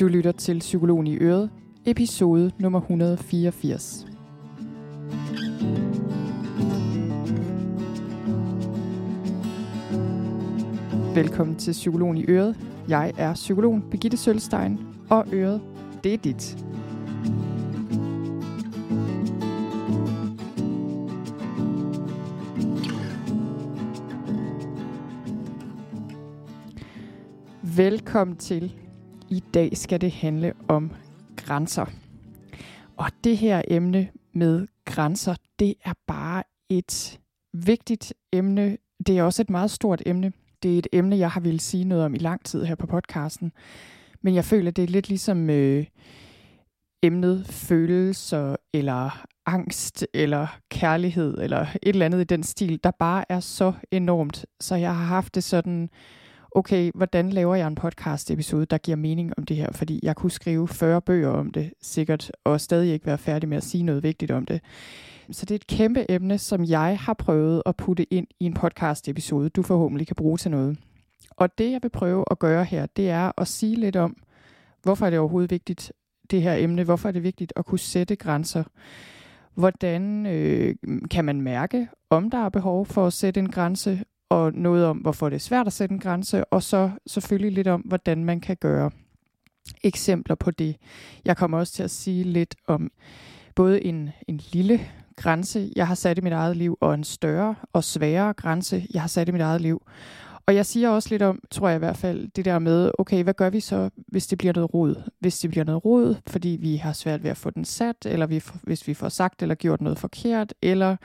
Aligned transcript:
Du 0.00 0.08
lytter 0.08 0.32
til 0.32 0.58
Psykologen 0.58 1.06
i 1.06 1.16
Øret, 1.16 1.50
episode 1.86 2.50
nummer 2.58 2.80
184. 2.80 4.06
Velkommen 11.14 11.56
til 11.56 11.72
Psykologen 11.72 12.16
i 12.16 12.24
Øret. 12.28 12.56
Jeg 12.88 13.12
er 13.18 13.34
psykologen 13.34 13.82
Birgitte 13.90 14.16
Sølstein, 14.16 14.78
og 15.10 15.24
Øret, 15.32 15.60
det 16.04 16.14
er 16.14 16.18
dit. 16.18 16.56
Velkommen 27.62 28.36
til. 28.36 28.85
I 29.30 29.42
dag 29.54 29.76
skal 29.76 30.00
det 30.00 30.12
handle 30.12 30.52
om 30.68 30.92
grænser. 31.36 31.86
Og 32.96 33.10
det 33.24 33.36
her 33.36 33.62
emne 33.68 34.08
med 34.32 34.66
grænser, 34.84 35.34
det 35.58 35.74
er 35.84 35.92
bare 36.06 36.42
et 36.68 37.20
vigtigt 37.52 38.14
emne. 38.32 38.76
Det 39.06 39.18
er 39.18 39.22
også 39.22 39.42
et 39.42 39.50
meget 39.50 39.70
stort 39.70 40.02
emne. 40.06 40.32
Det 40.62 40.74
er 40.74 40.78
et 40.78 40.86
emne, 40.92 41.18
jeg 41.18 41.30
har 41.30 41.40
ville 41.40 41.60
sige 41.60 41.84
noget 41.84 42.04
om 42.04 42.14
i 42.14 42.18
lang 42.18 42.44
tid 42.44 42.64
her 42.64 42.74
på 42.74 42.86
podcasten. 42.86 43.52
Men 44.22 44.34
jeg 44.34 44.44
føler, 44.44 44.70
det 44.70 44.84
er 44.84 44.88
lidt 44.88 45.08
ligesom 45.08 45.50
øh, 45.50 45.86
emnet 47.02 47.46
følelser, 47.46 48.56
eller 48.72 49.26
angst, 49.46 50.06
eller 50.14 50.46
kærlighed, 50.70 51.38
eller 51.38 51.60
et 51.60 51.88
eller 51.88 52.06
andet 52.06 52.20
i 52.20 52.24
den 52.24 52.42
stil, 52.42 52.80
der 52.84 52.90
bare 52.90 53.24
er 53.28 53.40
så 53.40 53.72
enormt. 53.90 54.46
Så 54.60 54.74
jeg 54.74 54.96
har 54.96 55.04
haft 55.04 55.34
det 55.34 55.44
sådan 55.44 55.90
okay, 56.56 56.90
hvordan 56.94 57.30
laver 57.30 57.54
jeg 57.54 57.66
en 57.66 57.74
podcast 57.74 58.30
episode, 58.30 58.66
der 58.66 58.78
giver 58.78 58.96
mening 58.96 59.32
om 59.36 59.44
det 59.44 59.56
her? 59.56 59.72
Fordi 59.72 60.00
jeg 60.02 60.16
kunne 60.16 60.30
skrive 60.30 60.68
40 60.68 61.00
bøger 61.00 61.28
om 61.28 61.50
det, 61.50 61.72
sikkert, 61.82 62.32
og 62.44 62.60
stadig 62.60 62.92
ikke 62.92 63.06
være 63.06 63.18
færdig 63.18 63.48
med 63.48 63.56
at 63.56 63.64
sige 63.64 63.82
noget 63.82 64.02
vigtigt 64.02 64.30
om 64.30 64.46
det. 64.46 64.60
Så 65.30 65.46
det 65.46 65.50
er 65.50 65.54
et 65.54 65.66
kæmpe 65.66 66.10
emne, 66.10 66.38
som 66.38 66.64
jeg 66.64 66.98
har 67.00 67.14
prøvet 67.14 67.62
at 67.66 67.76
putte 67.76 68.12
ind 68.14 68.26
i 68.40 68.44
en 68.44 68.54
podcast 68.54 69.08
episode, 69.08 69.48
du 69.48 69.62
forhåbentlig 69.62 70.06
kan 70.06 70.16
bruge 70.16 70.38
til 70.38 70.50
noget. 70.50 70.78
Og 71.30 71.58
det, 71.58 71.72
jeg 71.72 71.78
vil 71.82 71.88
prøve 71.88 72.24
at 72.30 72.38
gøre 72.38 72.64
her, 72.64 72.86
det 72.86 73.10
er 73.10 73.32
at 73.38 73.48
sige 73.48 73.76
lidt 73.76 73.96
om, 73.96 74.16
hvorfor 74.82 75.06
er 75.06 75.10
det 75.10 75.18
overhovedet 75.18 75.50
vigtigt, 75.50 75.92
det 76.30 76.42
her 76.42 76.54
emne? 76.54 76.84
Hvorfor 76.84 77.08
er 77.08 77.12
det 77.12 77.22
vigtigt 77.22 77.52
at 77.56 77.66
kunne 77.66 77.78
sætte 77.78 78.16
grænser? 78.16 78.64
Hvordan 79.54 80.26
øh, 80.26 80.74
kan 81.10 81.24
man 81.24 81.40
mærke, 81.40 81.88
om 82.10 82.30
der 82.30 82.38
er 82.38 82.48
behov 82.48 82.86
for 82.86 83.06
at 83.06 83.12
sætte 83.12 83.40
en 83.40 83.50
grænse, 83.50 84.04
og 84.28 84.52
noget 84.52 84.86
om, 84.86 84.96
hvorfor 84.96 85.28
det 85.28 85.36
er 85.36 85.40
svært 85.40 85.66
at 85.66 85.72
sætte 85.72 85.92
en 85.92 85.98
grænse, 85.98 86.44
og 86.44 86.62
så 86.62 86.90
selvfølgelig 87.06 87.52
lidt 87.52 87.68
om, 87.68 87.80
hvordan 87.80 88.24
man 88.24 88.40
kan 88.40 88.56
gøre 88.56 88.90
eksempler 89.82 90.34
på 90.34 90.50
det. 90.50 90.76
Jeg 91.24 91.36
kommer 91.36 91.58
også 91.58 91.72
til 91.72 91.82
at 91.82 91.90
sige 91.90 92.24
lidt 92.24 92.54
om 92.66 92.90
både 93.54 93.84
en, 93.84 94.10
en 94.28 94.40
lille 94.52 94.80
grænse, 95.16 95.72
jeg 95.76 95.86
har 95.86 95.94
sat 95.94 96.18
i 96.18 96.20
mit 96.20 96.32
eget 96.32 96.56
liv, 96.56 96.78
og 96.80 96.94
en 96.94 97.04
større 97.04 97.54
og 97.72 97.84
sværere 97.84 98.32
grænse, 98.32 98.86
jeg 98.94 99.02
har 99.02 99.08
sat 99.08 99.28
i 99.28 99.32
mit 99.32 99.40
eget 99.40 99.60
liv. 99.60 99.82
Og 100.46 100.54
jeg 100.54 100.66
siger 100.66 100.88
også 100.88 101.08
lidt 101.10 101.22
om, 101.22 101.40
tror 101.50 101.68
jeg 101.68 101.76
i 101.76 101.78
hvert 101.78 101.96
fald, 101.96 102.28
det 102.36 102.44
der 102.44 102.58
med, 102.58 102.90
okay, 102.98 103.22
hvad 103.22 103.34
gør 103.34 103.50
vi 103.50 103.60
så, 103.60 103.90
hvis 103.96 104.26
det 104.26 104.38
bliver 104.38 104.52
noget 104.52 104.74
rod? 104.74 105.10
Hvis 105.18 105.38
det 105.38 105.50
bliver 105.50 105.64
noget 105.64 105.84
rod, 105.84 106.14
fordi 106.26 106.58
vi 106.60 106.76
har 106.76 106.92
svært 106.92 107.22
ved 107.22 107.30
at 107.30 107.36
få 107.36 107.50
den 107.50 107.64
sat, 107.64 107.96
eller 108.04 108.26
vi, 108.26 108.42
hvis 108.62 108.88
vi 108.88 108.94
får 108.94 109.08
sagt 109.08 109.42
eller 109.42 109.54
gjort 109.54 109.80
noget 109.80 109.98
forkert, 109.98 110.54
eller 110.62 110.96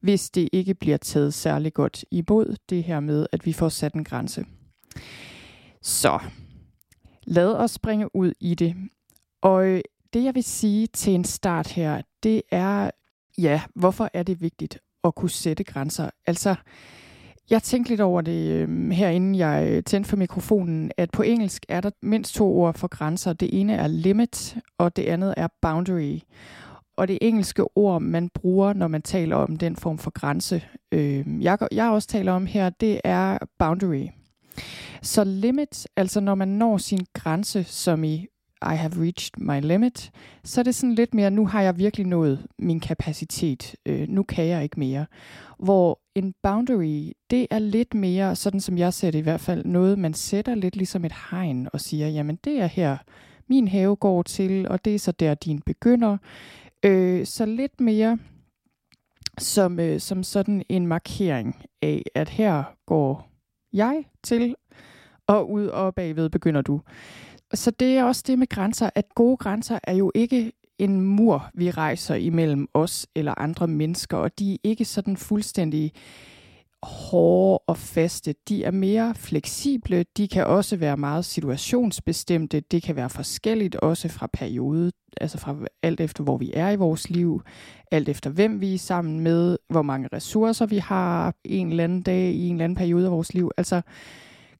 hvis 0.00 0.30
det 0.30 0.48
ikke 0.52 0.74
bliver 0.74 0.96
taget 0.96 1.34
særlig 1.34 1.74
godt 1.74 2.04
imod 2.10 2.56
det 2.68 2.84
her 2.84 3.00
med, 3.00 3.26
at 3.32 3.46
vi 3.46 3.52
får 3.52 3.68
sat 3.68 3.94
en 3.94 4.04
grænse. 4.04 4.44
Så 5.82 6.18
lad 7.26 7.54
os 7.54 7.70
springe 7.70 8.16
ud 8.16 8.32
i 8.40 8.54
det. 8.54 8.74
Og 9.42 9.66
øh, 9.66 9.80
det 10.12 10.24
jeg 10.24 10.34
vil 10.34 10.44
sige 10.44 10.86
til 10.86 11.14
en 11.14 11.24
start 11.24 11.68
her, 11.68 12.02
det 12.22 12.42
er, 12.50 12.90
ja, 13.38 13.62
hvorfor 13.74 14.10
er 14.14 14.22
det 14.22 14.40
vigtigt 14.40 14.78
at 15.04 15.14
kunne 15.14 15.30
sætte 15.30 15.64
grænser? 15.64 16.10
Altså, 16.26 16.54
jeg 17.50 17.62
tænkte 17.62 17.90
lidt 17.90 18.00
over 18.00 18.20
det 18.20 18.34
herinde, 18.34 18.94
her, 18.94 19.08
inden 19.08 19.34
jeg 19.34 19.68
øh, 19.70 19.82
tændte 19.82 20.10
for 20.10 20.16
mikrofonen, 20.16 20.92
at 20.96 21.10
på 21.10 21.22
engelsk 21.22 21.66
er 21.68 21.80
der 21.80 21.90
mindst 22.02 22.34
to 22.34 22.58
ord 22.58 22.74
for 22.74 22.88
grænser. 22.88 23.32
Det 23.32 23.60
ene 23.60 23.74
er 23.74 23.86
limit, 23.86 24.56
og 24.78 24.96
det 24.96 25.02
andet 25.02 25.34
er 25.36 25.48
boundary 25.62 26.18
og 26.96 27.08
det 27.08 27.18
engelske 27.20 27.78
ord, 27.78 28.02
man 28.02 28.28
bruger, 28.28 28.72
når 28.72 28.88
man 28.88 29.02
taler 29.02 29.36
om 29.36 29.56
den 29.56 29.76
form 29.76 29.98
for 29.98 30.10
grænse, 30.10 30.64
øh, 30.92 31.42
jeg, 31.42 31.58
jeg 31.72 31.90
også 31.90 32.08
taler 32.08 32.32
om 32.32 32.46
her, 32.46 32.70
det 32.70 33.00
er 33.04 33.38
boundary. 33.58 34.06
Så 35.02 35.24
limit, 35.24 35.86
altså 35.96 36.20
når 36.20 36.34
man 36.34 36.48
når 36.48 36.78
sin 36.78 37.06
grænse, 37.12 37.64
som 37.64 38.04
i 38.04 38.26
I 38.62 38.76
have 38.76 38.92
reached 39.02 39.30
my 39.38 39.60
limit, 39.60 40.10
så 40.44 40.60
er 40.60 40.62
det 40.62 40.74
sådan 40.74 40.94
lidt 40.94 41.14
mere, 41.14 41.30
nu 41.30 41.46
har 41.46 41.62
jeg 41.62 41.78
virkelig 41.78 42.06
nået 42.06 42.46
min 42.58 42.80
kapacitet, 42.80 43.74
øh, 43.86 44.08
nu 44.08 44.22
kan 44.22 44.46
jeg 44.46 44.62
ikke 44.62 44.80
mere. 44.80 45.06
Hvor 45.58 46.00
en 46.14 46.34
boundary, 46.42 47.12
det 47.30 47.46
er 47.50 47.58
lidt 47.58 47.94
mere, 47.94 48.36
sådan 48.36 48.60
som 48.60 48.78
jeg 48.78 48.94
ser 48.94 49.10
det 49.10 49.18
i 49.18 49.22
hvert 49.22 49.40
fald, 49.40 49.64
noget 49.64 49.98
man 49.98 50.14
sætter 50.14 50.54
lidt 50.54 50.76
ligesom 50.76 51.04
et 51.04 51.14
hegn 51.30 51.68
og 51.72 51.80
siger, 51.80 52.08
jamen 52.08 52.38
det 52.44 52.60
er 52.60 52.66
her, 52.66 52.96
min 53.48 53.68
have 53.68 53.96
går 53.96 54.22
til, 54.22 54.68
og 54.68 54.84
det 54.84 54.94
er 54.94 54.98
så 54.98 55.12
der, 55.12 55.34
din 55.34 55.62
begynder. 55.66 56.16
Øh, 56.84 57.26
så 57.26 57.46
lidt 57.46 57.80
mere 57.80 58.18
som, 59.38 59.80
øh, 59.80 60.00
som 60.00 60.22
sådan 60.22 60.62
en 60.68 60.86
markering 60.86 61.64
af, 61.82 62.02
at 62.14 62.28
her 62.28 62.64
går 62.86 63.28
jeg 63.72 64.04
til, 64.22 64.54
og 65.26 65.50
ud 65.50 65.66
og 65.66 65.94
bagved 65.94 66.28
begynder 66.28 66.62
du. 66.62 66.80
Så 67.54 67.70
det 67.70 67.96
er 67.96 68.04
også 68.04 68.22
det 68.26 68.38
med 68.38 68.46
grænser, 68.46 68.90
at 68.94 69.14
gode 69.14 69.36
grænser 69.36 69.78
er 69.82 69.94
jo 69.94 70.12
ikke 70.14 70.52
en 70.78 71.00
mur, 71.00 71.50
vi 71.54 71.70
rejser 71.70 72.14
imellem 72.14 72.68
os 72.74 73.06
eller 73.14 73.34
andre 73.38 73.68
mennesker, 73.68 74.16
og 74.16 74.38
de 74.38 74.52
er 74.52 74.58
ikke 74.62 74.84
sådan 74.84 75.16
fuldstændig 75.16 75.92
hårde 76.82 77.58
og 77.66 77.76
faste. 77.76 78.34
De 78.48 78.64
er 78.64 78.70
mere 78.70 79.14
fleksible. 79.14 80.04
De 80.16 80.28
kan 80.28 80.46
også 80.46 80.76
være 80.76 80.96
meget 80.96 81.24
situationsbestemte. 81.24 82.60
Det 82.60 82.82
kan 82.82 82.96
være 82.96 83.10
forskelligt 83.10 83.76
også 83.76 84.08
fra 84.08 84.28
periode, 84.32 84.92
altså 85.20 85.38
fra 85.38 85.56
alt 85.82 86.00
efter 86.00 86.24
hvor 86.24 86.36
vi 86.36 86.50
er 86.54 86.70
i 86.70 86.76
vores 86.76 87.10
liv, 87.10 87.42
alt 87.90 88.08
efter 88.08 88.30
hvem 88.30 88.60
vi 88.60 88.74
er 88.74 88.78
sammen 88.78 89.20
med, 89.20 89.58
hvor 89.68 89.82
mange 89.82 90.08
ressourcer 90.12 90.66
vi 90.66 90.78
har 90.78 91.34
en 91.44 91.70
eller 91.70 91.84
anden 91.84 92.02
dag 92.02 92.32
i 92.32 92.46
en 92.46 92.54
eller 92.54 92.64
anden 92.64 92.76
periode 92.76 93.06
af 93.06 93.12
vores 93.12 93.34
liv. 93.34 93.50
Altså 93.56 93.82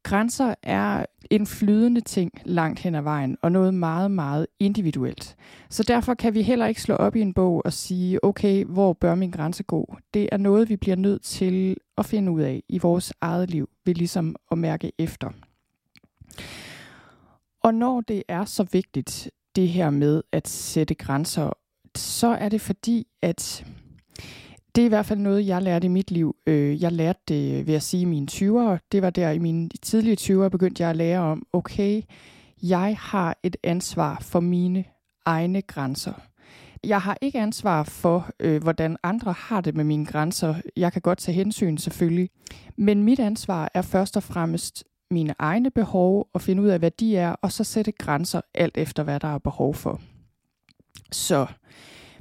grænser 0.07 0.55
er 0.63 1.07
en 1.31 1.47
flydende 1.47 2.01
ting 2.01 2.31
langt 2.45 2.81
hen 2.81 2.95
ad 2.95 3.03
vejen, 3.03 3.37
og 3.43 3.53
noget 3.53 3.75
meget, 3.75 4.11
meget 4.11 4.47
individuelt. 4.61 5.37
Så 5.71 5.83
derfor 5.83 6.15
kan 6.15 6.35
vi 6.35 6.43
heller 6.43 6.67
ikke 6.67 6.83
slå 6.83 6.95
op 6.95 7.17
i 7.17 7.21
en 7.21 7.35
bog 7.35 7.63
og 7.65 7.73
sige, 7.73 8.25
okay, 8.25 8.65
hvor 8.65 8.93
bør 8.93 9.15
min 9.15 9.31
grænse 9.31 9.63
gå? 9.63 9.97
Det 10.15 10.29
er 10.33 10.37
noget, 10.37 10.69
vi 10.69 10.77
bliver 10.77 10.97
nødt 10.97 11.23
til 11.23 11.77
at 11.99 12.07
finde 12.07 12.33
ud 12.33 12.41
af 12.41 12.63
i 12.69 12.79
vores 12.79 13.13
eget 13.21 13.51
liv, 13.51 13.69
ved 13.85 13.95
ligesom 13.95 14.37
at 14.51 14.59
mærke 14.59 14.93
efter. 14.99 15.31
Og 17.63 17.75
når 17.75 18.01
det 18.01 18.23
er 18.29 18.45
så 18.45 18.67
vigtigt, 18.73 19.31
det 19.57 19.69
her 19.69 19.91
med 19.91 20.23
at 20.33 20.49
sætte 20.49 20.95
grænser, 20.95 21.51
så 21.97 22.27
er 22.27 22.49
det 22.49 22.61
fordi, 22.61 23.07
at 23.23 23.67
det 24.77 24.83
er 24.83 24.87
i 24.87 24.89
hvert 24.89 25.07
fald 25.07 25.19
noget, 25.19 25.47
jeg 25.47 25.63
lærte 25.63 25.85
i 25.85 25.89
mit 25.89 26.11
liv. 26.11 26.37
Øh, 26.47 26.83
jeg 26.83 26.93
lærte 26.93 27.21
det 27.29 27.67
ved 27.67 27.75
at 27.75 27.83
sige 27.83 28.01
i 28.01 28.05
mine 28.05 28.27
20'ere. 28.33 28.79
Det 28.93 29.03
var 29.03 29.11
der 29.11 29.31
i 29.31 29.39
mine 29.39 29.69
tidlige 29.83 30.17
20'ere, 30.21 30.49
begyndte 30.49 30.83
jeg 30.83 30.91
at 30.91 30.97
lære 30.97 31.21
om, 31.21 31.47
okay, 31.53 32.03
jeg 32.63 32.97
har 33.01 33.37
et 33.43 33.57
ansvar 33.63 34.19
for 34.21 34.41
mine 34.41 34.85
egne 35.25 35.63
grænser. 35.63 36.13
Jeg 36.85 37.01
har 37.01 37.19
ikke 37.21 37.41
ansvar 37.41 37.83
for, 37.83 38.31
øh, 38.41 38.63
hvordan 38.63 38.97
andre 39.03 39.33
har 39.33 39.61
det 39.61 39.77
med 39.77 39.85
mine 39.85 40.07
grænser. 40.07 40.55
Jeg 40.77 40.93
kan 40.93 41.03
godt 41.03 41.19
tage 41.19 41.35
hensyn 41.35 41.77
selvfølgelig. 41.77 42.31
Men 42.77 43.03
mit 43.03 43.21
ansvar 43.21 43.71
er 43.75 43.83
først 43.83 44.17
og 44.17 44.23
fremmest 44.23 44.85
mine 45.11 45.35
egne 45.39 45.71
behov 45.71 46.29
og 46.33 46.41
finde 46.41 46.63
ud 46.63 46.69
af, 46.69 46.79
hvad 46.79 46.91
de 46.91 47.17
er, 47.17 47.31
og 47.31 47.53
så 47.53 47.65
sætte 47.65 47.93
grænser 47.93 48.41
alt 48.55 48.79
efter, 48.79 49.03
hvad 49.03 49.21
der 49.21 49.29
er 49.29 49.39
behov 49.39 49.75
for. 49.75 50.01
Så 51.13 51.47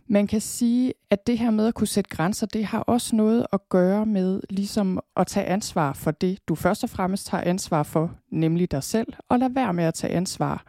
man 0.08 0.28
kan 0.28 0.42
sige, 0.42 0.94
at 1.10 1.28
det 1.28 1.38
her 1.38 1.52
med 1.52 1.68
at 1.68 1.74
kunne 1.74 1.88
sætte 1.88 2.10
grænser, 2.10 2.48
det 2.48 2.66
har 2.66 2.80
også 2.80 3.16
noget 3.16 3.46
at 3.54 3.70
gøre 3.70 4.06
med 4.06 4.42
ligesom 4.50 5.00
at 5.16 5.28
tage 5.28 5.46
ansvar 5.46 5.94
for 5.94 6.12
det, 6.12 6.48
du 6.48 6.56
først 6.56 6.84
og 6.84 6.90
fremmest 6.90 7.30
har 7.30 7.42
ansvar 7.42 7.84
for, 7.84 8.12
nemlig 8.32 8.72
dig 8.72 8.84
selv, 8.84 9.14
og 9.30 9.40
lad 9.40 9.50
være 9.50 9.74
med 9.74 9.84
at 9.84 9.94
tage 9.94 10.14
ansvar, 10.14 10.64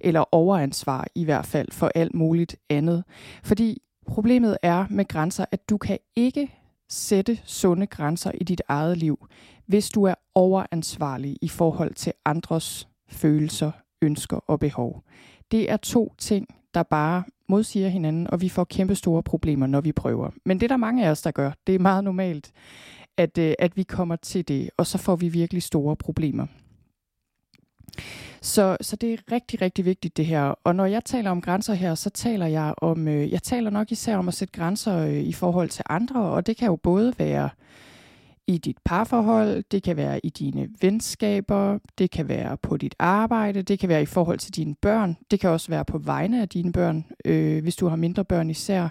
eller 0.00 0.34
overansvar 0.34 1.06
i 1.14 1.24
hvert 1.24 1.46
fald, 1.46 1.72
for 1.72 1.90
alt 1.94 2.14
muligt 2.14 2.56
andet. 2.70 3.04
Fordi 3.42 3.82
problemet 4.06 4.56
er 4.62 4.86
med 4.90 5.08
grænser, 5.08 5.44
at 5.52 5.68
du 5.68 5.78
kan 5.78 5.98
ikke 6.16 6.52
sætte 6.88 7.38
sunde 7.44 7.86
grænser 7.86 8.30
i 8.34 8.44
dit 8.44 8.62
eget 8.68 8.96
liv, 8.96 9.26
hvis 9.66 9.90
du 9.90 10.04
er 10.04 10.14
overansvarlig 10.34 11.36
i 11.42 11.48
forhold 11.48 11.94
til 11.94 12.12
andres 12.24 12.88
følelser, 13.08 13.70
ønsker 14.02 14.36
og 14.36 14.60
behov. 14.60 15.02
Det 15.50 15.70
er 15.70 15.76
to 15.76 16.14
ting, 16.18 16.46
der 16.74 16.82
bare 16.82 17.24
modsiger 17.48 17.88
hinanden, 17.88 18.30
og 18.30 18.40
vi 18.40 18.48
får 18.48 18.64
kæmpe 18.64 18.94
store 18.94 19.22
problemer, 19.22 19.66
når 19.66 19.80
vi 19.80 19.92
prøver. 19.92 20.30
Men 20.44 20.60
det 20.60 20.64
er 20.64 20.68
der 20.68 20.76
mange 20.76 21.06
af 21.06 21.10
os, 21.10 21.22
der 21.22 21.30
gør. 21.30 21.52
Det 21.66 21.74
er 21.74 21.78
meget 21.78 22.04
normalt, 22.04 22.52
at, 23.16 23.38
øh, 23.38 23.54
at 23.58 23.76
vi 23.76 23.82
kommer 23.82 24.16
til 24.16 24.48
det, 24.48 24.70
og 24.76 24.86
så 24.86 24.98
får 24.98 25.16
vi 25.16 25.28
virkelig 25.28 25.62
store 25.62 25.96
problemer. 25.96 26.46
Så, 28.40 28.76
så 28.80 28.96
det 28.96 29.12
er 29.12 29.18
rigtig, 29.32 29.62
rigtig 29.62 29.84
vigtigt 29.84 30.16
det 30.16 30.26
her. 30.26 30.42
Og 30.64 30.76
når 30.76 30.86
jeg 30.86 31.04
taler 31.04 31.30
om 31.30 31.40
grænser 31.40 31.74
her, 31.74 31.94
så 31.94 32.10
taler 32.10 32.46
jeg 32.46 32.74
om, 32.76 33.08
øh, 33.08 33.32
jeg 33.32 33.42
taler 33.42 33.70
nok 33.70 33.92
især 33.92 34.16
om 34.16 34.28
at 34.28 34.34
sætte 34.34 34.52
grænser 34.52 34.98
øh, 34.98 35.20
i 35.20 35.32
forhold 35.32 35.68
til 35.68 35.84
andre, 35.88 36.20
og 36.20 36.46
det 36.46 36.56
kan 36.56 36.66
jo 36.66 36.76
både 36.76 37.14
være 37.18 37.50
i 38.46 38.58
dit 38.58 38.76
parforhold, 38.84 39.64
det 39.70 39.82
kan 39.82 39.96
være 39.96 40.26
i 40.26 40.28
dine 40.28 40.68
venskaber, 40.80 41.78
det 41.98 42.10
kan 42.10 42.28
være 42.28 42.56
på 42.56 42.76
dit 42.76 42.94
arbejde, 42.98 43.62
det 43.62 43.78
kan 43.78 43.88
være 43.88 44.02
i 44.02 44.06
forhold 44.06 44.38
til 44.38 44.56
dine 44.56 44.74
børn, 44.74 45.16
det 45.30 45.40
kan 45.40 45.50
også 45.50 45.68
være 45.68 45.84
på 45.84 45.98
vegne 45.98 46.42
af 46.42 46.48
dine 46.48 46.72
børn, 46.72 47.04
øh, 47.24 47.62
hvis 47.62 47.76
du 47.76 47.88
har 47.88 47.96
mindre 47.96 48.24
børn 48.24 48.50
især. 48.50 48.88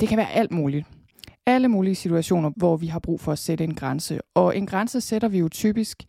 Det 0.00 0.08
kan 0.08 0.18
være 0.18 0.32
alt 0.32 0.52
muligt. 0.52 0.86
Alle 1.46 1.68
mulige 1.68 1.94
situationer, 1.94 2.50
hvor 2.56 2.76
vi 2.76 2.86
har 2.86 2.98
brug 2.98 3.20
for 3.20 3.32
at 3.32 3.38
sætte 3.38 3.64
en 3.64 3.74
grænse. 3.74 4.20
Og 4.34 4.56
en 4.56 4.66
grænse 4.66 5.00
sætter 5.00 5.28
vi 5.28 5.38
jo 5.38 5.48
typisk 5.48 6.02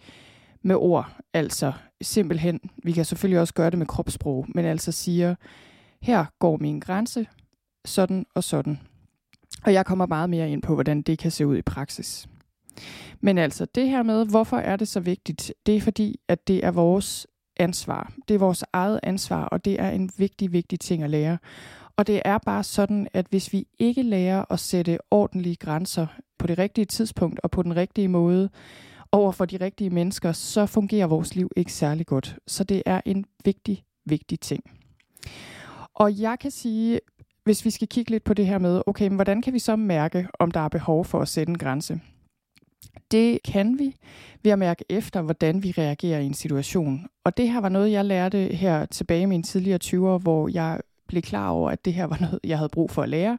med 0.62 0.76
ord, 0.76 1.18
altså 1.34 1.72
simpelthen, 2.02 2.60
vi 2.84 2.92
kan 2.92 3.06
selvfølgelig 3.06 3.40
også 3.40 3.54
gøre 3.54 3.70
det 3.70 3.80
med 3.80 3.86
kropssprog, 3.86 4.46
men 4.56 4.66
altså 4.66 4.92
siger, 4.92 5.36
her 6.02 6.26
går 6.40 6.58
min 6.58 6.80
grænse, 6.80 7.28
sådan 7.86 8.26
og 8.36 8.44
sådan. 8.44 8.80
Og 9.64 9.74
jeg 9.74 9.86
kommer 9.86 10.06
meget 10.06 10.30
mere 10.30 10.50
ind 10.50 10.62
på, 10.62 10.74
hvordan 10.74 11.02
det 11.02 11.20
kan 11.20 11.32
se 11.32 11.48
ud 11.48 11.58
i 11.58 11.62
praksis. 11.62 12.28
Men 13.22 13.38
altså, 13.38 13.66
det 13.66 13.90
her 13.90 14.04
med, 14.04 14.26
hvorfor 14.26 14.58
er 14.58 14.76
det 14.76 14.88
så 14.88 15.00
vigtigt? 15.00 15.54
Det 15.66 15.76
er 15.76 15.82
fordi, 15.82 16.20
at 16.28 16.48
det 16.48 16.66
er 16.66 16.72
vores 16.72 17.28
ansvar. 17.60 18.14
Det 18.28 18.34
er 18.34 18.40
vores 18.40 18.64
eget 18.74 19.00
ansvar, 19.04 19.44
og 19.46 19.66
det 19.66 19.82
er 19.82 19.90
en 19.90 20.10
vigtig, 20.18 20.54
vigtig 20.54 20.80
ting 20.80 21.04
at 21.04 21.10
lære. 21.10 21.38
Og 21.98 22.08
det 22.08 22.22
er 22.26 22.38
bare 22.38 22.64
sådan, 22.64 23.08
at 23.14 23.26
hvis 23.30 23.54
vi 23.54 23.68
ikke 23.80 24.04
lærer 24.04 24.46
at 24.50 24.60
sætte 24.60 24.98
ordentlige 25.12 25.56
grænser 25.56 26.08
på 26.40 26.48
det 26.48 26.58
rigtige 26.58 26.86
tidspunkt 26.86 27.40
og 27.44 27.52
på 27.52 27.64
den 27.64 27.76
rigtige 27.76 28.08
måde 28.08 28.50
over 29.12 29.32
for 29.32 29.46
de 29.46 29.58
rigtige 29.58 29.90
mennesker, 29.90 30.32
så 30.32 30.66
fungerer 30.66 31.08
vores 31.08 31.36
liv 31.36 31.52
ikke 31.56 31.74
særlig 31.74 32.06
godt. 32.06 32.38
Så 32.48 32.64
det 32.64 32.84
er 32.86 33.02
en 33.06 33.26
vigtig, 33.46 33.84
vigtig 34.06 34.40
ting. 34.40 34.64
Og 35.94 36.20
jeg 36.20 36.40
kan 36.40 36.52
sige, 36.52 37.00
hvis 37.44 37.66
vi 37.66 37.70
skal 37.70 37.88
kigge 37.88 38.12
lidt 38.12 38.24
på 38.24 38.34
det 38.34 38.48
her 38.48 38.58
med, 38.58 38.82
okay, 38.86 39.08
men 39.08 39.16
hvordan 39.16 39.42
kan 39.42 39.54
vi 39.54 39.60
så 39.60 39.76
mærke, 39.76 40.28
om 40.40 40.52
der 40.52 40.60
er 40.60 40.68
behov 40.68 41.06
for 41.06 41.22
at 41.22 41.28
sætte 41.28 41.50
en 41.50 41.58
grænse? 41.58 42.00
Det 43.12 43.40
kan 43.44 43.80
vi 43.80 43.96
ved 44.44 44.52
at 44.52 44.60
mærke 44.60 44.86
efter, 44.90 45.22
hvordan 45.22 45.64
vi 45.64 45.74
reagerer 45.78 46.20
i 46.20 46.26
en 46.26 46.34
situation. 46.34 47.08
Og 47.24 47.38
det 47.38 47.52
her 47.52 47.62
var 47.62 47.70
noget, 47.70 47.92
jeg 47.92 48.06
lærte 48.06 48.38
her 48.38 48.86
tilbage 48.86 49.22
i 49.22 49.26
mine 49.26 49.44
tidligere 49.44 49.80
20'ere, 49.84 50.18
hvor 50.18 50.50
jeg 50.50 50.80
blev 51.08 51.22
klar 51.22 51.50
over, 51.50 51.72
at 51.72 51.86
det 51.86 51.94
her 51.94 52.06
var 52.06 52.18
noget, 52.22 52.40
jeg 52.44 52.58
havde 52.58 52.70
brug 52.70 52.92
for 52.92 53.02
at 53.04 53.10
lære. 53.10 53.38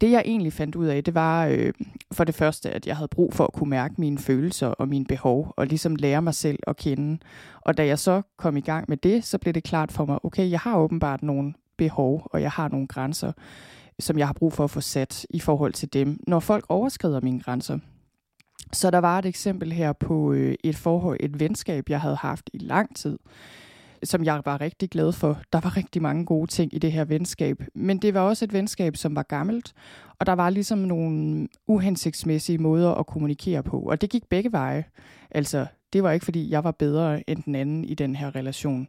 Det 0.00 0.10
jeg 0.10 0.22
egentlig 0.24 0.52
fandt 0.52 0.76
ud 0.76 0.86
af, 0.86 1.04
det 1.04 1.14
var 1.14 1.46
øh, 1.46 1.72
for 2.12 2.24
det 2.24 2.34
første, 2.34 2.70
at 2.70 2.86
jeg 2.86 2.96
havde 2.96 3.08
brug 3.08 3.34
for 3.34 3.44
at 3.44 3.52
kunne 3.52 3.70
mærke 3.70 3.94
mine 3.98 4.18
følelser 4.18 4.66
og 4.66 4.88
mine 4.88 5.04
behov, 5.04 5.54
og 5.56 5.66
ligesom 5.66 5.96
lære 5.96 6.22
mig 6.22 6.34
selv 6.34 6.58
at 6.66 6.76
kende. 6.76 7.18
Og 7.60 7.76
da 7.76 7.86
jeg 7.86 7.98
så 7.98 8.22
kom 8.36 8.56
i 8.56 8.60
gang 8.60 8.84
med 8.88 8.96
det, 8.96 9.24
så 9.24 9.38
blev 9.38 9.54
det 9.54 9.64
klart 9.64 9.92
for 9.92 10.04
mig, 10.04 10.24
okay, 10.24 10.50
jeg 10.50 10.60
har 10.60 10.78
åbenbart 10.78 11.22
nogle 11.22 11.54
behov, 11.76 12.22
og 12.24 12.42
jeg 12.42 12.50
har 12.50 12.68
nogle 12.68 12.86
grænser, 12.86 13.32
som 13.98 14.18
jeg 14.18 14.26
har 14.26 14.32
brug 14.32 14.52
for 14.52 14.64
at 14.64 14.70
få 14.70 14.80
sat 14.80 15.26
i 15.30 15.40
forhold 15.40 15.72
til 15.72 15.92
dem, 15.92 16.20
når 16.26 16.40
folk 16.40 16.64
overskrider 16.68 17.20
mine 17.20 17.40
grænser. 17.40 17.78
Så 18.72 18.90
der 18.90 18.98
var 18.98 19.18
et 19.18 19.26
eksempel 19.26 19.72
her 19.72 19.92
på 19.92 20.32
øh, 20.32 20.54
et 20.64 20.76
forhold, 20.76 21.16
et 21.20 21.40
venskab, 21.40 21.90
jeg 21.90 22.00
havde 22.00 22.16
haft 22.16 22.50
i 22.52 22.58
lang 22.58 22.96
tid, 22.96 23.18
som 24.02 24.24
jeg 24.24 24.42
var 24.44 24.60
rigtig 24.60 24.90
glad 24.90 25.12
for. 25.12 25.40
Der 25.52 25.60
var 25.60 25.76
rigtig 25.76 26.02
mange 26.02 26.26
gode 26.26 26.46
ting 26.46 26.74
i 26.74 26.78
det 26.78 26.92
her 26.92 27.04
venskab, 27.04 27.62
men 27.74 27.98
det 27.98 28.14
var 28.14 28.20
også 28.20 28.44
et 28.44 28.52
venskab, 28.52 28.96
som 28.96 29.16
var 29.16 29.22
gammelt, 29.22 29.72
og 30.18 30.26
der 30.26 30.32
var 30.32 30.50
ligesom 30.50 30.78
nogle 30.78 31.48
uhensigtsmæssige 31.66 32.58
måder 32.58 32.94
at 32.94 33.06
kommunikere 33.06 33.62
på, 33.62 33.78
og 33.78 34.00
det 34.00 34.10
gik 34.10 34.26
begge 34.28 34.52
veje. 34.52 34.84
Altså, 35.30 35.66
det 35.92 36.02
var 36.02 36.12
ikke 36.12 36.24
fordi, 36.24 36.50
jeg 36.50 36.64
var 36.64 36.70
bedre 36.70 37.30
end 37.30 37.42
den 37.42 37.54
anden 37.54 37.84
i 37.84 37.94
den 37.94 38.16
her 38.16 38.36
relation. 38.36 38.88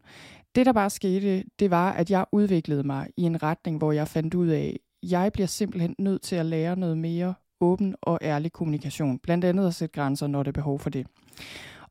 Det, 0.56 0.66
der 0.66 0.74
bare 0.74 0.90
skete, 0.90 1.44
det 1.60 1.72
var, 1.72 1.92
at 1.92 2.12
jeg 2.12 2.26
udviklede 2.32 2.84
mig 2.84 3.08
i 3.18 3.22
en 3.24 3.44
retning, 3.44 3.78
hvor 3.78 3.92
jeg 3.92 4.08
fandt 4.08 4.34
ud 4.34 4.48
af, 4.48 4.80
jeg 5.04 5.32
bliver 5.34 5.48
simpelthen 5.48 5.96
nødt 6.00 6.22
til 6.22 6.36
at 6.36 6.46
lære 6.46 6.76
noget 6.76 6.98
mere 6.98 7.34
åben 7.64 7.96
og 8.02 8.20
ærlig 8.22 8.52
kommunikation. 8.52 9.20
Blandt 9.20 9.46
andet 9.46 9.68
at 9.68 9.76
sætte 9.76 9.94
grænser, 9.94 10.28
når 10.28 10.44
det 10.44 10.48
er 10.48 10.62
behov 10.62 10.80
for 10.80 10.90
det. 10.90 11.08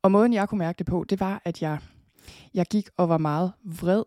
Og 0.01 0.11
måden, 0.11 0.33
jeg 0.33 0.49
kunne 0.49 0.59
mærke 0.59 0.77
det 0.77 0.85
på, 0.85 1.05
det 1.09 1.19
var, 1.19 1.41
at 1.45 1.61
jeg, 1.61 1.77
jeg 2.53 2.65
gik 2.65 2.89
og 2.97 3.09
var 3.09 3.17
meget 3.17 3.51
vred 3.63 4.03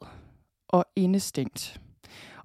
og 0.69 0.85
indestængt. 0.97 1.81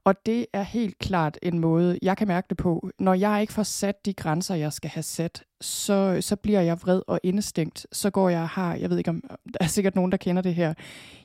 Og 0.03 0.25
det 0.25 0.45
er 0.53 0.63
helt 0.63 0.99
klart 0.99 1.37
en 1.41 1.59
måde, 1.59 1.99
jeg 2.01 2.17
kan 2.17 2.27
mærke 2.27 2.45
det 2.49 2.57
på. 2.57 2.89
Når 2.99 3.13
jeg 3.13 3.41
ikke 3.41 3.53
får 3.53 3.63
sat 3.63 4.05
de 4.05 4.13
grænser, 4.13 4.55
jeg 4.55 4.73
skal 4.73 4.89
have 4.89 5.03
sat, 5.03 5.43
så, 5.61 6.17
så 6.21 6.35
bliver 6.35 6.61
jeg 6.61 6.81
vred 6.81 7.01
og 7.07 7.19
indestængt. 7.23 7.87
Så 7.91 8.09
går 8.09 8.29
jeg 8.29 8.41
og 8.41 8.49
har, 8.49 8.75
jeg 8.75 8.89
ved 8.89 8.97
ikke 8.97 9.09
om, 9.09 9.23
der 9.29 9.57
er 9.59 9.67
sikkert 9.67 9.95
nogen, 9.95 10.11
der 10.11 10.17
kender 10.17 10.41
det 10.41 10.55
her. 10.55 10.73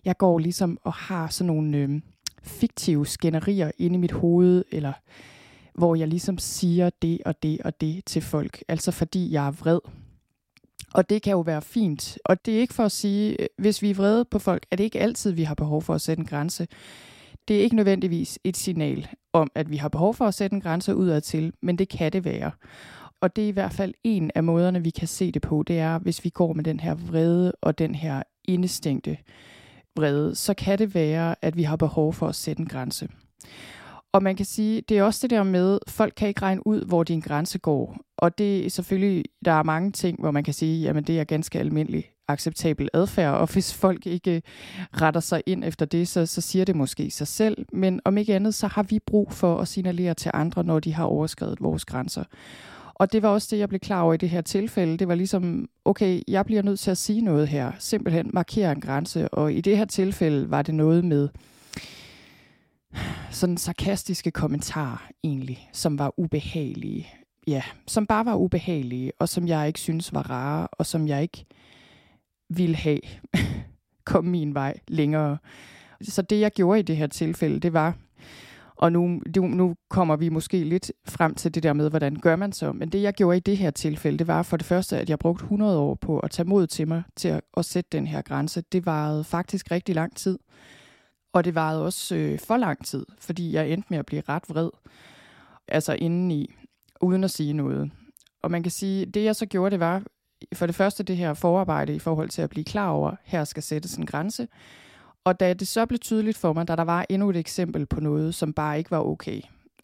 Jeg 0.05 0.17
går 0.17 0.39
ligesom 0.39 0.79
og 0.83 0.93
har 0.93 1.29
sådan 1.29 1.47
nogle 1.47 1.77
øh, 1.77 2.01
fiktive 2.43 3.07
skænderier 3.07 3.71
inde 3.79 3.95
i 3.95 3.99
mit 3.99 4.13
hoved, 4.13 4.65
eller 4.71 4.93
hvor 5.79 5.95
jeg 5.95 6.09
ligesom 6.09 6.39
siger 6.39 6.91
det 7.03 7.19
og 7.25 7.43
det 7.43 7.61
og 7.65 7.81
det 7.81 8.05
til 8.05 8.23
folk, 8.23 8.63
altså 8.69 8.91
fordi 8.91 9.33
jeg 9.33 9.47
er 9.47 9.51
vred. 9.51 9.81
Og 10.95 11.11
det 11.11 11.23
kan 11.23 11.31
jo 11.31 11.41
være 11.41 11.63
fint. 11.63 12.19
Og 12.25 12.47
det 12.47 12.57
er 12.57 12.61
ikke 12.61 12.75
for 12.75 12.85
at 12.85 12.93
sige, 12.93 13.37
hvis 13.59 13.83
vi 13.83 13.91
er 13.91 13.95
vrede 13.95 14.25
på 14.25 14.39
folk, 14.39 14.67
er 14.71 14.77
det 14.77 14.85
ikke 14.85 15.01
altid, 15.01 15.33
vi 15.33 15.43
har 15.43 15.55
behov 15.55 15.83
for 15.83 15.95
at 15.95 16.01
sætte 16.01 16.21
en 16.21 16.27
grænse. 16.27 16.69
Det 17.49 17.57
er 17.57 17.61
ikke 17.61 17.77
nødvendigvis 17.77 18.39
et 18.45 18.57
signal 18.57 19.09
om, 19.33 19.51
at 19.55 19.71
vi 19.71 19.77
har 19.77 19.89
behov 19.89 20.15
for 20.15 20.27
at 20.27 20.35
sætte 20.35 20.55
en 20.55 20.61
grænse 20.61 20.97
udad 20.97 21.21
til, 21.21 21.53
men 21.63 21.79
det 21.79 21.89
kan 21.89 22.13
det 22.13 22.25
være. 22.25 22.51
Og 23.21 23.37
det 23.37 23.45
er 23.45 23.49
i 23.49 23.53
hvert 23.53 23.73
fald 23.73 23.95
en 24.05 24.31
af 24.35 24.45
måderne, 24.45 24.83
vi 24.83 24.91
kan 24.91 25.09
se 25.09 25.33
det 25.33 25.43
på, 25.43 25.63
det 25.67 25.79
er, 25.79 25.99
hvis 25.99 26.25
vi 26.25 26.29
går 26.29 26.53
med 26.53 26.65
den 26.65 26.81
her 26.81 26.95
vrede 26.95 27.53
og 27.61 27.79
den 27.79 27.95
her 27.95 28.23
indestængte 28.45 29.17
vrede, 29.97 30.35
så 30.35 30.55
kan 30.55 30.79
det 30.79 30.95
være, 30.95 31.35
at 31.43 31.57
vi 31.57 31.63
har 31.63 31.77
behov 31.77 32.13
for 32.13 32.29
at 32.29 32.35
sætte 32.35 32.61
en 32.61 32.69
grænse. 32.69 33.09
Og 34.17 34.23
man 34.23 34.37
kan 34.37 34.47
sige, 34.47 34.81
det 34.81 34.99
er 34.99 35.03
også 35.03 35.19
det 35.23 35.31
der 35.31 35.43
med, 35.43 35.79
folk 35.89 36.13
kan 36.17 36.29
ikke 36.29 36.43
regne 36.43 36.67
ud, 36.67 36.85
hvor 36.85 37.05
din 37.05 37.21
grænse 37.21 37.59
går. 37.59 37.97
Og 38.19 38.39
det 38.39 38.67
er 38.67 38.71
selvfølgelig, 38.71 39.25
der 39.45 39.53
er 39.53 39.63
mange 39.63 39.93
ting, 39.93 40.21
hvor 40.21 40.31
man 40.31 40.45
kan 40.45 40.55
sige, 40.55 40.83
jamen 40.83 41.05
det 41.05 41.21
er 41.21 41.25
ganske 41.25 41.59
almindelig 41.59 42.05
acceptabel 42.29 42.89
adfærd, 42.95 43.35
og 43.35 43.53
hvis 43.53 43.75
folk 43.75 44.07
ikke 44.07 44.43
retter 44.93 45.21
sig 45.21 45.43
ind 45.47 45.65
efter 45.65 45.87
det, 45.87 46.09
så, 46.09 46.27
så 46.27 46.41
siger 46.41 46.65
det 46.65 46.77
måske 46.77 47.11
sig 47.11 47.27
selv. 47.27 47.67
Men 47.73 48.01
om 48.05 48.19
ikke 48.19 48.35
andet, 48.35 48.55
så 48.55 48.67
har 48.67 48.83
vi 48.83 48.99
brug 49.07 49.33
for 49.33 49.59
at 49.59 49.69
signalere 49.69 50.15
til 50.15 50.31
andre, 50.35 50.65
når 50.65 50.81
de 50.81 50.95
har 50.95 51.05
overskrevet 51.05 51.59
vores 51.61 51.85
grænser. 51.85 52.25
Og 52.95 53.13
det 53.13 53.23
var 53.23 53.29
også 53.29 53.49
det, 53.51 53.59
jeg 53.59 53.69
blev 53.69 53.81
klar 53.81 54.03
over 54.03 54.15
i 54.15 54.17
det 54.17 54.29
her 54.29 54.41
tilfælde. 54.41 54.97
Det 54.97 55.09
var 55.09 55.15
ligesom, 55.15 55.69
okay, 55.85 56.23
jeg 56.29 56.45
bliver 56.45 56.63
nødt 56.63 56.81
til 56.81 56.91
at 56.91 56.99
sige 56.99 57.21
noget 57.21 57.49
her. 57.49 57.73
Simpelthen 57.79 58.31
markere 58.33 58.73
en 58.73 58.81
grænse. 58.81 59.29
Og 59.29 59.53
i 59.53 59.61
det 59.61 59.77
her 59.77 59.85
tilfælde 59.85 60.51
var 60.51 60.63
det 60.63 60.75
noget 60.75 61.05
med, 61.05 61.29
sådan 63.31 63.57
sarkastiske 63.57 64.31
kommentarer 64.31 65.09
egentlig, 65.25 65.69
som 65.73 65.99
var 65.99 66.13
ubehagelige. 66.17 67.09
Ja, 67.47 67.63
som 67.87 68.07
bare 68.07 68.25
var 68.25 68.35
ubehagelige, 68.35 69.13
og 69.19 69.29
som 69.29 69.49
jeg 69.49 69.67
ikke 69.67 69.81
synes 69.81 70.15
var 70.15 70.31
rare, 70.31 70.67
og 70.73 70.87
som 70.87 71.09
jeg 71.09 71.23
ikke 71.23 71.45
ville 72.49 72.77
have 72.77 73.01
kom 74.05 74.25
min 74.25 74.55
vej 74.55 74.75
længere. 74.89 75.39
Så 76.03 76.23
det, 76.23 76.41
jeg 76.41 76.51
gjorde 76.53 76.81
i 76.81 76.83
det 76.83 76.97
her 76.97 77.07
tilfælde, 77.07 77.61
det 77.61 77.73
var, 77.73 77.95
og 78.77 78.93
nu, 78.93 79.21
nu 79.41 79.75
kommer 79.91 80.17
vi 80.17 80.29
måske 80.29 80.65
lidt 80.65 80.93
frem 81.09 81.35
til 81.35 81.55
det 81.55 81.63
der 81.63 81.73
med, 81.73 81.91
hvordan 81.91 82.17
gør 82.17 82.37
man 82.37 82.53
så. 82.53 82.73
Men 82.73 82.89
det, 82.89 83.03
jeg 83.03 83.15
gjorde 83.15 83.37
i 83.37 83.41
det 83.41 83.57
her 83.57 83.71
tilfælde, 83.71 84.19
det 84.19 84.27
var 84.27 84.43
for 84.43 84.57
det 84.57 84.67
første, 84.67 84.99
at 84.99 85.11
jeg 85.11 85.19
brugte 85.19 85.43
100 85.43 85.79
år 85.79 85.95
på 85.95 86.19
at 86.19 86.31
tage 86.31 86.49
mod 86.49 86.67
til 86.67 86.89
mig 86.89 87.03
til 87.17 87.29
at, 87.29 87.41
at 87.57 87.65
sætte 87.65 87.89
den 87.93 88.07
her 88.07 88.23
grænse. 88.23 88.63
Det 88.73 88.87
varede 88.87 89.25
faktisk 89.25 89.71
rigtig 89.71 89.95
lang 89.95 90.17
tid. 90.17 90.39
Og 91.37 91.45
det 91.45 91.55
varede 91.55 91.85
også 91.85 92.15
øh, 92.15 92.39
for 92.39 92.57
lang 92.57 92.87
tid, 92.87 93.07
fordi 93.19 93.53
jeg 93.53 93.71
endte 93.71 93.87
med 93.91 93.99
at 93.99 94.07
blive 94.07 94.23
ret 94.29 94.43
vred. 94.49 94.71
Altså 95.69 95.93
indeni, 95.93 96.55
uden 97.01 97.25
at 97.25 97.31
sige 97.31 97.53
noget. 97.53 97.91
Og 98.43 98.51
man 98.51 98.63
kan 98.63 98.73
sige, 98.73 99.07
det 99.07 99.25
jeg 99.25 99.37
så 99.37 99.47
gjorde, 99.47 99.71
det 99.71 99.81
var 99.81 100.03
for 100.55 100.67
det 100.67 100.75
første 100.75 101.03
det 101.03 101.17
her 101.17 101.35
forarbejde 101.35 101.95
i 101.95 101.99
forhold 101.99 102.29
til 102.29 102.43
at 102.43 102.51
blive 102.51 102.65
klar 102.65 102.89
over, 102.89 103.15
her 103.25 103.45
skal 103.45 103.63
sættes 103.63 103.95
en 103.95 104.07
grænse. 104.07 104.49
Og 105.25 105.41
da 105.41 105.55
det 105.55 105.69
så 105.69 105.87
blev 105.87 105.99
tydeligt 105.99 106.37
for 106.37 106.53
mig, 106.53 106.69
da 106.69 106.77
der 106.77 106.83
var 106.83 107.07
endnu 107.09 107.31
et 107.31 107.37
eksempel 107.37 107.87
på 107.87 108.01
noget, 108.01 108.35
som 108.35 108.53
bare 108.53 108.79
ikke 108.79 108.91
var 108.91 109.01
okay, 109.01 109.41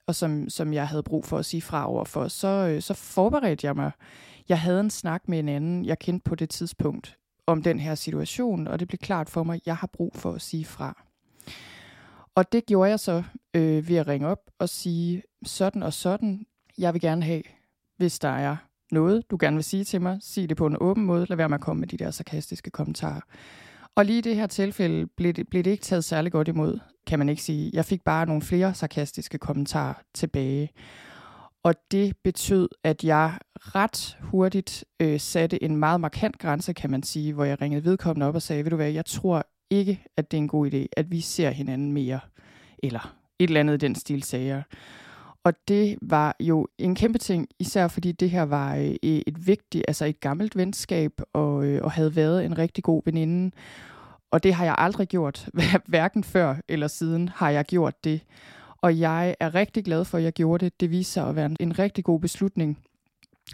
og 0.06 0.14
som, 0.14 0.48
som 0.48 0.72
jeg 0.72 0.88
havde 0.88 1.02
brug 1.02 1.24
for 1.24 1.38
at 1.38 1.44
sige 1.44 1.62
fra 1.62 1.88
over 1.88 2.04
for, 2.04 2.28
så, 2.28 2.48
øh, 2.48 2.82
så 2.82 2.94
forberedte 2.94 3.66
jeg 3.66 3.76
mig. 3.76 3.90
Jeg 4.48 4.60
havde 4.60 4.80
en 4.80 4.90
snak 4.90 5.28
med 5.28 5.38
en 5.38 5.48
anden, 5.48 5.84
jeg 5.84 5.98
kendte 5.98 6.24
på 6.24 6.34
det 6.34 6.50
tidspunkt, 6.50 7.16
om 7.46 7.62
den 7.62 7.80
her 7.80 7.94
situation, 7.94 8.66
og 8.66 8.80
det 8.80 8.88
blev 8.88 8.98
klart 8.98 9.30
for 9.30 9.42
mig, 9.42 9.54
at 9.54 9.66
jeg 9.66 9.76
har 9.76 9.90
brug 9.92 10.12
for 10.16 10.32
at 10.32 10.42
sige 10.42 10.64
fra. 10.64 11.11
Og 12.34 12.52
det 12.52 12.66
gjorde 12.66 12.90
jeg 12.90 13.00
så 13.00 13.22
øh, 13.54 13.88
ved 13.88 13.96
at 13.96 14.06
ringe 14.06 14.28
op 14.28 14.50
og 14.58 14.68
sige 14.68 15.22
sådan 15.44 15.82
og 15.82 15.92
sådan, 15.92 16.46
jeg 16.78 16.92
vil 16.92 17.00
gerne 17.00 17.24
have, 17.24 17.42
hvis 17.96 18.18
der 18.18 18.28
er 18.28 18.56
noget, 18.90 19.30
du 19.30 19.36
gerne 19.40 19.56
vil 19.56 19.64
sige 19.64 19.84
til 19.84 20.00
mig, 20.00 20.18
sig 20.20 20.48
det 20.48 20.56
på 20.56 20.66
en 20.66 20.76
åben 20.80 21.04
måde, 21.04 21.26
lad 21.28 21.36
være 21.36 21.48
med 21.48 21.58
at 21.58 21.60
komme 21.60 21.80
med 21.80 21.88
de 21.88 21.96
der 21.96 22.10
sarkastiske 22.10 22.70
kommentarer. 22.70 23.20
Og 23.94 24.04
lige 24.04 24.18
i 24.18 24.22
det 24.22 24.36
her 24.36 24.46
tilfælde 24.46 25.06
blev 25.06 25.32
det, 25.32 25.48
blev 25.48 25.62
det 25.62 25.70
ikke 25.70 25.82
taget 25.82 26.04
særlig 26.04 26.32
godt 26.32 26.48
imod, 26.48 26.78
kan 27.06 27.18
man 27.18 27.28
ikke 27.28 27.42
sige. 27.42 27.70
Jeg 27.72 27.84
fik 27.84 28.04
bare 28.04 28.26
nogle 28.26 28.42
flere 28.42 28.74
sarkastiske 28.74 29.38
kommentarer 29.38 29.94
tilbage. 30.14 30.70
Og 31.62 31.74
det 31.90 32.16
betød, 32.24 32.68
at 32.84 33.04
jeg 33.04 33.38
ret 33.56 34.18
hurtigt 34.20 34.84
øh, 35.00 35.20
satte 35.20 35.62
en 35.62 35.76
meget 35.76 36.00
markant 36.00 36.38
grænse, 36.38 36.72
kan 36.72 36.90
man 36.90 37.02
sige, 37.02 37.32
hvor 37.32 37.44
jeg 37.44 37.60
ringede 37.60 37.84
vedkommende 37.84 38.26
op 38.26 38.34
og 38.34 38.42
sagde, 38.42 38.64
ved 38.64 38.70
du 38.70 38.76
hvad, 38.76 38.90
jeg 38.90 39.06
tror 39.06 39.46
ikke, 39.72 40.04
at 40.16 40.30
det 40.30 40.36
er 40.36 40.42
en 40.42 40.48
god 40.48 40.74
idé, 40.74 40.86
at 40.96 41.10
vi 41.10 41.20
ser 41.20 41.50
hinanden 41.50 41.92
mere. 41.92 42.20
Eller 42.82 43.16
et 43.38 43.48
eller 43.48 43.60
andet 43.60 43.74
i 43.74 43.86
den 43.86 43.94
stil, 43.94 44.22
sagde 44.22 44.46
jeg. 44.46 44.62
Og 45.44 45.54
det 45.68 45.98
var 46.02 46.36
jo 46.40 46.68
en 46.78 46.94
kæmpe 46.94 47.18
ting, 47.18 47.48
især 47.58 47.88
fordi 47.88 48.12
det 48.12 48.30
her 48.30 48.42
var 48.42 48.76
øh, 48.76 48.94
et 49.02 49.46
vigtigt, 49.46 49.84
altså 49.88 50.04
et 50.04 50.20
gammelt 50.20 50.56
venskab, 50.56 51.12
og, 51.32 51.64
øh, 51.64 51.84
og 51.84 51.92
havde 51.92 52.16
været 52.16 52.44
en 52.44 52.58
rigtig 52.58 52.84
god 52.84 53.02
veninde. 53.04 53.50
Og 54.30 54.42
det 54.42 54.54
har 54.54 54.64
jeg 54.64 54.74
aldrig 54.78 55.08
gjort, 55.08 55.48
hverken 55.88 56.24
før 56.24 56.56
eller 56.68 56.86
siden 56.86 57.28
har 57.28 57.50
jeg 57.50 57.64
gjort 57.64 58.04
det. 58.04 58.20
Og 58.82 58.98
jeg 58.98 59.36
er 59.40 59.54
rigtig 59.54 59.84
glad 59.84 60.04
for, 60.04 60.18
at 60.18 60.24
jeg 60.24 60.32
gjorde 60.32 60.64
det. 60.64 60.80
Det 60.80 60.90
viser 60.90 61.12
sig 61.12 61.28
at 61.28 61.36
være 61.36 61.56
en 61.60 61.78
rigtig 61.78 62.04
god 62.04 62.20
beslutning. 62.20 62.78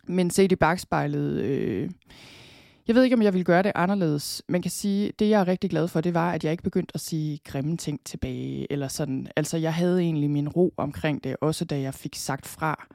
Men 0.04 0.30
set 0.30 0.52
i 0.52 0.56
bagspejlet, 0.56 1.40
øh, 1.42 1.90
jeg 2.88 2.94
ved 2.96 3.04
ikke, 3.04 3.16
om 3.16 3.22
jeg 3.22 3.34
vil 3.34 3.44
gøre 3.44 3.62
det 3.62 3.72
anderledes. 3.74 4.42
Man 4.48 4.62
kan 4.62 4.70
sige, 4.70 5.12
det 5.18 5.30
jeg 5.30 5.40
er 5.40 5.48
rigtig 5.48 5.70
glad 5.70 5.88
for, 5.88 6.00
det 6.00 6.14
var, 6.14 6.32
at 6.32 6.44
jeg 6.44 6.52
ikke 6.52 6.62
begyndte 6.62 6.92
at 6.94 7.00
sige 7.00 7.40
grimme 7.44 7.76
ting 7.76 8.00
tilbage. 8.04 8.72
Eller 8.72 8.88
sådan. 8.88 9.28
Altså, 9.36 9.56
jeg 9.56 9.74
havde 9.74 10.00
egentlig 10.00 10.30
min 10.30 10.48
ro 10.48 10.74
omkring 10.76 11.24
det, 11.24 11.36
også 11.40 11.64
da 11.64 11.80
jeg 11.80 11.94
fik 11.94 12.14
sagt 12.14 12.46
fra. 12.46 12.86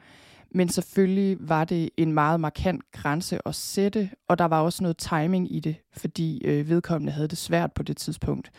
Men 0.51 0.69
selvfølgelig 0.69 1.38
var 1.39 1.63
det 1.63 1.89
en 1.97 2.13
meget 2.13 2.39
markant 2.39 2.91
grænse 2.91 3.47
at 3.47 3.55
sætte, 3.55 4.09
og 4.27 4.38
der 4.38 4.45
var 4.45 4.62
også 4.62 4.83
noget 4.83 4.97
timing 4.97 5.55
i 5.55 5.59
det, 5.59 5.75
fordi 5.93 6.41
øh, 6.45 6.69
vedkommende 6.69 7.12
havde 7.12 7.27
det 7.27 7.38
svært 7.38 7.73
på 7.73 7.83
det 7.83 7.97
tidspunkt. 7.97 8.51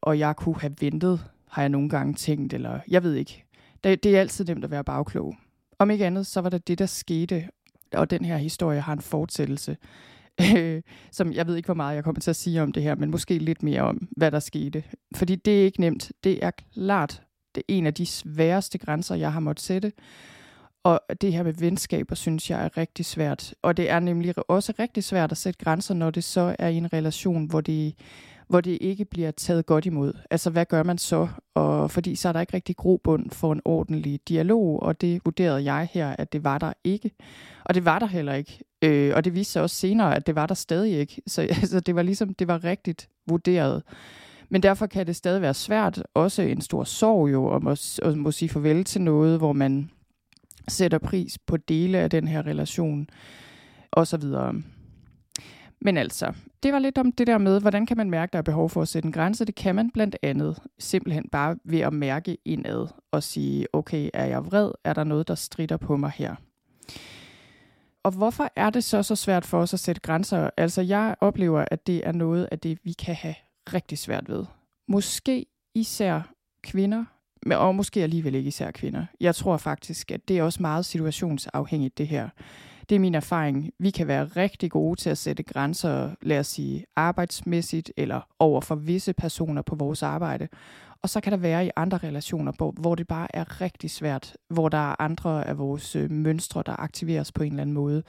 Og 0.00 0.18
jeg 0.18 0.36
kunne 0.36 0.60
have 0.60 0.74
ventet, 0.80 1.24
har 1.48 1.62
jeg 1.62 1.68
nogle 1.68 1.88
gange 1.88 2.14
tænkt, 2.14 2.52
eller 2.52 2.80
jeg 2.88 3.02
ved 3.02 3.14
ikke. 3.14 3.44
Det, 3.84 4.02
det 4.02 4.16
er 4.16 4.20
altid 4.20 4.44
nemt 4.44 4.64
at 4.64 4.70
være 4.70 4.84
bagklog. 4.84 5.36
Om 5.78 5.90
ikke 5.90 6.06
andet, 6.06 6.26
så 6.26 6.40
var 6.40 6.50
det 6.50 6.68
det, 6.68 6.78
der 6.78 6.86
skete, 6.86 7.48
og 7.92 8.10
den 8.10 8.24
her 8.24 8.36
historie 8.36 8.80
har 8.80 8.92
en 8.92 9.00
fortsættelse, 9.00 9.76
øh, 10.56 10.82
som 11.12 11.32
jeg 11.32 11.46
ved 11.46 11.56
ikke, 11.56 11.66
hvor 11.66 11.74
meget 11.74 11.94
jeg 11.94 12.04
kommer 12.04 12.20
til 12.20 12.30
at 12.30 12.36
sige 12.36 12.62
om 12.62 12.72
det 12.72 12.82
her, 12.82 12.94
men 12.94 13.10
måske 13.10 13.38
lidt 13.38 13.62
mere 13.62 13.82
om, 13.82 14.08
hvad 14.16 14.30
der 14.30 14.40
skete. 14.40 14.84
Fordi 15.16 15.34
det 15.34 15.60
er 15.60 15.64
ikke 15.64 15.80
nemt. 15.80 16.12
Det 16.24 16.44
er 16.44 16.50
klart 16.74 17.22
det 17.54 17.60
er 17.60 17.74
en 17.74 17.86
af 17.86 17.94
de 17.94 18.06
sværeste 18.06 18.78
grænser, 18.78 19.14
jeg 19.14 19.32
har 19.32 19.40
måttet 19.40 19.64
sætte. 19.64 19.92
Og 20.84 21.00
det 21.20 21.32
her 21.32 21.42
med 21.42 21.52
venskaber, 21.52 22.14
synes 22.14 22.50
jeg 22.50 22.64
er 22.64 22.76
rigtig 22.76 23.04
svært. 23.04 23.54
Og 23.62 23.76
det 23.76 23.90
er 23.90 24.00
nemlig 24.00 24.34
også 24.50 24.72
rigtig 24.78 25.04
svært 25.04 25.32
at 25.32 25.38
sætte 25.38 25.64
grænser, 25.64 25.94
når 25.94 26.10
det 26.10 26.24
så 26.24 26.56
er 26.58 26.68
i 26.68 26.76
en 26.76 26.92
relation, 26.92 27.46
hvor 27.46 27.60
det, 27.60 27.94
hvor 28.50 28.60
det 28.60 28.78
ikke 28.80 29.04
bliver 29.04 29.30
taget 29.30 29.66
godt 29.66 29.86
imod. 29.86 30.12
Altså, 30.30 30.50
hvad 30.50 30.66
gør 30.66 30.82
man 30.82 30.98
så? 30.98 31.28
Og 31.54 31.90
fordi 31.90 32.14
så 32.14 32.28
er 32.28 32.32
der 32.32 32.40
ikke 32.40 32.54
rigtig 32.54 32.76
grobund 32.76 33.30
for 33.30 33.52
en 33.52 33.60
ordentlig 33.64 34.20
dialog, 34.28 34.82
og 34.82 35.00
det 35.00 35.20
vurderede 35.24 35.74
jeg 35.74 35.88
her, 35.92 36.16
at 36.18 36.32
det 36.32 36.44
var 36.44 36.58
der 36.58 36.72
ikke. 36.84 37.10
Og 37.64 37.74
det 37.74 37.84
var 37.84 37.98
der 37.98 38.06
heller 38.06 38.34
ikke. 38.34 38.58
Øh, 38.82 39.12
og 39.16 39.24
det 39.24 39.34
viste 39.34 39.52
sig 39.52 39.62
også 39.62 39.76
senere, 39.76 40.16
at 40.16 40.26
det 40.26 40.34
var 40.34 40.46
der 40.46 40.54
stadig 40.54 40.98
ikke. 40.98 41.22
Så 41.26 41.42
altså, 41.42 41.80
det 41.80 41.94
var 41.94 42.02
ligesom, 42.02 42.34
det 42.34 42.48
var 42.48 42.64
rigtigt 42.64 43.08
vurderet. 43.26 43.82
Men 44.48 44.62
derfor 44.62 44.86
kan 44.86 45.06
det 45.06 45.16
stadig 45.16 45.42
være 45.42 45.54
svært, 45.54 46.02
også 46.14 46.42
en 46.42 46.60
stor 46.60 46.84
sorg 46.84 47.32
jo, 47.32 47.54
at 47.56 47.68
at, 47.68 48.00
at 48.02 48.16
må 48.16 48.30
sige 48.30 48.48
farvel 48.48 48.84
til 48.84 49.00
noget, 49.00 49.38
hvor 49.38 49.52
man 49.52 49.90
sætter 50.68 50.98
pris 50.98 51.38
på 51.38 51.56
dele 51.56 51.98
af 51.98 52.10
den 52.10 52.28
her 52.28 52.46
relation, 52.46 53.08
og 53.90 54.06
så 54.06 54.16
videre. 54.16 54.54
Men 55.80 55.96
altså, 55.96 56.32
det 56.62 56.72
var 56.72 56.78
lidt 56.78 56.98
om 56.98 57.12
det 57.12 57.26
der 57.26 57.38
med, 57.38 57.60
hvordan 57.60 57.86
kan 57.86 57.96
man 57.96 58.10
mærke, 58.10 58.32
der 58.32 58.38
er 58.38 58.42
behov 58.42 58.70
for 58.70 58.82
at 58.82 58.88
sætte 58.88 59.06
en 59.06 59.12
grænse. 59.12 59.44
Det 59.44 59.54
kan 59.54 59.74
man 59.74 59.90
blandt 59.90 60.16
andet 60.22 60.58
simpelthen 60.78 61.28
bare 61.32 61.56
ved 61.64 61.80
at 61.80 61.92
mærke 61.92 62.36
indad 62.44 62.86
og 63.12 63.22
sige, 63.22 63.66
okay, 63.72 64.10
er 64.14 64.24
jeg 64.24 64.46
vred? 64.46 64.70
Er 64.84 64.92
der 64.92 65.04
noget, 65.04 65.28
der 65.28 65.34
strider 65.34 65.76
på 65.76 65.96
mig 65.96 66.10
her? 66.10 66.34
Og 68.02 68.12
hvorfor 68.12 68.50
er 68.56 68.70
det 68.70 68.84
så 68.84 69.02
så 69.02 69.16
svært 69.16 69.44
for 69.44 69.60
os 69.60 69.74
at 69.74 69.80
sætte 69.80 70.00
grænser? 70.00 70.50
Altså, 70.56 70.82
jeg 70.82 71.14
oplever, 71.20 71.64
at 71.70 71.86
det 71.86 72.06
er 72.06 72.12
noget 72.12 72.48
af 72.52 72.58
det, 72.58 72.78
vi 72.84 72.92
kan 72.92 73.14
have 73.14 73.34
rigtig 73.74 73.98
svært 73.98 74.28
ved. 74.28 74.44
Måske 74.88 75.46
især 75.74 76.32
kvinder, 76.62 77.04
og 77.52 77.74
måske 77.74 78.02
alligevel 78.02 78.34
ikke 78.34 78.48
især 78.48 78.70
kvinder. 78.70 79.06
Jeg 79.20 79.34
tror 79.34 79.56
faktisk, 79.56 80.10
at 80.10 80.28
det 80.28 80.38
er 80.38 80.42
også 80.42 80.62
meget 80.62 80.84
situationsafhængigt, 80.84 81.98
det 81.98 82.08
her. 82.08 82.28
Det 82.90 82.96
er 82.96 83.00
min 83.00 83.14
erfaring. 83.14 83.70
Vi 83.78 83.90
kan 83.90 84.06
være 84.06 84.24
rigtig 84.24 84.70
gode 84.70 85.00
til 85.00 85.10
at 85.10 85.18
sætte 85.18 85.42
grænser, 85.42 86.10
lad 86.22 86.38
os 86.38 86.46
sige 86.46 86.84
arbejdsmæssigt, 86.96 87.92
eller 87.96 88.20
over 88.38 88.60
for 88.60 88.74
visse 88.74 89.12
personer 89.12 89.62
på 89.62 89.74
vores 89.74 90.02
arbejde. 90.02 90.48
Og 91.02 91.08
så 91.08 91.20
kan 91.20 91.32
der 91.32 91.38
være 91.38 91.66
i 91.66 91.70
andre 91.76 91.98
relationer, 91.98 92.72
hvor 92.80 92.94
det 92.94 93.08
bare 93.08 93.36
er 93.36 93.60
rigtig 93.60 93.90
svært, 93.90 94.36
hvor 94.48 94.68
der 94.68 94.90
er 94.90 95.02
andre 95.02 95.48
af 95.48 95.58
vores 95.58 95.96
øh, 95.96 96.10
mønstre, 96.10 96.62
der 96.66 96.80
aktiveres 96.80 97.32
på 97.32 97.42
en 97.42 97.52
eller 97.52 97.62
anden 97.62 97.74
måde. 97.74 98.02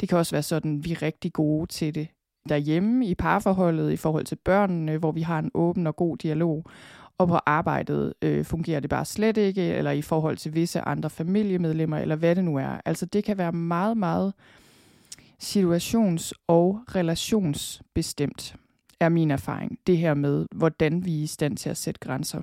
Det 0.00 0.08
kan 0.08 0.18
også 0.18 0.34
være 0.34 0.42
sådan, 0.42 0.84
vi 0.84 0.92
er 0.92 1.02
rigtig 1.02 1.32
gode 1.32 1.66
til 1.66 1.94
det 1.94 2.08
derhjemme 2.48 3.06
i 3.06 3.14
parforholdet 3.14 3.92
i 3.92 3.96
forhold 3.96 4.24
til 4.24 4.38
børnene, 4.44 4.98
hvor 4.98 5.12
vi 5.12 5.22
har 5.22 5.38
en 5.38 5.50
åben 5.54 5.86
og 5.86 5.96
god 5.96 6.16
dialog 6.16 6.64
og 7.18 7.28
på 7.28 7.38
arbejdet 7.46 8.14
øh, 8.22 8.44
fungerer 8.44 8.80
det 8.80 8.90
bare 8.90 9.04
slet 9.04 9.36
ikke, 9.36 9.62
eller 9.62 9.90
i 9.90 10.02
forhold 10.02 10.36
til 10.36 10.54
visse 10.54 10.80
andre 10.80 11.10
familiemedlemmer, 11.10 11.98
eller 11.98 12.16
hvad 12.16 12.36
det 12.36 12.44
nu 12.44 12.56
er. 12.56 12.80
Altså 12.84 13.06
det 13.06 13.24
kan 13.24 13.38
være 13.38 13.52
meget, 13.52 13.96
meget 13.96 14.32
situations- 15.42 16.32
og 16.46 16.80
relationsbestemt, 16.94 18.56
er 19.00 19.08
min 19.08 19.30
erfaring. 19.30 19.78
Det 19.86 19.98
her 19.98 20.14
med, 20.14 20.46
hvordan 20.54 21.04
vi 21.04 21.18
er 21.18 21.22
i 21.22 21.26
stand 21.26 21.56
til 21.56 21.70
at 21.70 21.76
sætte 21.76 22.00
grænser. 22.00 22.42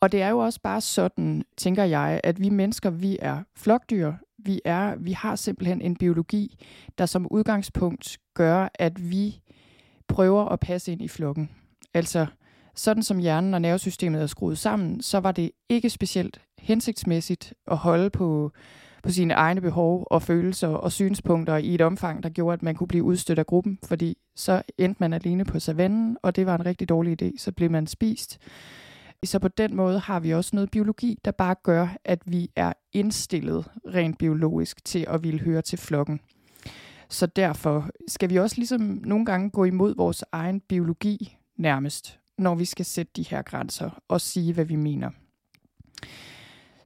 Og 0.00 0.12
det 0.12 0.22
er 0.22 0.28
jo 0.28 0.38
også 0.38 0.60
bare 0.62 0.80
sådan, 0.80 1.44
tænker 1.56 1.84
jeg, 1.84 2.20
at 2.24 2.40
vi 2.40 2.48
mennesker, 2.48 2.90
vi 2.90 3.18
er 3.20 3.42
flokdyr. 3.56 4.12
Vi, 4.38 4.60
er, 4.64 4.96
vi 4.96 5.12
har 5.12 5.36
simpelthen 5.36 5.82
en 5.82 5.96
biologi, 5.96 6.64
der 6.98 7.06
som 7.06 7.26
udgangspunkt 7.30 8.18
gør, 8.34 8.68
at 8.74 9.10
vi 9.10 9.40
prøver 10.08 10.44
at 10.44 10.60
passe 10.60 10.92
ind 10.92 11.02
i 11.02 11.08
flokken. 11.08 11.50
Altså, 11.94 12.26
sådan 12.74 13.02
som 13.02 13.18
hjernen 13.18 13.54
og 13.54 13.60
nervesystemet 13.60 14.22
er 14.22 14.26
skruet 14.26 14.58
sammen, 14.58 15.02
så 15.02 15.18
var 15.20 15.32
det 15.32 15.50
ikke 15.68 15.90
specielt 15.90 16.40
hensigtsmæssigt 16.58 17.54
at 17.66 17.76
holde 17.76 18.10
på, 18.10 18.52
på 19.02 19.10
sine 19.10 19.34
egne 19.34 19.60
behov 19.60 20.06
og 20.10 20.22
følelser 20.22 20.68
og 20.68 20.92
synspunkter 20.92 21.56
i 21.56 21.74
et 21.74 21.80
omfang, 21.80 22.22
der 22.22 22.28
gjorde, 22.28 22.54
at 22.54 22.62
man 22.62 22.74
kunne 22.74 22.88
blive 22.88 23.04
udstødt 23.04 23.38
af 23.38 23.46
gruppen, 23.46 23.78
fordi 23.84 24.18
så 24.36 24.62
endte 24.78 24.96
man 25.00 25.12
alene 25.12 25.44
på 25.44 25.58
savannen, 25.60 26.16
og 26.22 26.36
det 26.36 26.46
var 26.46 26.54
en 26.54 26.66
rigtig 26.66 26.88
dårlig 26.88 27.22
idé, 27.22 27.38
så 27.38 27.52
blev 27.52 27.70
man 27.70 27.86
spist. 27.86 28.38
Så 29.24 29.38
på 29.38 29.48
den 29.48 29.76
måde 29.76 29.98
har 29.98 30.20
vi 30.20 30.34
også 30.34 30.50
noget 30.54 30.70
biologi, 30.70 31.18
der 31.24 31.30
bare 31.30 31.54
gør, 31.62 31.96
at 32.04 32.22
vi 32.26 32.50
er 32.56 32.72
indstillet 32.92 33.70
rent 33.94 34.18
biologisk 34.18 34.84
til 34.84 35.06
at 35.08 35.22
ville 35.22 35.40
høre 35.40 35.62
til 35.62 35.78
flokken. 35.78 36.20
Så 37.08 37.26
derfor 37.26 37.88
skal 38.08 38.30
vi 38.30 38.38
også 38.38 38.56
ligesom 38.56 39.00
nogle 39.04 39.26
gange 39.26 39.50
gå 39.50 39.64
imod 39.64 39.94
vores 39.96 40.24
egen 40.32 40.60
biologi 40.60 41.36
nærmest 41.58 42.19
når 42.40 42.54
vi 42.54 42.64
skal 42.64 42.84
sætte 42.84 43.12
de 43.16 43.22
her 43.22 43.42
grænser 43.42 43.90
og 44.08 44.20
sige, 44.20 44.52
hvad 44.52 44.64
vi 44.64 44.76
mener. 44.76 45.10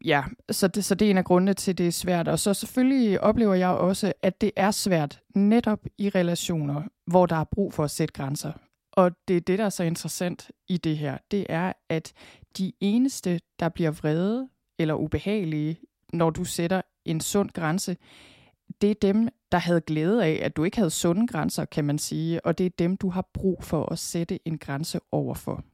Ja, 0.05 0.25
så 0.51 0.69
det, 0.69 0.85
så 0.85 0.95
det 0.95 1.07
er 1.07 1.11
en 1.11 1.19
af 1.19 1.25
grundene 1.25 1.55
til, 1.55 1.71
at 1.71 1.79
det 1.79 1.87
er 1.87 1.93
svært. 1.93 2.29
Og 2.29 2.39
så 2.39 2.55
selvfølgelig 2.55 3.21
oplever 3.21 3.55
jeg 3.55 3.69
også, 3.69 4.13
at 4.23 4.41
det 4.41 4.51
er 4.57 4.71
svært 4.71 5.21
netop 5.35 5.87
i 5.99 6.09
relationer, 6.09 6.83
hvor 7.07 7.27
der 7.27 7.37
er 7.37 7.45
brug 7.45 7.75
for 7.75 7.85
at 7.85 7.91
sætte 7.91 8.15
grænser. 8.15 8.53
Og 8.93 9.11
det 9.29 9.37
er 9.37 9.41
det, 9.41 9.59
der 9.59 9.65
er 9.65 9.71
så 9.71 9.83
interessant 9.85 10.51
i 10.69 10.77
det 10.77 10.99
her. 10.99 11.19
Det 11.31 11.47
er, 11.49 11.73
at 11.89 12.13
de 12.59 12.73
eneste, 12.81 13.41
der 13.61 13.69
bliver 13.69 13.91
vrede 13.91 14.49
eller 14.79 14.95
ubehagelige, 14.95 15.77
når 16.13 16.31
du 16.31 16.45
sætter 16.45 16.83
en 17.05 17.21
sund 17.21 17.51
grænse, 17.51 17.97
det 18.81 18.91
er 18.91 18.95
dem, 19.03 19.29
der 19.53 19.59
havde 19.59 19.81
glæde 19.81 20.25
af, 20.25 20.41
at 20.43 20.57
du 20.57 20.65
ikke 20.65 20.77
havde 20.77 20.91
sunde 20.91 21.27
grænser, 21.27 21.65
kan 21.65 21.85
man 21.85 21.99
sige, 21.99 22.47
og 22.47 22.59
det 22.59 22.67
er 22.67 22.71
dem, 22.79 22.97
du 22.97 23.09
har 23.09 23.29
brug 23.35 23.65
for 23.65 23.93
at 23.93 23.99
sætte 23.99 24.39
en 24.45 24.59
grænse 24.59 25.01
overfor. 25.13 25.65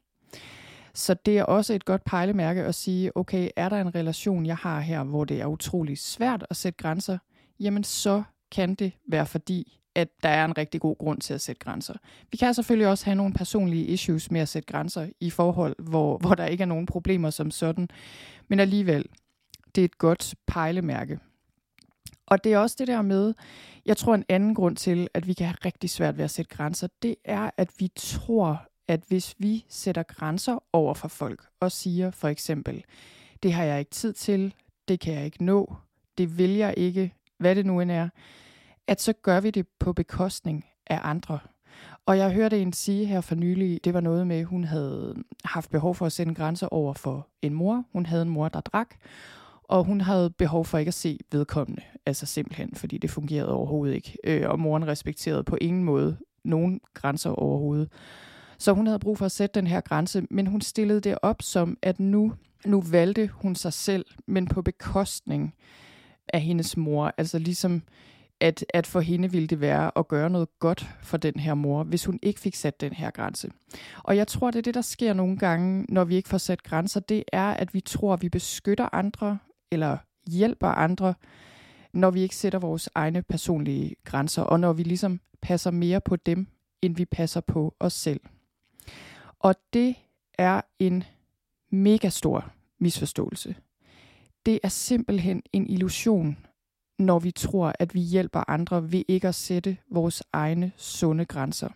Så 0.95 1.15
det 1.15 1.39
er 1.39 1.45
også 1.45 1.75
et 1.75 1.85
godt 1.85 2.05
pejlemærke 2.05 2.63
at 2.63 2.75
sige, 2.75 3.17
okay, 3.17 3.51
er 3.57 3.69
der 3.69 3.81
en 3.81 3.95
relation, 3.95 4.47
jeg 4.47 4.57
har 4.57 4.81
her, 4.81 5.05
hvor 5.05 5.25
det 5.25 5.41
er 5.41 5.47
utrolig 5.47 5.99
svært 5.99 6.47
at 6.51 6.57
sætte 6.57 6.77
grænser, 6.77 7.19
jamen 7.61 7.85
så 7.85 8.23
kan 8.51 8.75
det 8.75 8.93
være 9.09 9.27
fordi, 9.27 9.81
at 9.95 10.09
der 10.23 10.29
er 10.29 10.45
en 10.45 10.59
rigtig 10.59 10.81
god 10.81 10.97
grund 10.99 11.21
til 11.21 11.35
at 11.35 11.41
sætte 11.41 11.59
grænser. 11.65 11.95
Vi 12.31 12.37
kan 12.37 12.55
selvfølgelig 12.55 12.89
også 12.89 13.05
have 13.05 13.15
nogle 13.15 13.35
personlige 13.35 13.85
issues 13.85 14.31
med 14.31 14.41
at 14.41 14.49
sætte 14.49 14.73
grænser 14.73 15.09
i 15.21 15.31
forhold, 15.31 15.77
hvor, 15.79 16.19
hvor 16.19 16.35
der 16.35 16.47
ikke 16.47 16.63
er 16.63 16.67
nogen 16.67 16.87
problemer 16.87 17.31
som 17.31 17.51
sådan, 17.51 17.89
men 18.49 18.61
alligevel, 18.61 19.05
det 19.75 19.81
er 19.81 19.85
et 19.85 19.99
godt 19.99 20.35
pejlemærke. 20.47 21.19
Og 22.31 22.45
det 22.45 22.53
er 22.53 22.59
også 22.59 22.77
det 22.79 22.87
der 22.87 23.03
med, 23.03 23.35
jeg 23.87 23.97
tror 23.97 24.15
en 24.15 24.25
anden 24.29 24.55
grund 24.55 24.77
til, 24.77 25.09
at 25.15 25.27
vi 25.27 25.33
kan 25.33 25.47
have 25.47 25.57
rigtig 25.65 25.91
svært 25.91 26.17
ved 26.17 26.25
at 26.25 26.31
sætte 26.31 26.57
grænser, 26.57 26.89
det 27.03 27.17
er, 27.25 27.51
at 27.57 27.71
vi 27.79 27.91
tror, 27.97 28.63
at 28.89 29.01
hvis 29.09 29.35
vi 29.39 29.65
sætter 29.69 30.03
grænser 30.03 30.59
over 30.73 30.95
for 30.95 31.09
folk 31.09 31.45
og 31.61 31.73
siger 31.73 32.11
for 32.11 32.29
eksempel, 32.29 32.85
det 33.43 33.53
har 33.53 33.65
jeg 33.65 33.79
ikke 33.79 33.91
tid 33.91 34.13
til, 34.13 34.55
det 34.89 35.01
kan 35.01 35.15
jeg 35.15 35.25
ikke 35.25 35.45
nå, 35.45 35.75
det 36.19 36.39
vil 36.39 36.51
jeg 36.51 36.75
ikke, 36.77 37.15
hvad 37.39 37.55
det 37.55 37.67
nu 37.67 37.81
end 37.81 37.91
er, 37.91 38.09
at 38.87 39.01
så 39.01 39.13
gør 39.13 39.41
vi 39.41 39.51
det 39.51 39.67
på 39.79 39.93
bekostning 39.93 40.65
af 40.87 41.01
andre. 41.03 41.39
Og 42.07 42.19
jeg 42.19 42.33
hørte 42.33 42.61
en 42.61 42.73
sige 42.73 43.07
her 43.07 43.21
for 43.21 43.35
nylig, 43.35 43.85
det 43.85 43.95
var 43.95 44.01
noget 44.01 44.27
med, 44.27 44.37
at 44.37 44.45
hun 44.45 44.65
havde 44.65 45.15
haft 45.45 45.71
behov 45.71 45.95
for 45.95 46.07
at 46.07 46.13
sætte 46.13 46.35
grænser 46.35 46.69
over 46.69 46.95
for 46.95 47.29
en 47.43 47.55
mor. 47.55 47.85
Hun 47.93 48.07
havde 48.07 48.23
en 48.23 48.29
mor, 48.29 48.49
der 48.49 48.61
drak, 48.61 48.95
og 49.71 49.85
hun 49.85 50.01
havde 50.01 50.31
behov 50.31 50.65
for 50.65 50.79
ikke 50.79 50.89
at 50.89 50.95
se 50.95 51.19
vedkommende, 51.33 51.83
altså 52.07 52.27
simpelthen, 52.27 52.75
fordi 52.75 52.99
det 52.99 53.11
fungerede 53.11 53.53
overhovedet 53.53 53.95
ikke. 53.95 54.19
Øh, 54.25 54.51
og 54.51 54.61
moren 54.61 54.87
respekterede 54.87 55.45
på 55.45 55.57
ingen 55.61 55.85
måde 55.85 56.17
nogen 56.45 56.81
grænser 56.95 57.31
overhovedet. 57.31 57.89
Så 58.59 58.73
hun 58.73 58.87
havde 58.87 58.99
brug 58.99 59.19
for 59.19 59.25
at 59.25 59.33
sætte 59.33 59.55
den 59.55 59.67
her 59.67 59.81
grænse, 59.81 60.23
men 60.31 60.47
hun 60.47 60.61
stillede 60.61 61.01
det 61.01 61.19
op 61.23 61.43
som, 61.43 61.77
at 61.83 62.01
nu, 62.01 62.33
nu 62.67 62.81
valgte 62.81 63.27
hun 63.27 63.55
sig 63.55 63.73
selv, 63.73 64.05
men 64.27 64.47
på 64.47 64.63
bekostning 64.63 65.55
af 66.29 66.41
hendes 66.41 66.77
mor. 66.77 67.15
Altså 67.19 67.39
ligesom, 67.39 67.83
at, 68.41 68.65
at 68.75 68.87
for 68.87 69.01
hende 69.01 69.31
ville 69.31 69.49
det 69.49 69.61
være 69.61 69.91
at 69.99 70.09
gøre 70.09 70.31
noget 70.31 70.49
godt 70.59 70.89
for 71.03 71.17
den 71.17 71.35
her 71.41 71.55
mor, 71.55 71.85
hvis 71.85 72.05
hun 72.05 72.19
ikke 72.23 72.41
fik 72.41 72.55
sat 72.55 72.81
den 72.81 72.93
her 72.93 73.11
grænse. 73.11 73.51
Og 74.03 74.17
jeg 74.17 74.27
tror, 74.27 74.51
det 74.51 74.59
er 74.59 74.63
det, 74.63 74.75
der 74.75 74.81
sker 74.81 75.13
nogle 75.13 75.39
gange, 75.39 75.87
når 75.89 76.05
vi 76.05 76.17
ikke 76.17 76.29
får 76.29 76.39
sat 76.39 76.63
grænser. 76.63 77.01
Det 77.01 77.25
er, 77.33 77.51
at 77.51 77.75
vi 77.75 77.81
tror, 77.81 78.13
at 78.13 78.23
vi 78.23 78.29
beskytter 78.29 78.89
andre, 78.93 79.39
eller 79.71 79.99
hjælper 80.31 80.69
andre, 80.69 81.15
når 81.93 82.11
vi 82.11 82.21
ikke 82.21 82.37
sætter 82.37 82.59
vores 82.59 82.89
egne 82.95 83.23
personlige 83.23 83.97
grænser, 84.05 84.43
og 84.43 84.61
når 84.61 84.73
vi 84.73 84.83
ligesom 84.83 85.21
passer 85.43 85.71
mere 85.71 86.01
på 86.01 86.17
dem, 86.17 86.47
end 86.83 86.97
vi 86.97 87.05
passer 87.05 87.41
på 87.41 87.75
os 87.81 87.93
selv. 87.93 88.21
Og 89.39 89.55
det 89.73 89.95
er 90.39 90.61
en 90.79 91.05
mega 91.71 92.09
stor 92.09 92.53
misforståelse. 92.79 93.57
Det 94.47 94.61
er 94.63 94.69
simpelthen 94.69 95.43
en 95.53 95.67
illusion, 95.67 96.39
når 96.99 97.19
vi 97.19 97.31
tror, 97.31 97.73
at 97.79 97.95
vi 97.95 98.01
hjælper 98.01 98.51
andre 98.51 98.93
ved 98.93 99.03
ikke 99.09 99.29
at 99.29 99.35
sætte 99.35 99.77
vores 99.91 100.23
egne 100.33 100.73
sunde 100.77 101.25
grænser 101.25 101.69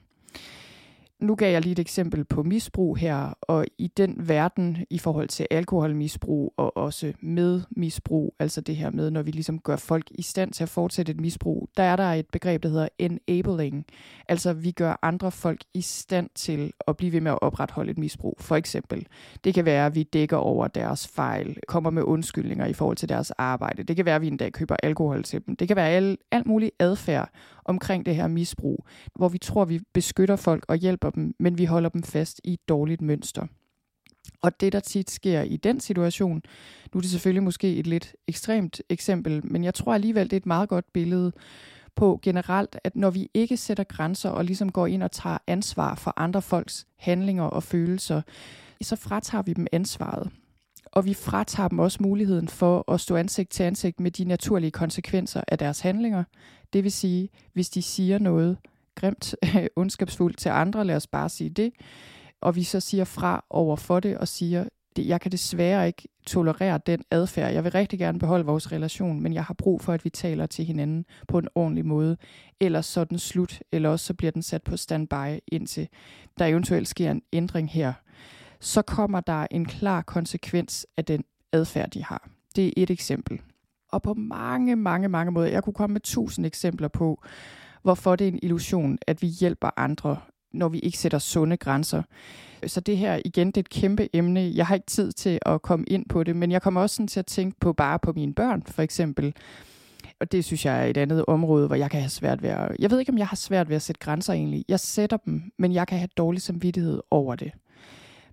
nu 1.24 1.34
gav 1.34 1.52
jeg 1.52 1.62
lige 1.62 1.72
et 1.72 1.78
eksempel 1.78 2.24
på 2.24 2.42
misbrug 2.42 2.96
her, 2.96 3.38
og 3.42 3.66
i 3.78 3.86
den 3.96 4.14
verden 4.28 4.78
i 4.90 4.98
forhold 4.98 5.28
til 5.28 5.46
alkoholmisbrug 5.50 6.54
og 6.56 6.76
også 6.76 7.12
med 7.20 7.62
misbrug, 7.70 8.34
altså 8.38 8.60
det 8.60 8.76
her 8.76 8.90
med, 8.90 9.10
når 9.10 9.22
vi 9.22 9.30
ligesom 9.30 9.58
gør 9.58 9.76
folk 9.76 10.06
i 10.10 10.22
stand 10.22 10.52
til 10.52 10.62
at 10.62 10.68
fortsætte 10.68 11.12
et 11.12 11.20
misbrug, 11.20 11.68
der 11.76 11.82
er 11.82 11.96
der 11.96 12.12
et 12.12 12.26
begreb, 12.32 12.62
der 12.62 12.68
hedder 12.68 12.88
enabling. 12.98 13.86
Altså 14.28 14.52
vi 14.52 14.70
gør 14.70 14.98
andre 15.02 15.30
folk 15.30 15.60
i 15.74 15.80
stand 15.80 16.30
til 16.34 16.72
at 16.88 16.96
blive 16.96 17.12
ved 17.12 17.20
med 17.20 17.30
at 17.30 17.42
opretholde 17.42 17.90
et 17.90 17.98
misbrug. 17.98 18.36
For 18.40 18.56
eksempel, 18.56 19.06
det 19.44 19.54
kan 19.54 19.64
være, 19.64 19.86
at 19.86 19.94
vi 19.94 20.02
dækker 20.02 20.36
over 20.36 20.68
deres 20.68 21.08
fejl, 21.08 21.56
kommer 21.68 21.90
med 21.90 22.02
undskyldninger 22.02 22.66
i 22.66 22.72
forhold 22.72 22.96
til 22.96 23.08
deres 23.08 23.30
arbejde. 23.30 23.82
Det 23.82 23.96
kan 23.96 24.04
være, 24.04 24.16
at 24.16 24.22
vi 24.22 24.26
en 24.26 24.36
dag 24.36 24.52
køber 24.52 24.76
alkohol 24.82 25.22
til 25.22 25.46
dem. 25.46 25.56
Det 25.56 25.68
kan 25.68 25.76
være 25.76 25.88
alt, 25.88 26.20
alt 26.30 26.46
muligt 26.46 26.70
adfærd 26.78 27.30
omkring 27.64 28.06
det 28.06 28.16
her 28.16 28.28
misbrug, 28.28 28.86
hvor 29.14 29.28
vi 29.28 29.38
tror, 29.38 29.64
vi 29.64 29.80
beskytter 29.92 30.36
folk 30.36 30.64
og 30.68 30.76
hjælper 30.76 31.10
dem, 31.10 31.34
men 31.38 31.58
vi 31.58 31.64
holder 31.64 31.88
dem 31.88 32.02
fast 32.02 32.40
i 32.44 32.52
et 32.52 32.68
dårligt 32.68 33.02
mønster. 33.02 33.46
Og 34.42 34.60
det, 34.60 34.72
der 34.72 34.80
tit 34.80 35.10
sker 35.10 35.42
i 35.42 35.56
den 35.56 35.80
situation, 35.80 36.42
nu 36.92 36.98
er 36.98 37.00
det 37.00 37.10
selvfølgelig 37.10 37.42
måske 37.42 37.76
et 37.76 37.86
lidt 37.86 38.16
ekstremt 38.28 38.82
eksempel, 38.88 39.40
men 39.44 39.64
jeg 39.64 39.74
tror 39.74 39.94
alligevel, 39.94 40.24
det 40.24 40.32
er 40.32 40.40
et 40.40 40.46
meget 40.46 40.68
godt 40.68 40.92
billede 40.92 41.32
på 41.96 42.20
generelt, 42.22 42.76
at 42.84 42.96
når 42.96 43.10
vi 43.10 43.28
ikke 43.34 43.56
sætter 43.56 43.84
grænser 43.84 44.30
og 44.30 44.44
ligesom 44.44 44.72
går 44.72 44.86
ind 44.86 45.02
og 45.02 45.12
tager 45.12 45.38
ansvar 45.46 45.94
for 45.94 46.12
andre 46.16 46.42
folks 46.42 46.86
handlinger 46.96 47.44
og 47.44 47.62
følelser, 47.62 48.22
så 48.82 48.96
fratager 48.96 49.42
vi 49.42 49.52
dem 49.52 49.66
ansvaret. 49.72 50.30
Og 50.92 51.04
vi 51.04 51.14
fratager 51.14 51.68
dem 51.68 51.78
også 51.78 51.98
muligheden 52.02 52.48
for 52.48 52.92
at 52.92 53.00
stå 53.00 53.16
ansigt 53.16 53.50
til 53.50 53.62
ansigt 53.62 54.00
med 54.00 54.10
de 54.10 54.24
naturlige 54.24 54.70
konsekvenser 54.70 55.42
af 55.48 55.58
deres 55.58 55.80
handlinger. 55.80 56.24
Det 56.74 56.84
vil 56.84 56.92
sige, 56.92 57.28
hvis 57.52 57.70
de 57.70 57.82
siger 57.82 58.18
noget 58.18 58.58
grimt, 58.94 59.34
ondskabsfuldt 59.76 60.38
til 60.38 60.48
andre, 60.48 60.84
lad 60.84 60.96
os 60.96 61.06
bare 61.06 61.28
sige 61.28 61.50
det, 61.50 61.72
og 62.40 62.56
vi 62.56 62.62
så 62.62 62.80
siger 62.80 63.04
fra 63.04 63.44
over 63.50 63.76
for 63.76 64.00
det 64.00 64.18
og 64.18 64.28
siger, 64.28 64.64
det, 64.96 65.06
jeg 65.06 65.20
kan 65.20 65.32
desværre 65.32 65.86
ikke 65.86 66.08
tolerere 66.26 66.80
den 66.86 67.04
adfærd. 67.10 67.52
Jeg 67.52 67.64
vil 67.64 67.72
rigtig 67.72 67.98
gerne 67.98 68.18
beholde 68.18 68.44
vores 68.44 68.72
relation, 68.72 69.20
men 69.20 69.34
jeg 69.34 69.44
har 69.44 69.54
brug 69.54 69.80
for, 69.80 69.92
at 69.92 70.04
vi 70.04 70.10
taler 70.10 70.46
til 70.46 70.64
hinanden 70.64 71.04
på 71.28 71.38
en 71.38 71.48
ordentlig 71.54 71.86
måde. 71.86 72.16
Ellers 72.60 72.86
så 72.86 73.00
er 73.00 73.04
den 73.04 73.18
slut, 73.18 73.62
eller 73.72 73.88
også 73.88 74.06
så 74.06 74.14
bliver 74.14 74.30
den 74.30 74.42
sat 74.42 74.62
på 74.62 74.76
standby, 74.76 75.38
indtil 75.48 75.88
der 76.38 76.46
eventuelt 76.46 76.88
sker 76.88 77.10
en 77.10 77.22
ændring 77.32 77.70
her. 77.70 77.92
Så 78.60 78.82
kommer 78.82 79.20
der 79.20 79.46
en 79.50 79.66
klar 79.66 80.02
konsekvens 80.02 80.86
af 80.96 81.04
den 81.04 81.24
adfærd, 81.52 81.90
de 81.90 82.04
har. 82.04 82.28
Det 82.56 82.66
er 82.66 82.72
et 82.76 82.90
eksempel. 82.90 83.40
Og 83.94 84.02
på 84.02 84.14
mange, 84.14 84.76
mange, 84.76 85.08
mange 85.08 85.32
måder, 85.32 85.48
jeg 85.48 85.62
kunne 85.62 85.74
komme 85.74 85.92
med 85.92 86.00
tusind 86.00 86.46
eksempler 86.46 86.88
på, 86.88 87.22
hvorfor 87.82 88.16
det 88.16 88.28
er 88.28 88.32
en 88.32 88.38
illusion, 88.42 88.98
at 89.06 89.22
vi 89.22 89.26
hjælper 89.26 89.70
andre, 89.76 90.16
når 90.52 90.68
vi 90.68 90.78
ikke 90.78 90.98
sætter 90.98 91.18
sunde 91.18 91.56
grænser. 91.56 92.02
Så 92.66 92.80
det 92.80 92.98
her 92.98 93.20
igen, 93.24 93.46
det 93.46 93.56
er 93.56 93.60
et 93.60 93.68
kæmpe 93.68 94.08
emne. 94.12 94.52
Jeg 94.54 94.66
har 94.66 94.74
ikke 94.74 94.86
tid 94.86 95.12
til 95.12 95.38
at 95.46 95.62
komme 95.62 95.84
ind 95.88 96.06
på 96.08 96.24
det, 96.24 96.36
men 96.36 96.50
jeg 96.50 96.62
kommer 96.62 96.80
også 96.80 96.96
sådan 96.96 97.08
til 97.08 97.20
at 97.20 97.26
tænke 97.26 97.60
på 97.60 97.72
bare 97.72 97.98
på 97.98 98.12
mine 98.12 98.34
børn, 98.34 98.62
for 98.62 98.82
eksempel. 98.82 99.34
Og 100.20 100.32
det 100.32 100.44
synes 100.44 100.66
jeg 100.66 100.80
er 100.80 100.84
et 100.84 100.96
andet 100.96 101.24
område, 101.28 101.66
hvor 101.66 101.76
jeg 101.76 101.90
kan 101.90 102.00
have 102.00 102.10
svært 102.10 102.42
ved 102.42 102.50
at... 102.50 102.76
Jeg 102.78 102.90
ved 102.90 102.98
ikke, 102.98 103.12
om 103.12 103.18
jeg 103.18 103.26
har 103.26 103.36
svært 103.36 103.68
ved 103.68 103.76
at 103.76 103.82
sætte 103.82 103.98
grænser 103.98 104.32
egentlig. 104.32 104.64
Jeg 104.68 104.80
sætter 104.80 105.16
dem, 105.16 105.42
men 105.58 105.72
jeg 105.72 105.86
kan 105.86 105.98
have 105.98 106.08
dårlig 106.16 106.42
samvittighed 106.42 107.00
over 107.10 107.34
det. 107.34 107.52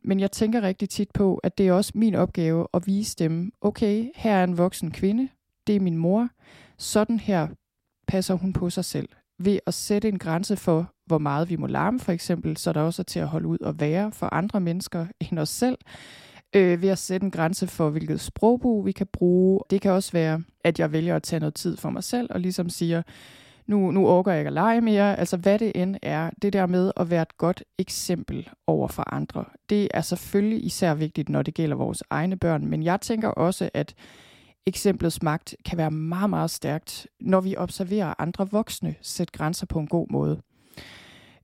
Men 0.04 0.20
jeg 0.20 0.32
tænker 0.32 0.62
rigtig 0.62 0.90
tit 0.90 1.12
på, 1.14 1.36
at 1.44 1.58
det 1.58 1.68
er 1.68 1.74
også 1.74 1.92
min 1.96 2.16
opgave 2.16 2.68
at 2.74 2.88
vise 2.88 3.16
dem, 3.16 3.52
okay, 3.62 4.10
her 4.16 4.36
er 4.36 4.44
en 4.44 4.58
voksen 4.58 4.92
kvinde, 4.92 5.30
det 5.72 5.78
er 5.78 5.84
min 5.84 5.98
mor, 5.98 6.30
sådan 6.78 7.20
her 7.20 7.48
passer 8.08 8.34
hun 8.34 8.54
på 8.54 8.70
sig 8.70 8.86
selv. 8.86 9.10
Ved 9.40 9.60
at 9.66 9.74
sætte 9.74 10.08
en 10.08 10.20
grænse 10.20 10.56
for, 10.56 10.94
hvor 11.06 11.18
meget 11.18 11.50
vi 11.50 11.56
må 11.56 11.68
larme 11.68 12.00
for 12.00 12.12
eksempel, 12.12 12.58
så 12.58 12.74
der 12.74 12.82
også 12.82 13.02
er 13.02 13.04
til 13.04 13.20
at 13.20 13.28
holde 13.28 13.48
ud 13.48 13.58
og 13.58 13.80
være 13.80 14.12
for 14.12 14.34
andre 14.34 14.60
mennesker 14.60 15.06
end 15.32 15.40
os 15.40 15.50
selv. 15.50 15.78
Øh, 16.56 16.82
ved 16.82 16.90
at 16.90 16.98
sætte 16.98 17.24
en 17.26 17.32
grænse 17.32 17.68
for, 17.68 17.90
hvilket 17.90 18.20
sprogbrug 18.20 18.86
vi 18.86 18.92
kan 18.92 19.08
bruge. 19.14 19.62
Det 19.70 19.82
kan 19.82 19.92
også 19.92 20.12
være, 20.12 20.44
at 20.64 20.80
jeg 20.80 20.92
vælger 20.92 21.16
at 21.16 21.24
tage 21.24 21.40
noget 21.40 21.54
tid 21.54 21.78
for 21.78 21.90
mig 21.90 22.04
selv 22.04 22.28
og 22.32 22.40
ligesom 22.40 22.70
siger, 22.70 23.02
nu, 23.68 23.92
nu 23.92 24.08
orker 24.08 24.32
jeg 24.32 24.40
ikke 24.40 24.48
at 24.48 24.54
lege 24.54 24.82
mere. 24.82 25.20
Altså 25.20 25.38
hvad 25.38 25.60
det 25.60 25.72
end 25.76 25.96
er, 26.02 26.30
det 26.42 26.54
der 26.54 26.66
med 26.66 26.92
at 26.98 27.10
være 27.10 27.22
et 27.22 27.38
godt 27.38 27.64
eksempel 27.78 28.50
over 28.68 28.88
for 28.88 29.14
andre. 29.14 29.46
Det 29.70 29.88
er 29.94 30.02
selvfølgelig 30.02 30.66
især 30.66 30.94
vigtigt, 30.94 31.30
når 31.30 31.42
det 31.42 31.54
gælder 31.54 31.76
vores 31.76 32.04
egne 32.10 32.38
børn, 32.38 32.66
men 32.66 32.84
jeg 32.84 33.02
tænker 33.02 33.28
også, 33.28 33.70
at 33.74 33.96
eksemplets 34.66 35.24
magt 35.24 35.56
kan 35.66 35.78
være 35.78 35.92
meget, 35.92 36.30
meget 36.30 36.52
stærkt, 36.52 37.08
når 37.20 37.42
vi 37.42 37.56
observerer 37.58 38.14
andre 38.20 38.50
voksne 38.52 38.96
sætte 39.02 39.34
grænser 39.34 39.66
på 39.66 39.80
en 39.80 39.88
god 39.88 40.08
måde. 40.10 40.42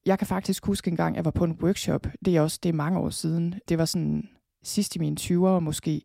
Jeg 0.05 0.17
kan 0.17 0.27
faktisk 0.27 0.65
huske 0.65 0.91
en 0.91 0.97
gang, 0.97 1.15
jeg 1.15 1.25
var 1.25 1.31
på 1.31 1.43
en 1.43 1.57
workshop. 1.61 2.07
Det 2.25 2.35
er 2.35 2.41
også 2.41 2.59
det 2.63 2.69
er 2.69 2.73
mange 2.73 2.99
år 2.99 3.09
siden. 3.09 3.55
Det 3.69 3.77
var 3.77 3.85
sådan 3.85 4.29
sidst 4.63 4.95
i 4.95 4.99
mine 4.99 5.17
20'ere 5.19 5.59
måske. 5.59 6.01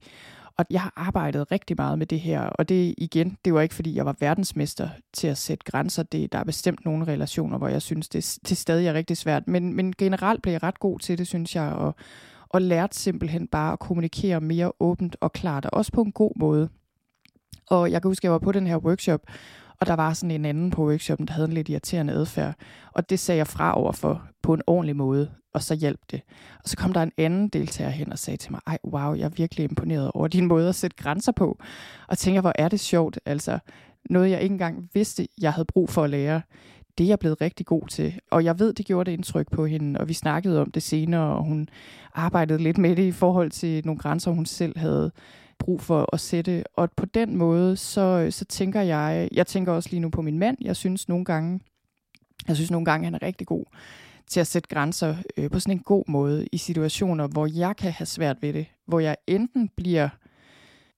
Og 0.59 0.65
jeg 0.71 0.81
har 0.81 0.93
arbejdet 0.97 1.53
rigtig 1.53 1.77
meget 1.79 1.99
med 1.99 2.07
det 2.07 2.21
her, 2.21 2.41
og 2.41 2.69
det 2.69 2.95
igen, 2.99 3.37
det 3.45 3.55
var 3.55 3.61
ikke 3.61 3.75
fordi, 3.75 3.95
jeg 3.95 4.07
var 4.07 4.17
verdensmester 4.21 4.89
til 5.13 5.27
at 5.29 5.39
sætte 5.39 5.65
grænser. 5.65 6.03
Det, 6.03 6.33
der 6.33 6.39
er 6.39 6.45
bestemt 6.45 6.85
nogle 6.85 7.07
relationer, 7.07 7.59
hvor 7.59 7.69
jeg 7.69 7.83
synes, 7.83 8.09
det, 8.09 8.39
det 8.49 8.57
stadig 8.57 8.87
er 8.87 8.95
rigtig 8.95 9.17
svært. 9.17 9.49
Men, 9.49 9.75
men 9.75 9.93
generelt 9.99 10.43
blev 10.43 10.53
jeg 10.53 10.63
ret 10.63 10.81
god 10.81 10.99
til 10.99 11.19
det, 11.19 11.27
synes 11.27 11.57
jeg, 11.57 11.73
og, 11.73 11.95
og 12.49 12.63
lærte 12.63 12.97
simpelthen 12.97 13.49
bare 13.49 13.73
at 13.73 13.79
kommunikere 13.79 14.41
mere 14.41 14.73
åbent 14.81 15.17
og 15.21 15.33
klart, 15.33 15.67
og 15.67 15.75
også 15.75 15.93
på 15.93 16.03
en 16.03 16.13
god 16.13 16.33
måde. 16.37 16.69
Og 17.71 17.91
jeg 17.91 18.03
kan 18.03 18.09
huske, 18.09 18.21
at 18.21 18.25
jeg 18.25 18.33
var 18.33 18.39
på 18.39 18.53
den 18.53 18.67
her 18.67 18.77
workshop, 18.77 19.21
og 19.81 19.87
der 19.87 19.95
var 19.95 20.13
sådan 20.13 20.31
en 20.31 20.45
anden 20.45 20.71
på 20.71 20.87
workshoppen, 20.87 21.27
der 21.27 21.33
havde 21.33 21.49
en 21.49 21.55
lidt 21.55 21.69
irriterende 21.69 22.13
adfærd. 22.13 22.55
Og 22.93 23.11
det 23.11 23.19
sagde 23.19 23.39
jeg 23.39 23.47
fra 23.47 23.79
over 23.79 23.93
for 23.93 24.23
på 24.43 24.55
en 24.55 24.63
ordentlig 24.67 24.97
måde, 24.97 25.31
og 25.55 25.63
så 25.63 25.75
hjalp 25.75 26.01
det. 26.11 26.21
Og 26.63 26.69
så 26.69 26.77
kom 26.77 26.93
der 26.93 27.03
en 27.03 27.13
anden 27.17 27.49
deltager 27.49 27.91
hen 27.91 28.13
og 28.13 28.19
sagde 28.19 28.37
til 28.37 28.53
mig, 28.53 28.61
ej 28.67 28.79
wow, 28.85 29.15
jeg 29.15 29.25
er 29.25 29.29
virkelig 29.29 29.65
imponeret 29.65 30.11
over 30.15 30.29
din 30.29 30.47
måde 30.47 30.69
at 30.69 30.75
sætte 30.75 30.97
grænser 30.97 31.33
på. 31.33 31.59
Og 32.09 32.19
tænker, 32.19 32.41
hvor 32.41 32.53
er 32.55 32.69
det 32.69 32.81
sjovt, 32.81 33.19
altså 33.27 33.59
noget 34.11 34.31
jeg 34.31 34.43
ikke 34.43 34.53
engang 34.53 34.91
vidste, 34.95 35.29
jeg 35.41 35.53
havde 35.53 35.65
brug 35.65 35.91
for 35.91 36.05
at 36.05 36.11
lære, 36.11 36.43
det 36.99 37.05
er 37.05 37.09
jeg 37.09 37.19
blevet 37.19 37.41
rigtig 37.41 37.67
god 37.67 37.89
til. 37.89 38.21
Og 38.31 38.45
jeg 38.45 38.59
ved, 38.59 38.73
det 38.73 38.87
gjorde 38.87 39.11
det 39.11 39.17
indtryk 39.17 39.51
på 39.51 39.67
hende, 39.67 40.01
og 40.01 40.09
vi 40.09 40.15
snakkede 40.15 40.61
om 40.61 40.71
det 40.71 40.83
senere, 40.83 41.37
og 41.37 41.45
hun 41.45 41.69
arbejdede 42.15 42.63
lidt 42.63 42.79
med 42.79 42.97
det 42.97 43.03
i 43.03 43.13
forhold 43.13 43.51
til 43.51 43.83
nogle 43.85 43.99
grænser, 43.99 44.31
hun 44.31 44.47
selv 44.47 44.79
havde 44.79 45.13
brug 45.65 45.81
for 45.81 46.09
at 46.13 46.21
sætte. 46.21 46.65
Og 46.75 46.91
på 46.97 47.07
den 47.07 47.37
måde, 47.37 47.77
så, 47.77 48.27
så 48.31 48.45
tænker 48.45 48.81
jeg, 48.81 49.29
jeg 49.33 49.47
tænker 49.47 49.73
også 49.73 49.89
lige 49.91 50.01
nu 50.01 50.09
på 50.09 50.23
min 50.23 50.39
mand, 50.39 50.57
jeg 50.61 50.77
synes 50.77 51.09
nogle 51.09 51.25
gange, 51.25 51.61
jeg 52.49 52.57
synes 52.57 52.71
nogle 52.71 52.85
gange, 52.85 53.05
han 53.05 53.15
er 53.15 53.23
rigtig 53.23 53.47
god 53.47 53.65
til 54.27 54.41
at 54.41 54.47
sætte 54.47 54.69
grænser 54.69 55.17
øh, 55.37 55.51
på 55.51 55.61
sådan 55.61 55.77
en 55.77 55.83
god 55.83 56.05
måde 56.09 56.47
i 56.53 56.57
situationer, 56.57 57.27
hvor 57.27 57.47
jeg 57.47 57.77
kan 57.77 57.93
have 57.93 58.07
svært 58.07 58.43
ved 58.43 58.53
det. 58.53 58.67
Hvor 58.87 59.01
jeg 59.01 59.17
enten 59.27 59.71
bliver 59.77 60.09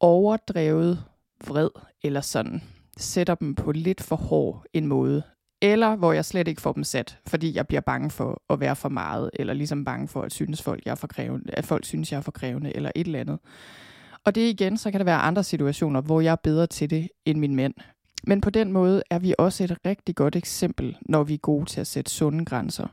overdrevet 0.00 1.04
vred, 1.46 1.70
eller 2.02 2.20
sådan 2.20 2.62
sætter 2.96 3.34
dem 3.34 3.54
på 3.54 3.72
lidt 3.72 4.02
for 4.02 4.16
hård 4.16 4.64
en 4.72 4.86
måde. 4.86 5.22
Eller 5.62 5.96
hvor 5.96 6.12
jeg 6.12 6.24
slet 6.24 6.48
ikke 6.48 6.62
får 6.62 6.72
dem 6.72 6.84
sat, 6.84 7.18
fordi 7.26 7.56
jeg 7.56 7.66
bliver 7.66 7.80
bange 7.80 8.10
for 8.10 8.42
at 8.50 8.60
være 8.60 8.76
for 8.76 8.88
meget, 8.88 9.30
eller 9.32 9.54
ligesom 9.54 9.84
bange 9.84 10.08
for 10.08 10.22
at 10.22 10.32
synes 10.32 10.62
folk, 10.62 10.84
jeg 10.84 10.90
er 10.90 10.94
for 10.94 11.06
krævende, 11.06 11.54
at 11.54 11.64
folk 11.64 11.84
synes, 11.84 12.12
jeg 12.12 12.18
er 12.18 12.22
for 12.22 12.32
krævende, 12.32 12.76
eller 12.76 12.90
et 12.94 13.06
eller 13.06 13.20
andet. 13.20 13.38
Og 14.24 14.34
det 14.34 14.40
igen, 14.40 14.76
så 14.76 14.90
kan 14.90 15.00
der 15.00 15.04
være 15.04 15.18
andre 15.18 15.44
situationer, 15.44 16.00
hvor 16.00 16.20
jeg 16.20 16.32
er 16.32 16.36
bedre 16.36 16.66
til 16.66 16.90
det 16.90 17.08
end 17.24 17.38
min 17.38 17.54
mænd. 17.54 17.74
Men 18.26 18.40
på 18.40 18.50
den 18.50 18.72
måde 18.72 19.02
er 19.10 19.18
vi 19.18 19.34
også 19.38 19.64
et 19.64 19.78
rigtig 19.86 20.14
godt 20.14 20.36
eksempel, 20.36 20.96
når 21.02 21.22
vi 21.24 21.34
er 21.34 21.38
gode 21.38 21.64
til 21.64 21.80
at 21.80 21.86
sætte 21.86 22.10
sunde 22.10 22.44
grænser. 22.44 22.86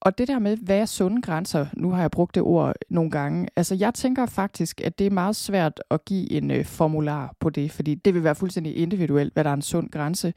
Og 0.00 0.18
det 0.18 0.28
der 0.28 0.38
med, 0.38 0.56
hvad 0.56 0.78
er 0.78 0.86
sunde 0.86 1.22
grænser, 1.22 1.66
nu 1.72 1.90
har 1.90 2.00
jeg 2.00 2.10
brugt 2.10 2.34
det 2.34 2.42
ord 2.42 2.74
nogle 2.90 3.10
gange, 3.10 3.48
altså 3.56 3.74
jeg 3.74 3.94
tænker 3.94 4.26
faktisk, 4.26 4.80
at 4.80 4.98
det 4.98 5.06
er 5.06 5.10
meget 5.10 5.36
svært 5.36 5.82
at 5.90 6.04
give 6.04 6.32
en 6.32 6.50
øh, 6.50 6.64
formular 6.64 7.34
på 7.40 7.50
det, 7.50 7.72
fordi 7.72 7.94
det 7.94 8.14
vil 8.14 8.24
være 8.24 8.34
fuldstændig 8.34 8.76
individuelt, 8.76 9.32
hvad 9.32 9.44
der 9.44 9.50
er 9.50 9.54
en 9.54 9.62
sund 9.62 9.90
grænse. 9.90 10.34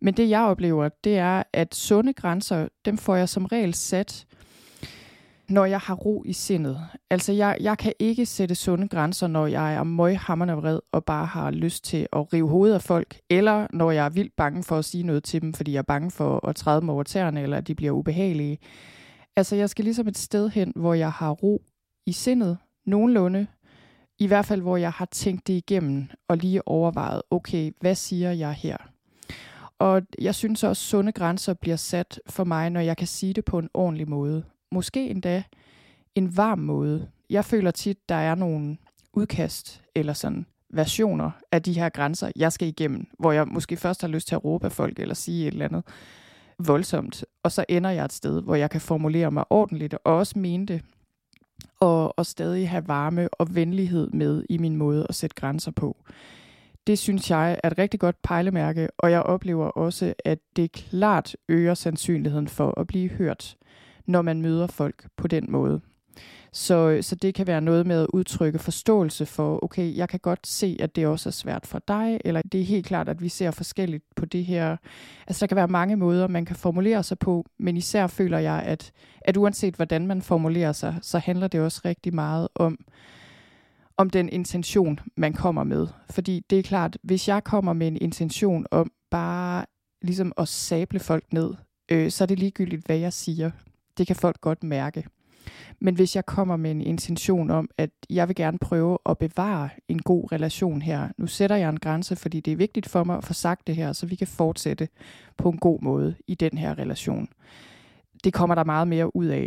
Men 0.00 0.14
det 0.14 0.28
jeg 0.28 0.40
oplever, 0.40 0.88
det 1.04 1.18
er, 1.18 1.42
at 1.52 1.74
sunde 1.74 2.12
grænser, 2.12 2.68
dem 2.84 2.98
får 2.98 3.16
jeg 3.16 3.28
som 3.28 3.44
regel 3.44 3.74
sat, 3.74 4.26
når 5.48 5.64
jeg 5.64 5.78
har 5.78 5.94
ro 5.94 6.22
i 6.26 6.32
sindet. 6.32 6.80
Altså 7.10 7.32
jeg, 7.32 7.56
jeg 7.60 7.78
kan 7.78 7.92
ikke 7.98 8.26
sætte 8.26 8.54
sunde 8.54 8.88
grænser, 8.88 9.26
når 9.26 9.46
jeg 9.46 9.74
er 9.74 9.82
møghammerne 9.84 10.52
vred 10.52 10.80
og 10.92 11.04
bare 11.04 11.26
har 11.26 11.50
lyst 11.50 11.84
til 11.84 12.06
at 12.12 12.32
rive 12.32 12.48
hovedet 12.48 12.74
af 12.74 12.82
folk, 12.82 13.18
eller 13.30 13.66
når 13.72 13.90
jeg 13.90 14.04
er 14.04 14.10
vildt 14.10 14.36
bange 14.36 14.62
for 14.62 14.78
at 14.78 14.84
sige 14.84 15.02
noget 15.02 15.24
til 15.24 15.42
dem, 15.42 15.54
fordi 15.54 15.72
jeg 15.72 15.78
er 15.78 15.82
bange 15.82 16.10
for 16.10 16.48
at 16.48 16.56
træde 16.56 16.80
dem 16.80 16.88
over 16.88 17.02
tæerne, 17.02 17.42
eller 17.42 17.56
at 17.56 17.66
de 17.66 17.74
bliver 17.74 17.92
ubehagelige. 17.92 18.58
Altså 19.36 19.56
jeg 19.56 19.70
skal 19.70 19.84
ligesom 19.84 20.08
et 20.08 20.18
sted 20.18 20.48
hen, 20.48 20.72
hvor 20.76 20.94
jeg 20.94 21.12
har 21.12 21.30
ro 21.30 21.62
i 22.06 22.12
sindet, 22.12 22.58
nogenlunde, 22.86 23.46
i 24.18 24.26
hvert 24.26 24.46
fald 24.46 24.60
hvor 24.60 24.76
jeg 24.76 24.90
har 24.90 25.04
tænkt 25.04 25.46
det 25.46 25.52
igennem 25.54 26.08
og 26.28 26.36
lige 26.36 26.68
overvejet, 26.68 27.22
okay, 27.30 27.72
hvad 27.80 27.94
siger 27.94 28.32
jeg 28.32 28.52
her? 28.52 28.76
Og 29.78 30.02
jeg 30.18 30.34
synes 30.34 30.64
også, 30.64 30.70
at 30.70 30.76
sunde 30.76 31.12
grænser 31.12 31.54
bliver 31.54 31.76
sat 31.76 32.20
for 32.26 32.44
mig, 32.44 32.70
når 32.70 32.80
jeg 32.80 32.96
kan 32.96 33.06
sige 33.06 33.32
det 33.32 33.44
på 33.44 33.58
en 33.58 33.68
ordentlig 33.74 34.08
måde. 34.08 34.44
Måske 34.72 35.10
endda 35.10 35.42
en 36.14 36.36
varm 36.36 36.58
måde. 36.58 37.08
Jeg 37.30 37.44
føler 37.44 37.70
tit, 37.70 38.08
der 38.08 38.14
er 38.14 38.34
nogle 38.34 38.76
udkast 39.12 39.82
eller 39.94 40.12
sådan 40.12 40.46
versioner 40.70 41.30
af 41.52 41.62
de 41.62 41.72
her 41.72 41.88
grænser, 41.88 42.30
jeg 42.36 42.52
skal 42.52 42.68
igennem, 42.68 43.06
hvor 43.18 43.32
jeg 43.32 43.48
måske 43.48 43.76
først 43.76 44.00
har 44.00 44.08
lyst 44.08 44.28
til 44.28 44.34
at 44.34 44.44
råbe 44.44 44.66
af 44.66 44.72
folk 44.72 44.98
eller 44.98 45.14
sige 45.14 45.46
et 45.46 45.52
eller 45.52 45.64
andet 45.64 45.84
voldsomt, 46.58 47.24
og 47.42 47.52
så 47.52 47.64
ender 47.68 47.90
jeg 47.90 48.04
et 48.04 48.12
sted, 48.12 48.42
hvor 48.42 48.54
jeg 48.54 48.70
kan 48.70 48.80
formulere 48.80 49.30
mig 49.30 49.44
ordentligt 49.50 49.94
og 49.94 50.16
også 50.16 50.38
mene 50.38 50.66
det, 50.66 50.82
og, 51.80 52.18
og 52.18 52.26
stadig 52.26 52.70
have 52.70 52.88
varme 52.88 53.28
og 53.32 53.54
venlighed 53.54 54.10
med 54.10 54.44
i 54.50 54.58
min 54.58 54.76
måde 54.76 55.06
at 55.08 55.14
sætte 55.14 55.36
grænser 55.36 55.70
på. 55.70 55.96
Det 56.86 56.98
synes 56.98 57.30
jeg 57.30 57.58
er 57.62 57.68
et 57.70 57.78
rigtig 57.78 58.00
godt 58.00 58.22
pejlemærke, 58.22 58.88
og 58.98 59.10
jeg 59.10 59.22
oplever 59.22 59.66
også, 59.66 60.14
at 60.24 60.38
det 60.56 60.72
klart 60.72 61.36
øger 61.48 61.74
sandsynligheden 61.74 62.48
for 62.48 62.80
at 62.80 62.86
blive 62.86 63.08
hørt, 63.08 63.56
når 64.06 64.22
man 64.22 64.42
møder 64.42 64.66
folk 64.66 65.06
på 65.16 65.28
den 65.28 65.46
måde. 65.48 65.80
Så, 66.54 66.98
så 67.00 67.14
det 67.14 67.34
kan 67.34 67.46
være 67.46 67.60
noget 67.60 67.86
med 67.86 68.00
at 68.00 68.06
udtrykke 68.12 68.58
forståelse 68.58 69.26
for, 69.26 69.64
okay, 69.64 69.96
jeg 69.96 70.08
kan 70.08 70.20
godt 70.20 70.46
se, 70.46 70.76
at 70.80 70.96
det 70.96 71.06
også 71.06 71.28
er 71.28 71.30
svært 71.30 71.66
for 71.66 71.78
dig, 71.88 72.20
eller 72.24 72.42
det 72.42 72.60
er 72.60 72.64
helt 72.64 72.86
klart, 72.86 73.08
at 73.08 73.22
vi 73.22 73.28
ser 73.28 73.50
forskelligt 73.50 74.04
på 74.16 74.24
det 74.24 74.44
her. 74.44 74.76
Altså 75.26 75.40
der 75.40 75.46
kan 75.46 75.56
være 75.56 75.68
mange 75.68 75.96
måder, 75.96 76.28
man 76.28 76.44
kan 76.44 76.56
formulere 76.56 77.02
sig 77.02 77.18
på, 77.18 77.46
men 77.58 77.76
især 77.76 78.06
føler 78.06 78.38
jeg, 78.38 78.62
at, 78.62 78.92
at 79.20 79.36
uanset 79.36 79.74
hvordan 79.74 80.06
man 80.06 80.22
formulerer 80.22 80.72
sig, 80.72 80.98
så 81.02 81.18
handler 81.18 81.48
det 81.48 81.60
også 81.60 81.80
rigtig 81.84 82.14
meget 82.14 82.48
om, 82.54 82.78
om 83.96 84.10
den 84.10 84.28
intention, 84.28 85.00
man 85.16 85.32
kommer 85.32 85.64
med. 85.64 85.86
Fordi 86.10 86.44
det 86.50 86.58
er 86.58 86.62
klart, 86.62 86.98
hvis 87.02 87.28
jeg 87.28 87.44
kommer 87.44 87.72
med 87.72 87.86
en 87.86 87.98
intention 88.00 88.66
om 88.70 88.92
bare 89.10 89.64
ligesom 90.02 90.32
at 90.36 90.48
sable 90.48 91.00
folk 91.00 91.32
ned, 91.32 91.54
øh, 91.90 92.10
så 92.10 92.24
er 92.24 92.26
det 92.26 92.38
ligegyldigt, 92.38 92.86
hvad 92.86 92.96
jeg 92.96 93.12
siger. 93.12 93.50
Det 93.98 94.06
kan 94.06 94.16
folk 94.16 94.40
godt 94.40 94.62
mærke. 94.62 95.04
Men 95.80 95.94
hvis 95.94 96.16
jeg 96.16 96.26
kommer 96.26 96.56
med 96.56 96.70
en 96.70 96.80
intention 96.80 97.50
om, 97.50 97.68
at 97.78 97.90
jeg 98.10 98.28
vil 98.28 98.36
gerne 98.36 98.58
prøve 98.58 98.98
at 99.06 99.18
bevare 99.18 99.68
en 99.88 100.02
god 100.02 100.32
relation 100.32 100.82
her, 100.82 101.08
nu 101.18 101.26
sætter 101.26 101.56
jeg 101.56 101.68
en 101.68 101.80
grænse, 101.80 102.16
fordi 102.16 102.40
det 102.40 102.52
er 102.52 102.56
vigtigt 102.56 102.88
for 102.88 103.04
mig 103.04 103.16
at 103.16 103.24
få 103.24 103.32
sagt 103.32 103.66
det 103.66 103.76
her, 103.76 103.92
så 103.92 104.06
vi 104.06 104.14
kan 104.14 104.26
fortsætte 104.26 104.88
på 105.36 105.48
en 105.48 105.58
god 105.58 105.80
måde 105.82 106.14
i 106.26 106.34
den 106.34 106.58
her 106.58 106.78
relation. 106.78 107.28
Det 108.24 108.32
kommer 108.32 108.54
der 108.54 108.64
meget 108.64 108.88
mere 108.88 109.16
ud 109.16 109.26
af. 109.26 109.46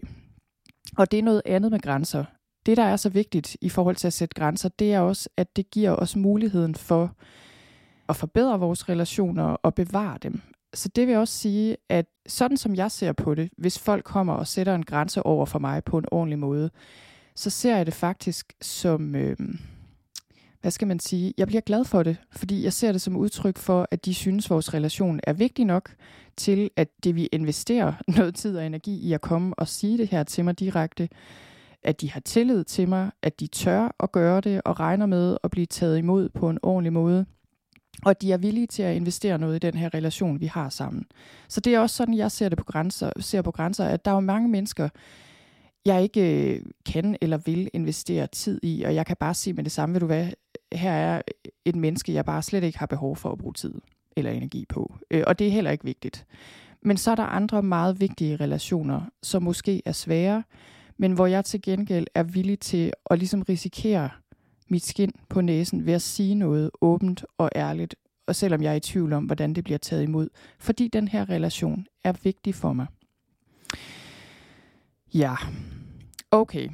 Og 0.98 1.12
det 1.12 1.20
er 1.20 1.24
noget 1.24 1.42
andet 1.46 1.72
med 1.72 1.80
grænser. 1.80 2.26
Det, 2.66 2.78
der 2.78 2.84
er 2.84 2.96
så 2.96 3.10
vigtigt 3.10 3.58
i 3.62 3.70
forhold 3.70 3.96
til 3.96 4.08
at 4.08 4.14
sætte 4.14 4.36
grænser, 4.36 4.70
det 4.70 4.94
er 4.94 5.00
også, 5.00 5.30
at 5.38 5.56
det 5.56 5.72
giver 5.72 5.92
os 5.92 6.16
muligheden 6.16 6.76
for 6.76 7.16
at 8.10 8.16
forbedre 8.16 8.60
vores 8.60 8.90
relationer 8.90 9.44
og 9.44 9.76
bevare 9.76 10.18
dem. 10.24 10.42
Så 10.76 10.90
det 10.90 11.08
vil 11.08 11.16
også 11.16 11.34
sige, 11.34 11.78
at 11.90 12.06
sådan 12.28 12.58
som 12.58 12.76
jeg 12.76 12.92
ser 12.92 13.12
på 13.12 13.36
det, 13.36 13.50
hvis 13.58 13.80
folk 13.80 14.04
kommer 14.04 14.34
og 14.34 14.48
sætter 14.48 14.76
en 14.76 14.86
grænse 14.86 15.24
over 15.24 15.46
for 15.46 15.60
mig 15.60 15.84
på 15.84 15.98
en 15.98 16.06
ordentlig 16.12 16.40
måde, 16.40 16.70
så 17.36 17.50
ser 17.50 17.78
jeg 17.78 17.86
det 17.86 17.94
faktisk 17.94 18.54
som, 18.62 19.16
øh, 19.16 19.38
hvad 20.62 20.72
skal 20.72 20.88
man 20.88 21.00
sige, 21.00 21.34
jeg 21.38 21.48
bliver 21.48 21.62
glad 21.62 21.86
for 21.86 22.04
det, 22.04 22.18
fordi 22.32 22.64
jeg 22.64 22.74
ser 22.74 22.92
det 22.92 23.02
som 23.02 23.16
udtryk 23.16 23.58
for, 23.58 23.88
at 23.92 24.06
de 24.06 24.14
synes, 24.14 24.50
vores 24.50 24.74
relation 24.74 25.20
er 25.24 25.34
vigtig 25.34 25.66
nok 25.66 25.96
til, 26.38 26.70
at 26.76 26.88
det 27.04 27.16
vi 27.16 27.26
investerer 27.26 27.94
noget 28.18 28.36
tid 28.36 28.58
og 28.58 28.66
energi 28.66 29.00
i 29.00 29.14
at 29.14 29.22
komme 29.22 29.60
og 29.60 29.68
sige 29.68 29.98
det 29.98 30.08
her 30.08 30.24
til 30.24 30.46
mig 30.46 30.60
direkte, 30.60 31.10
at 31.84 32.02
de 32.02 32.12
har 32.12 32.20
tillid 32.20 32.64
til 32.64 32.90
mig, 32.90 33.12
at 33.22 33.40
de 33.40 33.48
tør 33.48 33.96
at 34.00 34.12
gøre 34.12 34.42
det 34.42 34.62
og 34.66 34.80
regner 34.80 35.06
med 35.06 35.38
at 35.44 35.52
blive 35.52 35.66
taget 35.66 35.98
imod 35.98 36.30
på 36.30 36.50
en 36.50 36.60
ordentlig 36.64 36.94
måde 36.94 37.26
og 38.06 38.22
de 38.22 38.32
er 38.32 38.38
villige 38.38 38.68
til 38.68 38.84
at 38.84 38.96
investere 38.96 39.38
noget 39.38 39.56
i 39.56 39.60
den 39.60 39.74
her 39.74 39.94
relation, 39.94 40.40
vi 40.40 40.46
har 40.46 40.70
sammen. 40.70 41.06
Så 41.48 41.60
det 41.60 41.76
er 41.76 41.80
også 41.80 41.96
sådan, 41.96 42.14
jeg 42.14 42.32
ser 42.32 42.50
det 42.50 42.58
på 42.58 42.64
grænser, 42.64 43.12
ser 43.20 43.42
på 43.42 43.52
grænser, 43.52 43.86
at 43.86 44.06
der 44.06 44.12
er 44.12 44.16
jo 44.16 44.22
mange 44.22 44.50
mennesker, 44.50 44.90
jeg 45.86 46.04
ikke 46.04 46.54
øh, 46.56 46.62
kan 46.86 47.18
eller 47.22 47.38
vil 47.38 47.70
investere 47.74 48.28
tid 48.28 48.60
i, 48.64 48.84
og 48.84 48.96
jeg 48.96 49.06
kan 49.06 49.18
bare 49.20 49.34
sige 49.34 49.54
med 49.54 49.64
det 49.64 49.72
samme, 49.72 49.94
ved 49.94 50.00
du 50.00 50.06
hvad, 50.06 50.28
her 50.74 50.92
er 50.92 51.22
et 51.66 51.76
menneske, 51.76 52.14
jeg 52.14 52.26
bare 52.26 52.42
slet 52.42 52.64
ikke 52.64 52.80
har 52.80 52.86
behov 52.86 53.16
for 53.16 53.32
at 53.32 53.38
bruge 53.38 53.54
tid 53.54 53.74
eller 54.16 54.32
energi 54.32 54.66
på. 54.70 54.96
Øh, 55.12 55.24
og 55.28 55.40
det 55.40 55.48
er 55.48 55.52
heller 55.52 55.72
ikke 55.72 55.84
vigtigt. 55.84 56.26
Men 56.82 56.98
så 56.98 57.12
er 57.12 57.16
der 57.16 57.24
andre 57.24 57.64
meget 57.64 58.00
vigtige 58.00 58.36
relationer, 58.36 59.02
som 59.24 59.44
måske 59.44 59.82
er 59.86 59.92
svære, 59.92 60.44
men 60.98 61.12
hvor 61.12 61.26
jeg 61.26 61.46
til 61.46 61.62
gengæld 61.62 62.08
er 62.16 62.24
villig 62.24 62.60
til 62.60 62.94
at 63.10 63.20
ligesom 63.20 63.42
risikere 63.42 64.10
mit 64.70 64.84
skin 64.84 65.12
på 65.30 65.42
næsen 65.42 65.86
ved 65.86 65.94
at 65.94 66.02
sige 66.02 66.36
noget 66.36 66.72
åbent 66.82 67.26
og 67.38 67.50
ærligt, 67.56 67.96
og 68.28 68.36
selvom 68.36 68.62
jeg 68.62 68.72
er 68.72 68.76
i 68.76 68.80
tvivl 68.80 69.14
om, 69.14 69.26
hvordan 69.26 69.54
det 69.54 69.64
bliver 69.64 69.78
taget 69.78 70.04
imod, 70.04 70.30
fordi 70.60 70.88
den 70.88 71.08
her 71.08 71.30
relation 71.30 71.86
er 72.04 72.14
vigtig 72.24 72.56
for 72.56 72.74
mig. 72.74 72.86
Ja, 75.14 75.36
okay. 76.32 76.70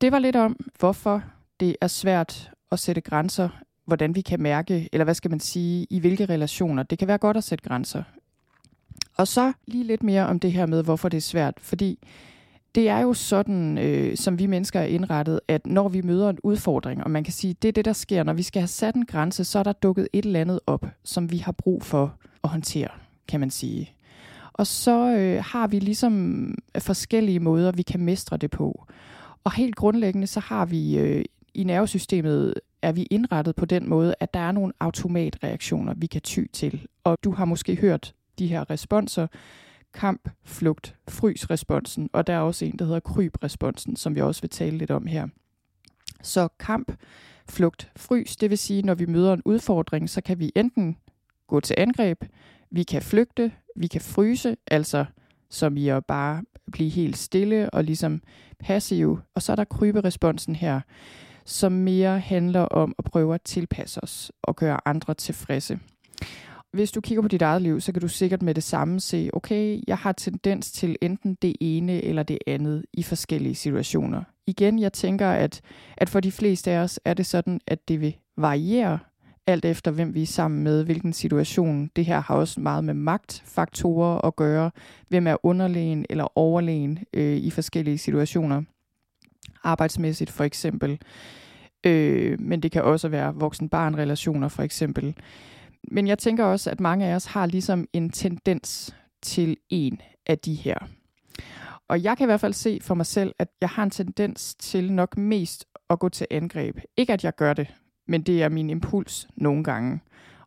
Det 0.00 0.12
var 0.12 0.18
lidt 0.18 0.36
om, 0.36 0.56
hvorfor 0.78 1.22
det 1.60 1.76
er 1.80 1.86
svært 1.86 2.50
at 2.70 2.78
sætte 2.78 3.00
grænser, 3.00 3.48
hvordan 3.84 4.14
vi 4.14 4.20
kan 4.20 4.42
mærke, 4.42 4.88
eller 4.92 5.04
hvad 5.04 5.14
skal 5.14 5.30
man 5.30 5.40
sige, 5.40 5.86
i 5.90 5.98
hvilke 5.98 6.26
relationer. 6.26 6.82
Det 6.82 6.98
kan 6.98 7.08
være 7.08 7.18
godt 7.18 7.36
at 7.36 7.44
sætte 7.44 7.68
grænser. 7.68 8.02
Og 9.16 9.28
så 9.28 9.52
lige 9.66 9.84
lidt 9.84 10.02
mere 10.02 10.26
om 10.26 10.40
det 10.40 10.52
her 10.52 10.66
med, 10.66 10.84
hvorfor 10.84 11.08
det 11.08 11.16
er 11.16 11.20
svært. 11.20 11.54
Fordi 11.58 11.98
det 12.74 12.88
er 12.88 12.98
jo 12.98 13.14
sådan, 13.14 13.78
øh, 13.78 14.16
som 14.16 14.38
vi 14.38 14.46
mennesker 14.46 14.80
er 14.80 14.84
indrettet, 14.84 15.40
at 15.48 15.66
når 15.66 15.88
vi 15.88 16.00
møder 16.00 16.30
en 16.30 16.38
udfordring, 16.42 17.04
og 17.04 17.10
man 17.10 17.24
kan 17.24 17.32
sige, 17.32 17.54
det 17.62 17.68
er 17.68 17.72
det, 17.72 17.84
der 17.84 17.92
sker, 17.92 18.22
når 18.22 18.32
vi 18.32 18.42
skal 18.42 18.60
have 18.60 18.68
sat 18.68 18.94
en 18.94 19.06
grænse, 19.06 19.44
så 19.44 19.58
er 19.58 19.62
der 19.62 19.72
dukket 19.72 20.08
et 20.12 20.24
eller 20.24 20.40
andet 20.40 20.60
op, 20.66 20.86
som 21.04 21.30
vi 21.30 21.38
har 21.38 21.52
brug 21.52 21.82
for 21.82 22.14
at 22.44 22.50
håndtere, 22.50 22.88
kan 23.28 23.40
man 23.40 23.50
sige. 23.50 23.92
Og 24.52 24.66
så 24.66 25.14
øh, 25.16 25.44
har 25.46 25.66
vi 25.66 25.78
ligesom 25.78 26.54
forskellige 26.78 27.40
måder, 27.40 27.72
vi 27.72 27.82
kan 27.82 28.00
mestre 28.00 28.36
det 28.36 28.50
på. 28.50 28.86
Og 29.44 29.52
helt 29.52 29.76
grundlæggende, 29.76 30.26
så 30.26 30.40
har 30.40 30.66
vi 30.66 30.98
øh, 30.98 31.24
i 31.54 31.64
nervesystemet, 31.64 32.54
er 32.82 32.92
vi 32.92 33.02
indrettet 33.02 33.56
på 33.56 33.64
den 33.64 33.88
måde, 33.88 34.14
at 34.20 34.34
der 34.34 34.40
er 34.40 34.52
nogle 34.52 34.72
automatreaktioner, 34.80 35.94
vi 35.96 36.06
kan 36.06 36.20
ty 36.20 36.40
til. 36.52 36.86
Og 37.04 37.18
du 37.24 37.32
har 37.32 37.44
måske 37.44 37.76
hørt 37.76 38.14
de 38.38 38.46
her 38.46 38.70
responser, 38.70 39.26
kamp, 39.94 40.28
flugt, 40.44 40.96
frys-responsen, 41.08 42.10
og 42.12 42.26
der 42.26 42.32
er 42.32 42.40
også 42.40 42.64
en, 42.64 42.78
der 42.78 42.84
hedder 42.84 43.00
kryb-responsen, 43.00 43.96
som 43.96 44.14
vi 44.14 44.20
også 44.20 44.40
vil 44.40 44.50
tale 44.50 44.78
lidt 44.78 44.90
om 44.90 45.06
her. 45.06 45.28
Så 46.22 46.48
kamp, 46.58 46.92
flugt, 47.48 47.90
frys, 47.96 48.36
det 48.36 48.50
vil 48.50 48.58
sige, 48.58 48.82
når 48.82 48.94
vi 48.94 49.06
møder 49.06 49.32
en 49.32 49.42
udfordring, 49.44 50.10
så 50.10 50.20
kan 50.20 50.38
vi 50.38 50.52
enten 50.56 50.96
gå 51.46 51.60
til 51.60 51.74
angreb, 51.78 52.24
vi 52.70 52.82
kan 52.82 53.02
flygte, 53.02 53.52
vi 53.76 53.86
kan 53.86 54.00
fryse, 54.00 54.56
altså 54.66 55.04
som 55.50 55.76
i 55.76 55.88
at 55.88 56.04
bare 56.04 56.42
blive 56.72 56.90
helt 56.90 57.18
stille 57.18 57.70
og 57.70 57.84
ligesom 57.84 58.22
passiv. 58.58 59.20
Og 59.34 59.42
så 59.42 59.52
er 59.52 59.56
der 59.56 59.64
kryberesponsen 59.64 60.56
her, 60.56 60.80
som 61.44 61.72
mere 61.72 62.20
handler 62.20 62.60
om 62.60 62.94
at 62.98 63.04
prøve 63.04 63.34
at 63.34 63.42
tilpasse 63.42 64.04
os 64.04 64.32
og 64.42 64.56
gøre 64.56 64.88
andre 64.88 65.14
tilfredse 65.14 65.78
hvis 66.72 66.92
du 66.92 67.00
kigger 67.00 67.22
på 67.22 67.28
dit 67.28 67.42
eget 67.42 67.62
liv, 67.62 67.80
så 67.80 67.92
kan 67.92 68.02
du 68.02 68.08
sikkert 68.08 68.42
med 68.42 68.54
det 68.54 68.62
samme 68.62 69.00
se, 69.00 69.30
okay, 69.32 69.80
jeg 69.86 69.98
har 69.98 70.12
tendens 70.12 70.72
til 70.72 70.96
enten 71.02 71.34
det 71.42 71.56
ene 71.60 72.04
eller 72.04 72.22
det 72.22 72.38
andet 72.46 72.84
i 72.92 73.02
forskellige 73.02 73.54
situationer. 73.54 74.22
Igen, 74.46 74.78
jeg 74.78 74.92
tænker, 74.92 75.30
at, 75.30 75.60
at 75.96 76.08
for 76.08 76.20
de 76.20 76.32
fleste 76.32 76.70
af 76.70 76.78
os 76.78 77.00
er 77.04 77.14
det 77.14 77.26
sådan, 77.26 77.60
at 77.66 77.88
det 77.88 78.00
vil 78.00 78.16
variere 78.36 78.98
alt 79.46 79.64
efter, 79.64 79.90
hvem 79.90 80.14
vi 80.14 80.22
er 80.22 80.26
sammen 80.26 80.62
med, 80.62 80.84
hvilken 80.84 81.12
situation. 81.12 81.90
Det 81.96 82.04
her 82.04 82.20
har 82.20 82.34
også 82.34 82.60
meget 82.60 82.84
med 82.84 82.94
magtfaktorer 82.94 84.26
at 84.26 84.36
gøre. 84.36 84.70
Hvem 85.08 85.26
er 85.26 85.36
underlegen 85.46 86.06
eller 86.10 86.38
overlegen 86.38 86.98
øh, 87.14 87.36
i 87.36 87.50
forskellige 87.50 87.98
situationer. 87.98 88.62
Arbejdsmæssigt 89.64 90.30
for 90.30 90.44
eksempel. 90.44 90.98
Øh, 91.86 92.40
men 92.40 92.60
det 92.60 92.72
kan 92.72 92.82
også 92.82 93.08
være 93.08 93.34
voksen-barn-relationer 93.34 94.48
for 94.48 94.62
eksempel 94.62 95.14
men 95.90 96.06
jeg 96.06 96.18
tænker 96.18 96.44
også, 96.44 96.70
at 96.70 96.80
mange 96.80 97.06
af 97.06 97.14
os 97.14 97.24
har 97.24 97.46
ligesom 97.46 97.88
en 97.92 98.10
tendens 98.10 98.94
til 99.22 99.56
en 99.70 100.00
af 100.26 100.38
de 100.38 100.54
her. 100.54 100.78
Og 101.88 102.02
jeg 102.02 102.16
kan 102.16 102.24
i 102.24 102.26
hvert 102.26 102.40
fald 102.40 102.52
se 102.52 102.78
for 102.82 102.94
mig 102.94 103.06
selv, 103.06 103.34
at 103.38 103.48
jeg 103.60 103.68
har 103.68 103.82
en 103.82 103.90
tendens 103.90 104.54
til 104.54 104.92
nok 104.92 105.16
mest 105.16 105.66
at 105.90 105.98
gå 105.98 106.08
til 106.08 106.26
angreb. 106.30 106.78
Ikke 106.96 107.12
at 107.12 107.24
jeg 107.24 107.34
gør 107.34 107.52
det, 107.52 107.74
men 108.08 108.22
det 108.22 108.42
er 108.42 108.48
min 108.48 108.70
impuls 108.70 109.28
nogle 109.36 109.64
gange. 109.64 110.00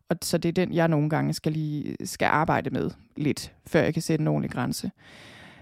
Og 0.08 0.16
så 0.22 0.38
det 0.38 0.48
er 0.48 0.52
den, 0.52 0.74
jeg 0.74 0.88
nogle 0.88 1.10
gange 1.10 1.34
skal, 1.34 1.52
lige, 1.52 1.96
skal 2.04 2.26
arbejde 2.26 2.70
med 2.70 2.90
lidt, 3.16 3.54
før 3.66 3.82
jeg 3.82 3.92
kan 3.92 4.02
sætte 4.02 4.22
en 4.22 4.28
ordentlig 4.28 4.50
grænse. 4.50 4.90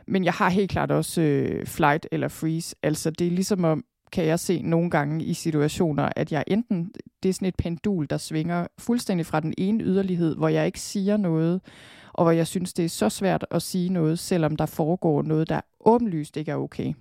Men 0.06 0.24
jeg 0.24 0.32
har 0.32 0.48
helt 0.48 0.70
klart 0.70 0.90
også 0.90 1.20
øh, 1.20 1.66
flight 1.66 2.06
eller 2.12 2.28
freeze. 2.28 2.76
Altså 2.82 3.10
det 3.10 3.26
er 3.26 3.30
ligesom 3.30 3.64
om, 3.64 3.84
kan 4.14 4.27
jeg 4.27 4.40
se 4.40 4.62
nogle 4.62 4.90
gange 4.90 5.24
i 5.24 5.35
situationer, 5.35 6.09
at 6.16 6.33
jeg 6.33 6.44
enten, 6.46 6.92
det 7.22 7.29
er 7.29 7.33
sådan 7.33 7.48
et 7.48 7.57
pendul, 7.57 8.07
der 8.11 8.16
svinger 8.16 8.66
fuldstændig 8.79 9.27
fra 9.27 9.40
den 9.40 9.55
ene 9.59 9.85
yderlighed, 9.85 10.37
hvor 10.37 10.48
jeg 10.48 10.66
ikke 10.66 10.81
siger 10.81 11.16
noget, 11.16 11.61
og 12.12 12.24
hvor 12.24 12.33
jeg 12.33 12.46
synes, 12.46 12.72
det 12.72 12.85
er 12.85 12.88
så 12.88 13.09
svært 13.09 13.46
at 13.50 13.62
sige 13.62 13.88
noget, 13.88 14.18
selvom 14.18 14.57
der 14.57 14.66
foregår 14.66 15.22
noget, 15.22 15.48
der 15.48 15.61
åbenlyst 15.81 16.37
ikke 16.37 16.50
er 16.50 16.57
okay. 16.57 16.94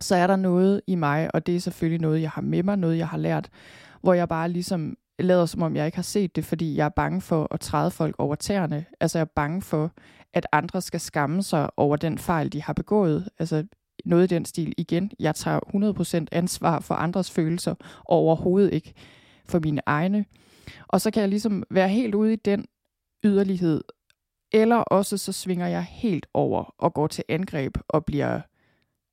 Så 0.00 0.16
er 0.16 0.26
der 0.26 0.36
noget 0.36 0.80
i 0.86 0.94
mig, 0.94 1.34
og 1.34 1.46
det 1.46 1.56
er 1.56 1.60
selvfølgelig 1.60 2.00
noget, 2.00 2.22
jeg 2.22 2.30
har 2.30 2.42
med 2.42 2.62
mig, 2.62 2.76
noget 2.76 2.98
jeg 2.98 3.08
har 3.08 3.18
lært, 3.18 3.48
hvor 4.00 4.14
jeg 4.14 4.28
bare 4.28 4.48
ligesom 4.48 4.96
lader 5.18 5.46
som 5.46 5.62
om, 5.62 5.76
jeg 5.76 5.86
ikke 5.86 5.98
har 5.98 6.02
set 6.02 6.36
det, 6.36 6.44
fordi 6.44 6.76
jeg 6.76 6.84
er 6.84 6.88
bange 6.96 7.20
for 7.20 7.48
at 7.50 7.60
træde 7.60 7.90
folk 7.90 8.14
over 8.18 8.34
tæerne. 8.34 8.84
Altså 9.00 9.18
jeg 9.18 9.24
er 9.24 9.32
bange 9.36 9.62
for, 9.62 9.92
at 10.34 10.46
andre 10.52 10.82
skal 10.82 11.00
skamme 11.00 11.42
sig 11.42 11.70
over 11.76 11.96
den 11.96 12.18
fejl, 12.18 12.52
de 12.52 12.62
har 12.62 12.72
begået. 12.72 13.28
Altså 13.38 13.64
noget 14.04 14.32
i 14.32 14.34
den 14.34 14.44
stil 14.44 14.74
igen. 14.76 15.10
Jeg 15.20 15.34
tager 15.34 16.24
100% 16.24 16.26
ansvar 16.32 16.80
for 16.80 16.94
andres 16.94 17.30
følelser, 17.30 17.74
og 17.98 18.16
overhovedet 18.16 18.72
ikke 18.72 18.94
for 19.44 19.60
mine 19.60 19.80
egne. 19.86 20.24
Og 20.88 21.00
så 21.00 21.10
kan 21.10 21.20
jeg 21.20 21.28
ligesom 21.28 21.62
være 21.70 21.88
helt 21.88 22.14
ude 22.14 22.32
i 22.32 22.36
den 22.36 22.66
yderlighed, 23.24 23.84
eller 24.52 24.76
også 24.76 25.18
så 25.18 25.32
svinger 25.32 25.66
jeg 25.66 25.82
helt 25.82 26.26
over 26.34 26.74
og 26.78 26.94
går 26.94 27.06
til 27.06 27.24
angreb 27.28 27.78
og 27.88 28.04
bliver 28.04 28.40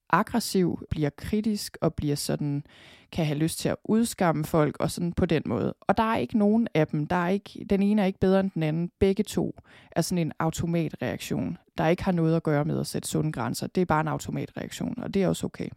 aggressiv, 0.10 0.80
bliver 0.90 1.10
kritisk 1.18 1.78
og 1.82 1.94
bliver 1.94 2.16
sådan, 2.16 2.64
kan 3.12 3.26
have 3.26 3.38
lyst 3.38 3.60
til 3.60 3.70
at 3.70 3.76
udskamme 3.84 4.46
folk 4.46 4.78
og 4.80 4.92
sådan 4.92 5.14
på 5.14 5.26
den 5.26 5.44
måde. 5.46 5.74
Og 5.82 5.98
der 5.98 6.04
er 6.04 6.18
ikke 6.18 6.38
nogen 6.38 6.68
af 6.74 6.88
dem, 6.88 7.08
der 7.08 7.16
er 7.16 7.30
ikke, 7.30 7.66
den 7.70 7.82
ene 7.82 8.02
er 8.02 8.06
ikke 8.06 8.20
bedre 8.20 8.40
end 8.40 8.52
den 8.52 8.64
anden. 8.64 8.92
Begge 9.00 9.24
to 9.24 9.56
er 9.92 10.02
sådan 10.02 10.28
en 10.28 10.32
automatreaktion, 10.40 11.58
der 11.78 11.88
ikke 11.88 12.04
har 12.04 12.12
noget 12.12 12.36
at 12.36 12.44
gøre 12.44 12.66
med 12.66 12.80
at 12.80 12.88
sætte 12.88 13.10
sunde 13.10 13.32
grænser. 13.32 13.68
Det 13.68 13.82
er 13.82 13.86
bare 13.86 14.02
en 14.02 14.08
automatreaktion, 14.08 15.04
og 15.04 15.14
det 15.14 15.24
er 15.24 15.28
også 15.28 15.46
okay. 15.46 15.70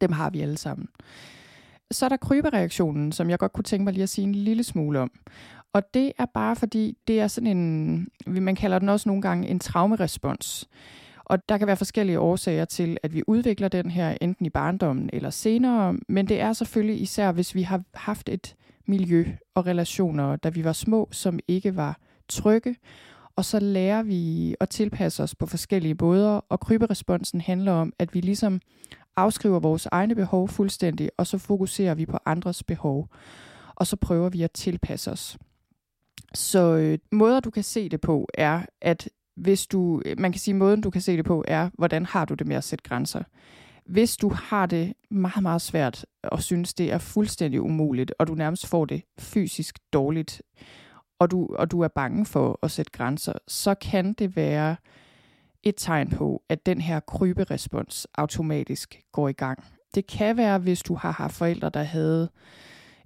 Dem 0.00 0.12
har 0.12 0.30
vi 0.30 0.40
alle 0.40 0.58
sammen. 0.58 0.88
Så 1.90 2.04
er 2.04 2.08
der 2.08 2.16
krybereaktionen, 2.16 3.12
som 3.12 3.30
jeg 3.30 3.38
godt 3.38 3.52
kunne 3.52 3.64
tænke 3.64 3.84
mig 3.84 3.92
lige 3.92 4.02
at 4.02 4.08
sige 4.08 4.24
en 4.24 4.34
lille 4.34 4.62
smule 4.62 5.00
om. 5.00 5.10
Og 5.72 5.94
det 5.94 6.12
er 6.18 6.26
bare 6.34 6.56
fordi, 6.56 6.98
det 7.08 7.20
er 7.20 7.26
sådan 7.26 7.56
en, 7.56 8.08
man 8.26 8.54
kalder 8.54 8.78
den 8.78 8.88
også 8.88 9.08
nogle 9.08 9.22
gange 9.22 9.48
en 9.48 9.58
traumerespons. 9.58 10.68
Og 11.32 11.48
der 11.48 11.58
kan 11.58 11.66
være 11.66 11.76
forskellige 11.76 12.20
årsager 12.20 12.64
til, 12.64 12.96
at 13.02 13.14
vi 13.14 13.22
udvikler 13.26 13.68
den 13.68 13.90
her, 13.90 14.16
enten 14.20 14.46
i 14.46 14.50
barndommen 14.50 15.10
eller 15.12 15.30
senere, 15.30 15.96
men 16.08 16.28
det 16.28 16.40
er 16.40 16.52
selvfølgelig 16.52 17.02
især, 17.02 17.32
hvis 17.32 17.54
vi 17.54 17.62
har 17.62 17.82
haft 17.94 18.28
et 18.28 18.56
miljø 18.86 19.26
og 19.54 19.66
relationer, 19.66 20.36
da 20.36 20.48
vi 20.48 20.64
var 20.64 20.72
små, 20.72 21.08
som 21.10 21.38
ikke 21.48 21.76
var 21.76 22.00
trygge, 22.28 22.76
og 23.36 23.44
så 23.44 23.60
lærer 23.60 24.02
vi 24.02 24.54
at 24.60 24.68
tilpasse 24.68 25.22
os 25.22 25.34
på 25.34 25.46
forskellige 25.46 25.96
måder, 26.00 26.40
og 26.48 26.60
kryberesponsen 26.60 27.40
handler 27.40 27.72
om, 27.72 27.92
at 27.98 28.14
vi 28.14 28.20
ligesom 28.20 28.60
afskriver 29.16 29.60
vores 29.60 29.86
egne 29.86 30.14
behov 30.14 30.48
fuldstændig, 30.48 31.10
og 31.18 31.26
så 31.26 31.38
fokuserer 31.38 31.94
vi 31.94 32.06
på 32.06 32.18
andres 32.26 32.62
behov, 32.62 33.08
og 33.74 33.86
så 33.86 33.96
prøver 33.96 34.28
vi 34.28 34.42
at 34.42 34.52
tilpasse 34.52 35.10
os. 35.10 35.38
Så 36.34 36.76
øh, 36.76 36.98
måder, 37.12 37.40
du 37.40 37.50
kan 37.50 37.62
se 37.62 37.88
det 37.88 38.00
på, 38.00 38.28
er, 38.34 38.62
at 38.80 39.08
hvis 39.36 39.66
du, 39.66 40.02
man 40.18 40.32
kan 40.32 40.38
sige, 40.38 40.54
måden 40.54 40.80
du 40.80 40.90
kan 40.90 41.00
se 41.00 41.16
det 41.16 41.24
på 41.24 41.44
er, 41.48 41.70
hvordan 41.78 42.06
har 42.06 42.24
du 42.24 42.34
det 42.34 42.46
med 42.46 42.56
at 42.56 42.64
sætte 42.64 42.82
grænser. 42.88 43.22
Hvis 43.86 44.16
du 44.16 44.28
har 44.28 44.66
det 44.66 44.92
meget, 45.10 45.42
meget 45.42 45.62
svært 45.62 46.06
og 46.22 46.42
synes, 46.42 46.74
det 46.74 46.92
er 46.92 46.98
fuldstændig 46.98 47.60
umuligt, 47.60 48.14
og 48.18 48.26
du 48.26 48.34
nærmest 48.34 48.66
får 48.66 48.84
det 48.84 49.02
fysisk 49.18 49.78
dårligt, 49.92 50.42
og 51.18 51.30
du, 51.30 51.46
og 51.46 51.70
du 51.70 51.80
er 51.80 51.88
bange 51.88 52.26
for 52.26 52.58
at 52.62 52.70
sætte 52.70 52.92
grænser, 52.92 53.32
så 53.48 53.74
kan 53.74 54.12
det 54.12 54.36
være 54.36 54.76
et 55.62 55.74
tegn 55.76 56.10
på, 56.10 56.42
at 56.48 56.66
den 56.66 56.80
her 56.80 57.00
kryberespons 57.00 58.06
automatisk 58.14 59.00
går 59.12 59.28
i 59.28 59.32
gang. 59.32 59.64
Det 59.94 60.06
kan 60.06 60.36
være, 60.36 60.58
hvis 60.58 60.82
du 60.82 60.94
har 60.94 61.10
haft 61.10 61.34
forældre, 61.34 61.70
der 61.70 61.82
havde 61.82 62.30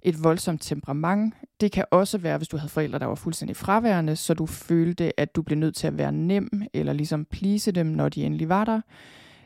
et 0.07 0.23
voldsomt 0.23 0.61
temperament. 0.61 1.33
Det 1.61 1.71
kan 1.71 1.85
også 1.91 2.17
være, 2.17 2.37
hvis 2.37 2.47
du 2.47 2.57
havde 2.57 2.69
forældre, 2.69 2.99
der 2.99 3.05
var 3.05 3.15
fuldstændig 3.15 3.55
fraværende, 3.55 4.15
så 4.15 4.33
du 4.33 4.45
følte, 4.45 5.19
at 5.19 5.35
du 5.35 5.41
blev 5.41 5.57
nødt 5.57 5.75
til 5.75 5.87
at 5.87 5.97
være 5.97 6.11
nem, 6.11 6.61
eller 6.73 6.93
ligesom 6.93 7.25
please 7.25 7.71
dem, 7.71 7.85
når 7.85 8.09
de 8.09 8.23
endelig 8.25 8.49
var 8.49 8.65
der. 8.65 8.81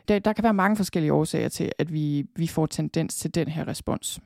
Der, 0.08 0.18
der 0.18 0.32
kan 0.32 0.44
være 0.44 0.54
mange 0.54 0.76
forskellige 0.76 1.12
årsager 1.12 1.48
til, 1.48 1.72
at 1.78 1.92
vi, 1.92 2.26
vi 2.36 2.46
får 2.46 2.66
tendens 2.66 3.14
til 3.14 3.34
den 3.34 3.48
her 3.48 3.68
respons. 3.68 4.20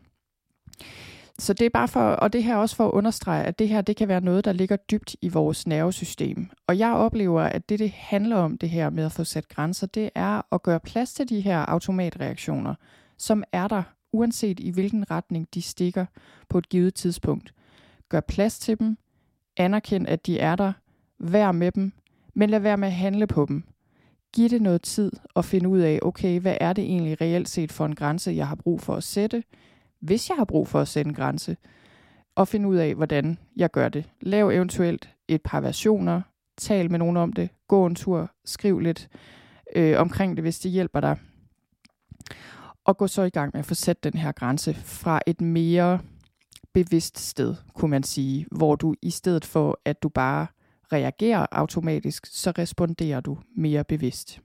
Så 1.38 1.52
det 1.52 1.64
er 1.64 1.70
bare 1.70 1.88
for, 1.88 2.00
og 2.00 2.32
det 2.32 2.44
her 2.44 2.56
også 2.56 2.76
for 2.76 2.86
at 2.86 2.92
understrege, 2.92 3.44
at 3.44 3.58
det 3.58 3.68
her 3.68 3.80
det 3.80 3.96
kan 3.96 4.08
være 4.08 4.20
noget, 4.20 4.44
der 4.44 4.52
ligger 4.52 4.76
dybt 4.76 5.16
i 5.22 5.28
vores 5.28 5.66
nervesystem. 5.66 6.50
Og 6.66 6.78
jeg 6.78 6.92
oplever, 6.92 7.42
at 7.42 7.68
det, 7.68 7.78
det 7.78 7.90
handler 7.90 8.36
om 8.36 8.58
det 8.58 8.70
her 8.70 8.90
med 8.90 9.04
at 9.04 9.12
få 9.12 9.24
sat 9.24 9.48
grænser, 9.48 9.86
det 9.86 10.10
er 10.14 10.54
at 10.54 10.62
gøre 10.62 10.80
plads 10.80 11.12
til 11.12 11.28
de 11.28 11.40
her 11.40 11.58
automatreaktioner, 11.58 12.74
som 13.18 13.44
er 13.52 13.68
der 13.68 13.82
uanset 14.16 14.60
i 14.60 14.70
hvilken 14.70 15.10
retning 15.10 15.48
de 15.54 15.62
stikker 15.62 16.06
på 16.48 16.58
et 16.58 16.68
givet 16.68 16.94
tidspunkt. 16.94 17.54
Gør 18.08 18.20
plads 18.20 18.58
til 18.58 18.78
dem, 18.78 18.96
anerkend, 19.56 20.08
at 20.08 20.26
de 20.26 20.38
er 20.38 20.56
der, 20.56 20.72
vær 21.18 21.52
med 21.52 21.72
dem, 21.72 21.92
men 22.34 22.50
lad 22.50 22.60
være 22.60 22.76
med 22.76 22.88
at 22.88 22.94
handle 22.94 23.26
på 23.26 23.46
dem. 23.48 23.64
Giv 24.32 24.48
det 24.48 24.62
noget 24.62 24.82
tid 24.82 25.12
og 25.34 25.44
finde 25.44 25.68
ud 25.68 25.78
af, 25.78 25.98
okay, 26.02 26.40
hvad 26.40 26.56
er 26.60 26.72
det 26.72 26.84
egentlig 26.84 27.20
reelt 27.20 27.48
set 27.48 27.72
for 27.72 27.86
en 27.86 27.94
grænse, 27.94 28.30
jeg 28.30 28.48
har 28.48 28.54
brug 28.54 28.80
for 28.80 28.94
at 28.94 29.04
sætte, 29.04 29.44
hvis 30.00 30.28
jeg 30.28 30.36
har 30.36 30.44
brug 30.44 30.68
for 30.68 30.80
at 30.80 30.88
sætte 30.88 31.08
en 31.08 31.14
grænse, 31.14 31.56
og 32.34 32.48
finde 32.48 32.68
ud 32.68 32.76
af, 32.76 32.94
hvordan 32.94 33.38
jeg 33.56 33.70
gør 33.70 33.88
det. 33.88 34.04
Lav 34.20 34.50
eventuelt 34.50 35.10
et 35.28 35.42
par 35.42 35.60
versioner, 35.60 36.22
tal 36.56 36.90
med 36.90 36.98
nogen 36.98 37.16
om 37.16 37.32
det, 37.32 37.48
gå 37.68 37.86
en 37.86 37.94
tur, 37.94 38.30
skriv 38.44 38.78
lidt 38.78 39.08
øh, 39.76 40.00
omkring 40.00 40.36
det, 40.36 40.44
hvis 40.44 40.58
det 40.58 40.70
hjælper 40.70 41.00
dig 41.00 41.18
og 42.86 42.96
gå 42.96 43.06
så 43.06 43.22
i 43.22 43.30
gang 43.30 43.50
med 43.54 43.58
at 43.58 43.66
få 43.66 43.74
sat 43.74 44.04
den 44.04 44.14
her 44.14 44.32
grænse 44.32 44.74
fra 44.74 45.20
et 45.26 45.40
mere 45.40 45.98
bevidst 46.74 47.18
sted, 47.18 47.54
kunne 47.74 47.90
man 47.90 48.02
sige, 48.02 48.46
hvor 48.50 48.76
du 48.76 48.94
i 49.02 49.10
stedet 49.10 49.44
for, 49.44 49.80
at 49.84 50.02
du 50.02 50.08
bare 50.08 50.46
reagerer 50.92 51.46
automatisk, 51.52 52.26
så 52.26 52.50
responderer 52.58 53.20
du 53.20 53.38
mere 53.56 53.84
bevidst. 53.84 54.40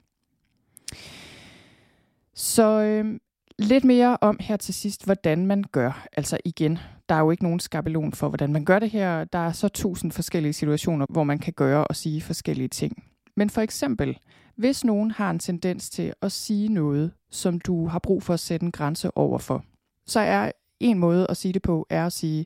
Så 2.34 2.82
øh, 2.82 3.20
lidt 3.60 3.84
mere 3.84 4.18
om 4.22 4.38
her 4.40 4.58
til 4.58 4.74
sidst, 4.74 5.06
hvordan 5.06 5.46
man 5.46 5.64
gør. 5.72 6.08
Altså 6.18 6.38
igen, 6.46 6.80
der 7.10 7.16
er 7.16 7.20
jo 7.20 7.32
ikke 7.32 7.44
nogen 7.44 7.60
skabelon 7.60 8.14
for, 8.14 8.30
hvordan 8.30 8.54
man 8.54 8.66
gør 8.66 8.80
det 8.80 8.90
her. 8.90 9.24
Der 9.24 9.40
er 9.40 9.52
så 9.52 9.68
tusind 9.68 10.12
forskellige 10.12 10.54
situationer, 10.54 11.06
hvor 11.10 11.24
man 11.24 11.40
kan 11.40 11.54
gøre 11.54 11.88
og 11.88 11.96
sige 11.96 12.22
forskellige 12.22 12.68
ting. 12.68 13.04
Men 13.36 13.50
for 13.50 13.62
eksempel, 13.62 14.18
hvis 14.56 14.84
nogen 14.84 15.12
har 15.12 15.32
en 15.32 15.40
tendens 15.40 15.90
til 15.90 16.14
at 16.22 16.32
sige 16.32 16.70
noget, 16.70 17.12
som 17.32 17.60
du 17.60 17.88
har 17.88 18.00
brug 18.00 18.24
for 18.24 18.34
at 18.34 18.40
sætte 18.40 18.64
en 18.64 18.72
grænse 18.72 19.18
over 19.18 19.38
for, 19.38 19.64
så 20.06 20.20
er 20.20 20.52
en 20.80 21.00
måde 21.00 21.28
at 21.30 21.38
sige 21.38 21.54
det 21.54 21.62
på, 21.62 21.88
er 21.90 22.06
at 22.06 22.14
sige, 22.14 22.46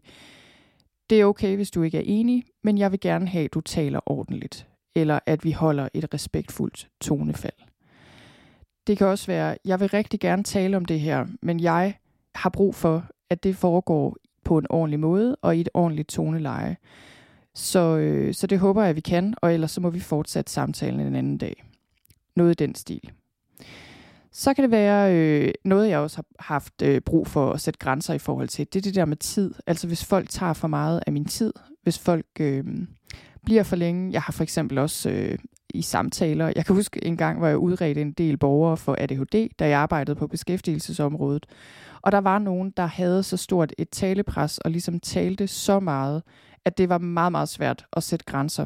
det 1.09 1.21
er 1.21 1.25
okay, 1.25 1.55
hvis 1.55 1.71
du 1.71 1.81
ikke 1.81 1.97
er 1.97 2.03
enig, 2.05 2.43
men 2.63 2.77
jeg 2.77 2.91
vil 2.91 2.99
gerne 2.99 3.27
have, 3.27 3.45
at 3.45 3.53
du 3.53 3.61
taler 3.61 3.99
ordentligt, 4.05 4.67
eller 4.95 5.19
at 5.25 5.43
vi 5.43 5.51
holder 5.51 5.89
et 5.93 6.13
respektfuldt 6.13 6.87
tonefald. 7.01 7.53
Det 8.87 8.97
kan 8.97 9.07
også 9.07 9.27
være, 9.27 9.57
jeg 9.65 9.79
vil 9.79 9.89
rigtig 9.89 10.19
gerne 10.19 10.43
tale 10.43 10.77
om 10.77 10.85
det 10.85 10.99
her, 10.99 11.25
men 11.41 11.59
jeg 11.59 11.97
har 12.35 12.49
brug 12.49 12.75
for, 12.75 13.05
at 13.29 13.43
det 13.43 13.55
foregår 13.55 14.17
på 14.43 14.57
en 14.57 14.65
ordentlig 14.69 14.99
måde 14.99 15.35
og 15.35 15.57
i 15.57 15.61
et 15.61 15.69
ordentligt 15.73 16.09
toneleje. 16.09 16.77
Så, 17.55 17.97
øh, 17.97 18.33
så 18.33 18.47
det 18.47 18.59
håber 18.59 18.81
jeg, 18.81 18.89
at 18.89 18.95
vi 18.95 19.01
kan, 19.01 19.33
og 19.41 19.53
ellers 19.53 19.71
så 19.71 19.81
må 19.81 19.89
vi 19.89 19.99
fortsætte 19.99 20.51
samtalen 20.51 20.99
en 20.99 21.15
anden 21.15 21.37
dag. 21.37 21.63
Noget 22.35 22.51
i 22.51 22.65
den 22.65 22.75
stil. 22.75 23.11
Så 24.31 24.53
kan 24.53 24.63
det 24.63 24.71
være 24.71 25.15
øh, 25.15 25.53
noget, 25.65 25.89
jeg 25.89 25.99
også 25.99 26.17
har 26.17 26.53
haft 26.53 26.81
øh, 26.81 27.01
brug 27.01 27.27
for 27.27 27.51
at 27.51 27.61
sætte 27.61 27.79
grænser 27.79 28.13
i 28.13 28.19
forhold 28.19 28.47
til. 28.47 28.67
Det 28.73 28.79
er 28.79 28.81
det 28.81 28.95
der 28.95 29.05
med 29.05 29.17
tid. 29.17 29.53
Altså 29.67 29.87
hvis 29.87 30.05
folk 30.05 30.29
tager 30.29 30.53
for 30.53 30.67
meget 30.67 31.03
af 31.07 31.13
min 31.13 31.25
tid, 31.25 31.53
hvis 31.83 31.99
folk 31.99 32.25
øh, 32.39 32.63
bliver 33.45 33.63
for 33.63 33.75
længe. 33.75 34.13
Jeg 34.13 34.21
har 34.21 34.31
for 34.33 34.43
eksempel 34.43 34.77
også 34.77 35.09
øh, 35.09 35.37
i 35.69 35.81
samtaler, 35.81 36.51
jeg 36.55 36.65
kan 36.65 36.75
huske 36.75 37.05
en 37.05 37.17
gang, 37.17 37.37
hvor 37.37 37.47
jeg 37.47 37.57
udredte 37.57 38.01
en 38.01 38.11
del 38.11 38.37
borgere 38.37 38.77
for 38.77 38.95
ADHD, 38.99 39.49
da 39.59 39.69
jeg 39.69 39.79
arbejdede 39.79 40.15
på 40.15 40.27
beskæftigelsesområdet. 40.27 41.45
Og 42.01 42.11
der 42.11 42.17
var 42.17 42.39
nogen, 42.39 42.73
der 42.77 42.85
havde 42.85 43.23
så 43.23 43.37
stort 43.37 43.73
et 43.77 43.89
talepres 43.89 44.57
og 44.57 44.71
ligesom 44.71 44.99
talte 44.99 45.47
så 45.47 45.79
meget, 45.79 46.23
at 46.65 46.77
det 46.77 46.89
var 46.89 46.97
meget, 46.97 47.31
meget 47.31 47.49
svært 47.49 47.85
at 47.93 48.03
sætte 48.03 48.25
grænser. 48.25 48.65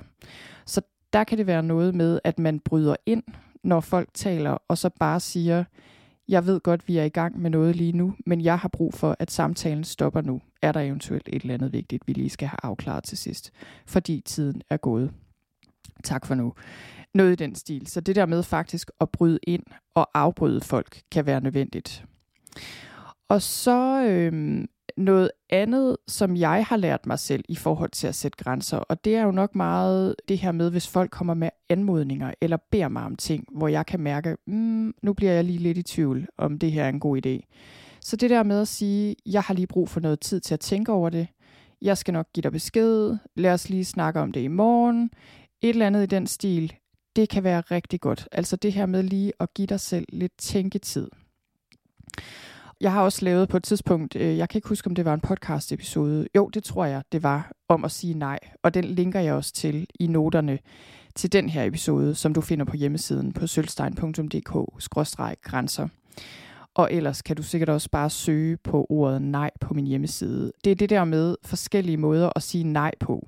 Så 0.66 0.82
der 1.14 1.24
kan 1.24 1.38
det 1.38 1.48
være 1.48 1.64
noget 1.64 1.96
med, 1.96 2.20
at 2.24 2.40
man 2.40 2.60
bryder 2.60 2.96
ind 3.06 3.24
når 3.64 3.80
folk 3.80 4.10
taler, 4.14 4.58
og 4.68 4.78
så 4.78 4.90
bare 5.00 5.20
siger, 5.20 5.64
jeg 6.28 6.46
ved 6.46 6.60
godt, 6.60 6.88
vi 6.88 6.98
er 6.98 7.04
i 7.04 7.10
gang 7.10 7.42
med 7.42 7.50
noget 7.50 7.76
lige 7.76 7.92
nu, 7.92 8.16
men 8.26 8.42
jeg 8.42 8.60
har 8.60 8.68
brug 8.68 8.94
for, 8.94 9.16
at 9.20 9.32
samtalen 9.32 9.84
stopper 9.84 10.22
nu. 10.22 10.42
Er 10.62 10.72
der 10.72 10.80
eventuelt 10.80 11.30
et 11.34 11.42
eller 11.42 11.54
andet 11.54 11.74
vigtigt, 11.74 12.08
vi 12.08 12.14
lige 12.14 12.30
skal 12.30 12.48
have 12.48 12.60
afklaret 12.64 13.04
til 13.04 13.18
sidst, 13.18 13.52
fordi 13.86 14.22
tiden 14.26 14.62
er 14.70 14.78
gået. 14.78 15.12
Tak 16.04 16.26
for 16.26 16.36
nu. 16.36 16.54
Noget 17.14 17.32
i 17.32 17.36
den 17.36 17.56
stil. 17.56 17.88
Så 17.88 18.02
det 18.02 18.16
der 18.16 18.26
med 18.26 18.44
faktisk 18.44 18.92
at 19.02 19.10
bryde 19.10 19.40
ind 19.44 19.64
og 19.96 20.10
afbryde 20.14 20.62
folk 20.62 21.02
kan 21.12 21.26
være 21.26 21.42
nødvendigt. 21.42 22.06
Og 23.30 23.42
så 23.42 24.06
øhm, 24.10 24.68
noget 25.00 25.32
andet, 25.50 25.98
som 26.08 26.36
jeg 26.36 26.66
har 26.66 26.78
lært 26.78 27.06
mig 27.06 27.20
selv 27.20 27.44
i 27.50 27.56
forhold 27.56 27.90
til 27.90 28.08
at 28.08 28.16
sætte 28.16 28.44
grænser, 28.44 28.78
og 28.78 29.06
det 29.06 29.16
er 29.16 29.24
jo 29.24 29.32
nok 29.32 29.56
meget 29.56 30.16
det 30.28 30.38
her 30.38 30.52
med, 30.52 30.72
hvis 30.72 30.88
folk 30.88 31.12
kommer 31.12 31.34
med 31.34 31.50
anmodninger 31.70 32.34
eller 32.42 32.58
beder 32.72 32.88
mig 32.88 33.04
om 33.04 33.16
ting, 33.16 33.46
hvor 33.52 33.68
jeg 33.68 33.86
kan 33.86 34.00
mærke, 34.00 34.38
mm, 34.48 34.94
nu 35.04 35.14
bliver 35.14 35.32
jeg 35.32 35.44
lige 35.44 35.60
lidt 35.60 35.78
i 35.78 35.84
tvivl, 35.84 36.28
om 36.38 36.60
det 36.60 36.72
her 36.72 36.84
er 36.84 36.90
en 36.90 37.00
god 37.00 37.26
idé. 37.26 37.56
Så 38.02 38.16
det 38.16 38.30
der 38.30 38.44
med 38.44 38.62
at 38.62 38.68
sige, 38.68 39.16
jeg 39.26 39.42
har 39.42 39.54
lige 39.54 39.68
brug 39.68 39.90
for 39.90 40.00
noget 40.00 40.20
tid 40.20 40.40
til 40.40 40.54
at 40.54 40.60
tænke 40.60 40.92
over 40.92 41.10
det, 41.10 41.28
jeg 41.82 41.98
skal 41.98 42.14
nok 42.14 42.28
give 42.34 42.42
dig 42.42 42.52
besked, 42.52 43.18
lad 43.36 43.54
os 43.54 43.70
lige 43.70 43.86
snakke 43.86 44.20
om 44.20 44.32
det 44.32 44.42
i 44.42 44.48
morgen, 44.48 45.12
et 45.62 45.70
eller 45.70 45.88
andet 45.88 46.04
i 46.04 46.06
den 46.06 46.28
stil, 46.28 46.74
det 47.16 47.30
kan 47.30 47.44
være 47.44 47.62
rigtig 47.62 48.02
godt. 48.02 48.28
Altså 48.32 48.56
det 48.56 48.74
her 48.74 48.86
med 48.86 49.04
lige 49.04 49.34
at 49.40 49.54
give 49.54 49.68
dig 49.68 49.80
selv 49.80 50.06
lidt 50.10 50.38
tænketid. 50.38 51.08
Jeg 52.82 52.94
har 52.94 53.02
også 53.02 53.26
lavet 53.26 53.50
på 53.50 53.58
et 53.58 53.64
tidspunkt, 53.64 54.16
øh, 54.16 54.38
jeg 54.38 54.50
kan 54.50 54.58
ikke 54.58 54.70
huske, 54.70 54.88
om 54.88 54.96
det 54.96 55.06
var 55.06 55.14
en 55.14 55.20
podcast 55.20 55.72
episode. 55.72 56.28
Jo, 56.36 56.48
det 56.48 56.64
tror 56.64 56.86
jeg, 56.86 57.04
det 57.12 57.24
var 57.24 57.52
om 57.70 57.86
at 57.86 57.92
sige 57.92 58.14
nej. 58.14 58.40
Og 58.64 58.74
den 58.74 58.84
linker 58.84 59.20
jeg 59.20 59.34
også 59.34 59.54
til 59.54 59.88
i 60.00 60.08
noterne 60.08 60.60
til 61.16 61.32
den 61.32 61.50
her 61.50 61.64
episode, 61.64 62.16
som 62.16 62.34
du 62.34 62.42
finder 62.42 62.66
på 62.66 62.76
hjemmesiden 62.76 63.34
på 63.34 63.48
sølvstein.dk-grænser. 63.48 65.88
Og 66.76 66.94
ellers 66.94 67.22
kan 67.22 67.36
du 67.36 67.44
sikkert 67.44 67.70
også 67.70 67.90
bare 67.90 68.10
søge 68.10 68.58
på 68.58 68.86
ordet 68.90 69.22
nej 69.22 69.52
på 69.62 69.74
min 69.74 69.88
hjemmeside. 69.88 70.52
Det 70.64 70.72
er 70.72 70.76
det 70.76 70.90
der 70.90 71.06
med 71.06 71.36
forskellige 71.46 71.98
måder 71.98 72.30
at 72.36 72.44
sige 72.44 72.64
nej 72.64 72.92
på. 73.00 73.28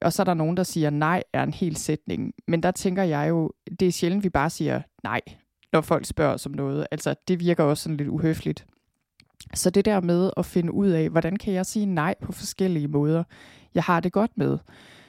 Og 0.00 0.12
så 0.12 0.22
er 0.22 0.24
der 0.24 0.34
nogen, 0.34 0.56
der 0.56 0.62
siger, 0.62 0.90
nej 0.90 1.22
er 1.32 1.42
en 1.42 1.54
hel 1.54 1.76
sætning. 1.76 2.32
Men 2.48 2.62
der 2.62 2.70
tænker 2.70 3.02
jeg 3.02 3.28
jo, 3.28 3.50
det 3.80 3.88
er 3.88 3.92
sjældent, 3.92 4.24
vi 4.24 4.28
bare 4.28 4.50
siger 4.50 4.82
nej 5.02 5.20
når 5.72 5.80
folk 5.80 6.06
spørger 6.06 6.34
os 6.34 6.46
om 6.46 6.52
noget. 6.52 6.86
Altså, 6.90 7.14
det 7.28 7.40
virker 7.40 7.64
også 7.64 7.82
sådan 7.82 7.96
lidt 7.96 8.08
uhøfligt. 8.08 8.66
Så 9.54 9.70
det 9.70 9.84
der 9.84 10.00
med 10.00 10.30
at 10.36 10.46
finde 10.46 10.72
ud 10.72 10.88
af, 10.88 11.10
hvordan 11.10 11.36
kan 11.36 11.54
jeg 11.54 11.66
sige 11.66 11.86
nej 11.86 12.14
på 12.22 12.32
forskellige 12.32 12.88
måder, 12.88 13.24
jeg 13.74 13.82
har 13.82 14.00
det 14.00 14.12
godt 14.12 14.30
med. 14.36 14.58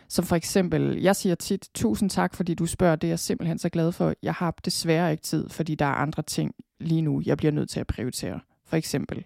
Som 0.09 0.25
for 0.25 0.35
eksempel, 0.35 1.01
jeg 1.01 1.15
siger 1.15 1.35
tit, 1.35 1.69
tusind 1.75 2.09
tak, 2.09 2.35
fordi 2.35 2.53
du 2.53 2.65
spørger, 2.65 2.95
det 2.95 3.07
er 3.07 3.11
jeg 3.11 3.19
simpelthen 3.19 3.59
så 3.59 3.69
glad 3.69 3.91
for. 3.91 4.13
Jeg 4.23 4.33
har 4.33 4.55
desværre 4.65 5.11
ikke 5.11 5.23
tid, 5.23 5.49
fordi 5.49 5.75
der 5.75 5.85
er 5.85 5.93
andre 5.93 6.23
ting 6.23 6.55
lige 6.79 7.01
nu, 7.01 7.21
jeg 7.25 7.37
bliver 7.37 7.51
nødt 7.51 7.69
til 7.69 7.79
at 7.79 7.87
prioritere. 7.87 8.39
For 8.65 8.75
eksempel. 8.75 9.25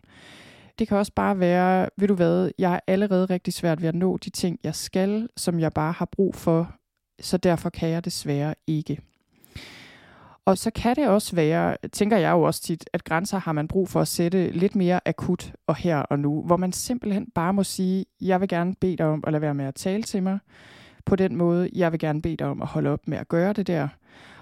Det 0.80 0.88
kan 0.88 0.98
også 0.98 1.12
bare 1.16 1.40
være, 1.40 1.90
ved 1.98 2.08
du 2.08 2.16
hvad, 2.16 2.52
jeg 2.58 2.74
er 2.74 2.80
allerede 2.88 3.26
rigtig 3.26 3.54
svært 3.54 3.82
ved 3.82 3.90
at 3.90 3.96
nå 3.96 4.18
de 4.18 4.30
ting, 4.30 4.60
jeg 4.64 4.76
skal, 4.76 5.30
som 5.38 5.60
jeg 5.60 5.74
bare 5.74 5.92
har 5.92 6.06
brug 6.06 6.36
for, 6.36 6.76
så 7.22 7.38
derfor 7.38 7.70
kan 7.70 7.90
jeg 7.90 8.06
desværre 8.06 8.56
ikke. 8.68 9.00
Og 10.48 10.58
så 10.58 10.72
kan 10.72 10.96
det 10.96 11.08
også 11.08 11.36
være, 11.36 11.78
tænker 11.94 12.18
jeg 12.18 12.32
jo 12.32 12.42
også 12.42 12.62
tit, 12.62 12.90
at 12.94 13.04
grænser 13.04 13.38
har 13.38 13.52
man 13.52 13.68
brug 13.68 13.90
for 13.90 14.02
at 14.02 14.08
sætte 14.08 14.52
lidt 14.52 14.76
mere 14.76 15.00
akut 15.06 15.54
og 15.68 15.76
her 15.76 15.98
og 15.98 16.20
nu, 16.20 16.42
hvor 16.42 16.58
man 16.58 16.72
simpelthen 16.72 17.28
bare 17.36 17.54
må 17.54 17.64
sige, 17.64 18.06
jeg 18.22 18.42
vil 18.42 18.50
gerne 18.50 18.76
bede 18.76 18.98
dig 18.98 19.06
om 19.06 19.24
at 19.28 19.34
lade 19.34 19.42
være 19.42 19.54
med 19.54 19.66
at 19.66 19.76
tale 19.76 20.04
til 20.04 20.24
mig 20.24 20.40
på 21.06 21.16
den 21.16 21.36
måde. 21.36 21.70
Jeg 21.76 21.92
vil 21.92 22.00
gerne 22.00 22.22
bede 22.22 22.38
dig 22.38 22.48
om 22.48 22.62
at 22.62 22.68
holde 22.68 22.90
op 22.90 23.08
med 23.08 23.18
at 23.18 23.28
gøre 23.28 23.54
det 23.54 23.68
der. 23.68 23.88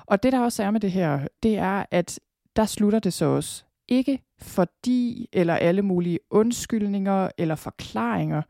Og 0.06 0.24
det 0.24 0.32
der 0.32 0.40
også 0.40 0.64
er 0.64 0.72
med 0.72 0.80
det 0.80 0.92
her, 0.92 1.28
det 1.44 1.58
er, 1.58 1.86
at 1.92 2.20
der 2.56 2.66
slutter 2.66 3.00
det 3.00 3.14
så 3.14 3.26
også. 3.26 3.64
Ikke 3.88 4.22
fordi, 4.42 5.30
eller 5.34 5.56
alle 5.56 5.82
mulige 5.82 6.20
undskyldninger 6.30 7.30
eller 7.38 7.56
forklaringer 7.56 8.42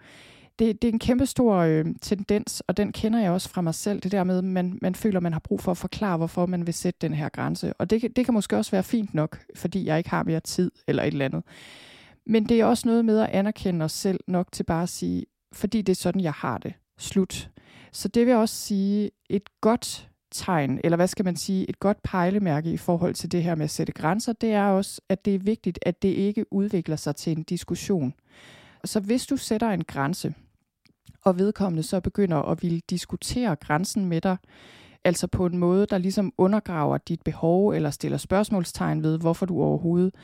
det, 0.60 0.82
det 0.82 0.88
er 0.88 0.94
en 0.94 1.00
kæmpe 1.00 1.26
stor 1.26 1.56
øh, 1.56 1.86
tendens, 2.02 2.64
og 2.68 2.78
den 2.78 2.92
kender 2.92 3.20
jeg 3.20 3.32
også 3.32 3.50
fra 3.50 3.62
mig 3.62 3.76
selv, 3.76 4.00
det 4.00 4.12
der 4.12 4.24
med, 4.24 4.38
at 4.38 4.44
man, 4.44 4.80
man 4.82 4.96
føler, 4.96 5.20
man 5.20 5.34
har 5.34 5.40
brug 5.40 5.62
for 5.62 5.72
at 5.72 5.78
forklare, 5.78 6.18
hvorfor 6.18 6.46
man 6.46 6.66
vil 6.66 6.74
sætte 6.74 6.98
den 7.02 7.14
her 7.14 7.30
grænse. 7.30 7.74
Og 7.74 7.90
det, 7.90 8.16
det 8.16 8.26
kan 8.26 8.34
måske 8.34 8.58
også 8.58 8.72
være 8.72 8.84
fint 8.84 9.14
nok, 9.14 9.40
fordi 9.56 9.86
jeg 9.86 9.98
ikke 9.98 10.10
har 10.10 10.24
mere 10.24 10.40
tid 10.40 10.72
eller 10.88 11.04
et 11.04 11.08
eller 11.08 11.26
andet. 11.26 11.44
Men 12.26 12.50
det 12.50 12.60
er 12.60 12.66
også 12.66 12.88
noget 12.88 13.06
med 13.06 13.20
at 13.20 13.30
anerkende 13.30 13.86
os 13.86 13.92
selv 13.92 14.20
nok 14.28 14.52
til 14.52 14.64
bare 14.64 14.84
at 14.84 14.90
sige, 14.90 15.26
fordi 15.54 15.82
det 15.82 15.94
er 15.94 16.02
sådan, 16.02 16.22
jeg 16.22 16.34
har 16.34 16.58
det. 16.58 16.74
Slut. 16.98 17.50
Så 17.92 18.08
det 18.08 18.26
vil 18.26 18.36
også 18.36 18.56
sige 18.56 19.12
et 19.30 19.50
godt 19.62 20.10
tegn, 20.32 20.80
eller 20.84 20.96
hvad 20.96 21.08
skal 21.08 21.26
man 21.26 21.36
sige, 21.36 21.70
et 21.70 21.80
godt 21.80 22.04
pejlemærke 22.04 22.72
i 22.72 22.78
forhold 22.78 23.14
til 23.14 23.32
det 23.32 23.44
her 23.44 23.56
med 23.56 23.64
at 23.64 23.70
sætte 23.70 23.94
grænser, 23.94 24.34
det 24.34 24.52
er 24.52 24.66
også, 24.66 25.02
at 25.10 25.26
det 25.26 25.36
er 25.36 25.40
vigtigt, 25.40 25.80
at 25.82 26.02
det 26.02 26.10
ikke 26.10 26.54
udvikler 26.54 26.96
sig 26.96 27.16
til 27.16 27.38
en 27.38 27.44
diskussion. 27.44 28.14
Så 28.86 29.00
hvis 29.00 29.26
du 29.26 29.38
sætter 29.38 29.70
en 29.70 29.84
grænse, 29.84 30.34
og 31.26 31.40
vedkommende 31.40 31.84
så 31.84 32.00
begynder 32.00 32.38
at 32.38 32.64
ville 32.64 32.82
diskutere 32.90 33.56
grænsen 33.56 34.06
med 34.06 34.22
dig, 34.22 34.38
altså 35.04 35.28
på 35.28 35.46
en 35.46 35.58
måde, 35.58 35.86
der 35.86 35.98
ligesom 35.98 36.34
undergraver 36.38 36.98
dit 36.98 37.22
behov, 37.22 37.70
eller 37.70 37.90
stiller 37.90 38.18
spørgsmålstegn 38.18 39.04
ved, 39.04 39.20
hvorfor 39.20 39.46
du 39.46 39.62
overhovedet 39.62 40.16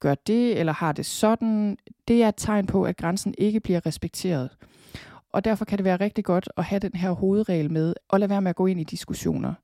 gør 0.00 0.14
det, 0.14 0.60
eller 0.60 0.72
har 0.72 0.92
det 0.92 1.06
sådan, 1.06 1.76
det 2.08 2.22
er 2.22 2.28
et 2.28 2.34
tegn 2.36 2.66
på, 2.66 2.84
at 2.84 2.96
grænsen 2.96 3.34
ikke 3.38 3.60
bliver 3.60 3.86
respekteret. 3.86 4.50
Og 5.32 5.44
derfor 5.44 5.64
kan 5.64 5.78
det 5.78 5.84
være 5.84 5.96
rigtig 5.96 6.24
godt 6.24 6.48
at 6.56 6.64
have 6.64 6.78
den 6.78 6.94
her 6.94 7.10
hovedregel 7.10 7.72
med, 7.72 7.94
og 8.08 8.20
lade 8.20 8.30
være 8.30 8.40
med 8.40 8.50
at 8.50 8.56
gå 8.56 8.66
ind 8.66 8.80
i 8.80 8.84
diskussioner. 8.84 9.54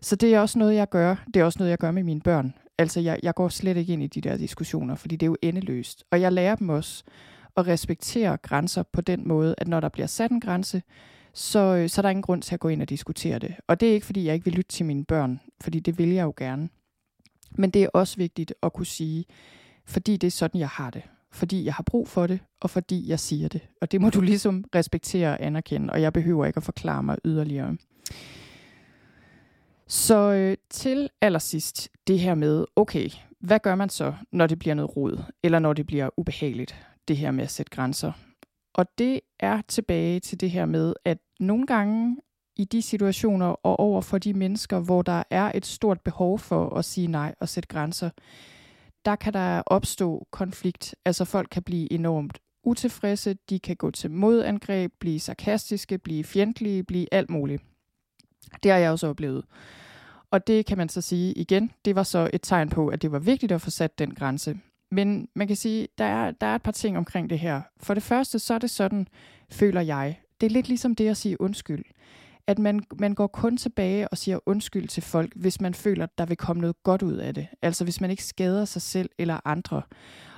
Så 0.00 0.16
det 0.16 0.34
er 0.34 0.40
også 0.40 0.58
noget, 0.58 0.74
jeg 0.74 0.88
gør. 0.88 1.24
Det 1.34 1.40
er 1.40 1.44
også 1.44 1.58
noget, 1.58 1.70
jeg 1.70 1.78
gør 1.78 1.90
med 1.90 2.02
mine 2.02 2.20
børn. 2.20 2.54
Altså, 2.78 3.00
jeg, 3.00 3.20
jeg 3.22 3.34
går 3.34 3.48
slet 3.48 3.76
ikke 3.76 3.92
ind 3.92 4.02
i 4.02 4.06
de 4.06 4.20
der 4.20 4.36
diskussioner, 4.36 4.94
fordi 4.94 5.16
det 5.16 5.26
er 5.26 5.30
jo 5.30 5.36
endeløst. 5.42 6.04
Og 6.10 6.20
jeg 6.20 6.32
lærer 6.32 6.54
dem 6.54 6.68
også 6.68 7.04
at 7.56 7.66
respektere 7.66 8.36
grænser 8.36 8.82
på 8.82 9.00
den 9.00 9.28
måde, 9.28 9.54
at 9.58 9.68
når 9.68 9.80
der 9.80 9.88
bliver 9.88 10.06
sat 10.06 10.30
en 10.30 10.40
grænse, 10.40 10.82
så, 11.32 11.58
øh, 11.58 11.88
så 11.88 12.00
er 12.00 12.02
der 12.02 12.08
ingen 12.08 12.22
grund 12.22 12.42
til 12.42 12.54
at 12.54 12.60
gå 12.60 12.68
ind 12.68 12.82
og 12.82 12.88
diskutere 12.88 13.38
det. 13.38 13.54
Og 13.66 13.80
det 13.80 13.88
er 13.88 13.94
ikke, 13.94 14.06
fordi 14.06 14.24
jeg 14.24 14.34
ikke 14.34 14.44
vil 14.44 14.54
lytte 14.54 14.72
til 14.72 14.86
mine 14.86 15.04
børn, 15.04 15.40
fordi 15.60 15.80
det 15.80 15.98
vil 15.98 16.08
jeg 16.08 16.24
jo 16.24 16.34
gerne. 16.36 16.68
Men 17.50 17.70
det 17.70 17.82
er 17.82 17.88
også 17.94 18.16
vigtigt 18.16 18.54
at 18.62 18.72
kunne 18.72 18.86
sige, 18.86 19.24
fordi 19.84 20.16
det 20.16 20.26
er 20.26 20.30
sådan, 20.30 20.60
jeg 20.60 20.68
har 20.68 20.90
det. 20.90 21.02
Fordi 21.32 21.64
jeg 21.64 21.74
har 21.74 21.82
brug 21.82 22.08
for 22.08 22.26
det, 22.26 22.40
og 22.60 22.70
fordi 22.70 23.08
jeg 23.08 23.20
siger 23.20 23.48
det. 23.48 23.60
Og 23.80 23.92
det 23.92 24.00
må 24.00 24.10
du 24.10 24.20
ligesom 24.20 24.64
respektere 24.74 25.28
og 25.28 25.42
anerkende, 25.46 25.92
og 25.92 26.02
jeg 26.02 26.12
behøver 26.12 26.46
ikke 26.46 26.56
at 26.56 26.62
forklare 26.62 27.02
mig 27.02 27.16
yderligere. 27.24 27.76
Så 29.86 30.32
øh, 30.32 30.56
til 30.70 31.08
allersidst 31.20 31.88
det 32.06 32.18
her 32.18 32.34
med, 32.34 32.64
okay, 32.76 33.10
hvad 33.40 33.58
gør 33.58 33.74
man 33.74 33.88
så, 33.88 34.14
når 34.32 34.46
det 34.46 34.58
bliver 34.58 34.74
noget 34.74 34.96
rod, 34.96 35.22
eller 35.42 35.58
når 35.58 35.72
det 35.72 35.86
bliver 35.86 36.08
ubehageligt? 36.16 36.86
Det 37.08 37.16
her 37.16 37.30
med 37.30 37.44
at 37.44 37.50
sætte 37.50 37.70
grænser. 37.70 38.12
Og 38.74 38.98
det 38.98 39.20
er 39.40 39.62
tilbage 39.68 40.20
til 40.20 40.40
det 40.40 40.50
her 40.50 40.66
med, 40.66 40.94
at 41.04 41.18
nogle 41.40 41.66
gange 41.66 42.16
i 42.56 42.64
de 42.64 42.82
situationer 42.82 43.46
og 43.46 43.80
over 43.80 44.00
for 44.00 44.18
de 44.18 44.34
mennesker, 44.34 44.80
hvor 44.80 45.02
der 45.02 45.22
er 45.30 45.52
et 45.54 45.66
stort 45.66 46.00
behov 46.00 46.38
for 46.38 46.76
at 46.76 46.84
sige 46.84 47.06
nej 47.06 47.34
og 47.40 47.48
sætte 47.48 47.68
grænser, 47.68 48.10
der 49.04 49.16
kan 49.16 49.32
der 49.32 49.62
opstå 49.66 50.26
konflikt. 50.30 50.94
Altså 51.04 51.24
folk 51.24 51.48
kan 51.50 51.62
blive 51.62 51.92
enormt 51.92 52.38
utilfredse, 52.64 53.36
de 53.50 53.58
kan 53.58 53.76
gå 53.76 53.90
til 53.90 54.10
modangreb, 54.10 54.92
blive 55.00 55.20
sarkastiske, 55.20 55.98
blive 55.98 56.24
fjendtlige, 56.24 56.84
blive 56.84 57.14
alt 57.14 57.30
muligt. 57.30 57.62
Det 58.62 58.70
har 58.70 58.78
jeg 58.78 58.90
også 58.90 59.08
oplevet. 59.08 59.44
Og 60.30 60.46
det 60.46 60.66
kan 60.66 60.78
man 60.78 60.88
så 60.88 61.00
sige 61.00 61.32
igen, 61.32 61.72
det 61.84 61.94
var 61.94 62.02
så 62.02 62.30
et 62.32 62.42
tegn 62.42 62.68
på, 62.68 62.88
at 62.88 63.02
det 63.02 63.12
var 63.12 63.18
vigtigt 63.18 63.52
at 63.52 63.60
få 63.60 63.70
sat 63.70 63.98
den 63.98 64.14
grænse. 64.14 64.58
Men 64.90 65.28
man 65.34 65.46
kan 65.46 65.56
sige, 65.56 65.88
der 65.98 66.04
er, 66.04 66.30
der 66.30 66.46
er 66.46 66.54
et 66.54 66.62
par 66.62 66.72
ting 66.72 66.98
omkring 66.98 67.30
det 67.30 67.38
her. 67.38 67.62
For 67.80 67.94
det 67.94 68.02
første, 68.02 68.38
så 68.38 68.54
er 68.54 68.58
det 68.58 68.70
sådan, 68.70 69.08
føler 69.50 69.80
jeg. 69.80 70.20
Det 70.40 70.46
er 70.46 70.50
lidt 70.50 70.68
ligesom 70.68 70.94
det 70.94 71.08
at 71.08 71.16
sige 71.16 71.40
undskyld. 71.40 71.84
At 72.46 72.58
man, 72.58 72.80
man 72.98 73.14
går 73.14 73.26
kun 73.26 73.56
tilbage 73.56 74.08
og 74.08 74.18
siger 74.18 74.38
undskyld 74.46 74.88
til 74.88 75.02
folk, 75.02 75.32
hvis 75.36 75.60
man 75.60 75.74
føler, 75.74 76.06
der 76.18 76.26
vil 76.26 76.36
komme 76.36 76.60
noget 76.60 76.82
godt 76.82 77.02
ud 77.02 77.14
af 77.14 77.34
det. 77.34 77.46
Altså 77.62 77.84
hvis 77.84 78.00
man 78.00 78.10
ikke 78.10 78.24
skader 78.24 78.64
sig 78.64 78.82
selv 78.82 79.10
eller 79.18 79.40
andre. 79.44 79.82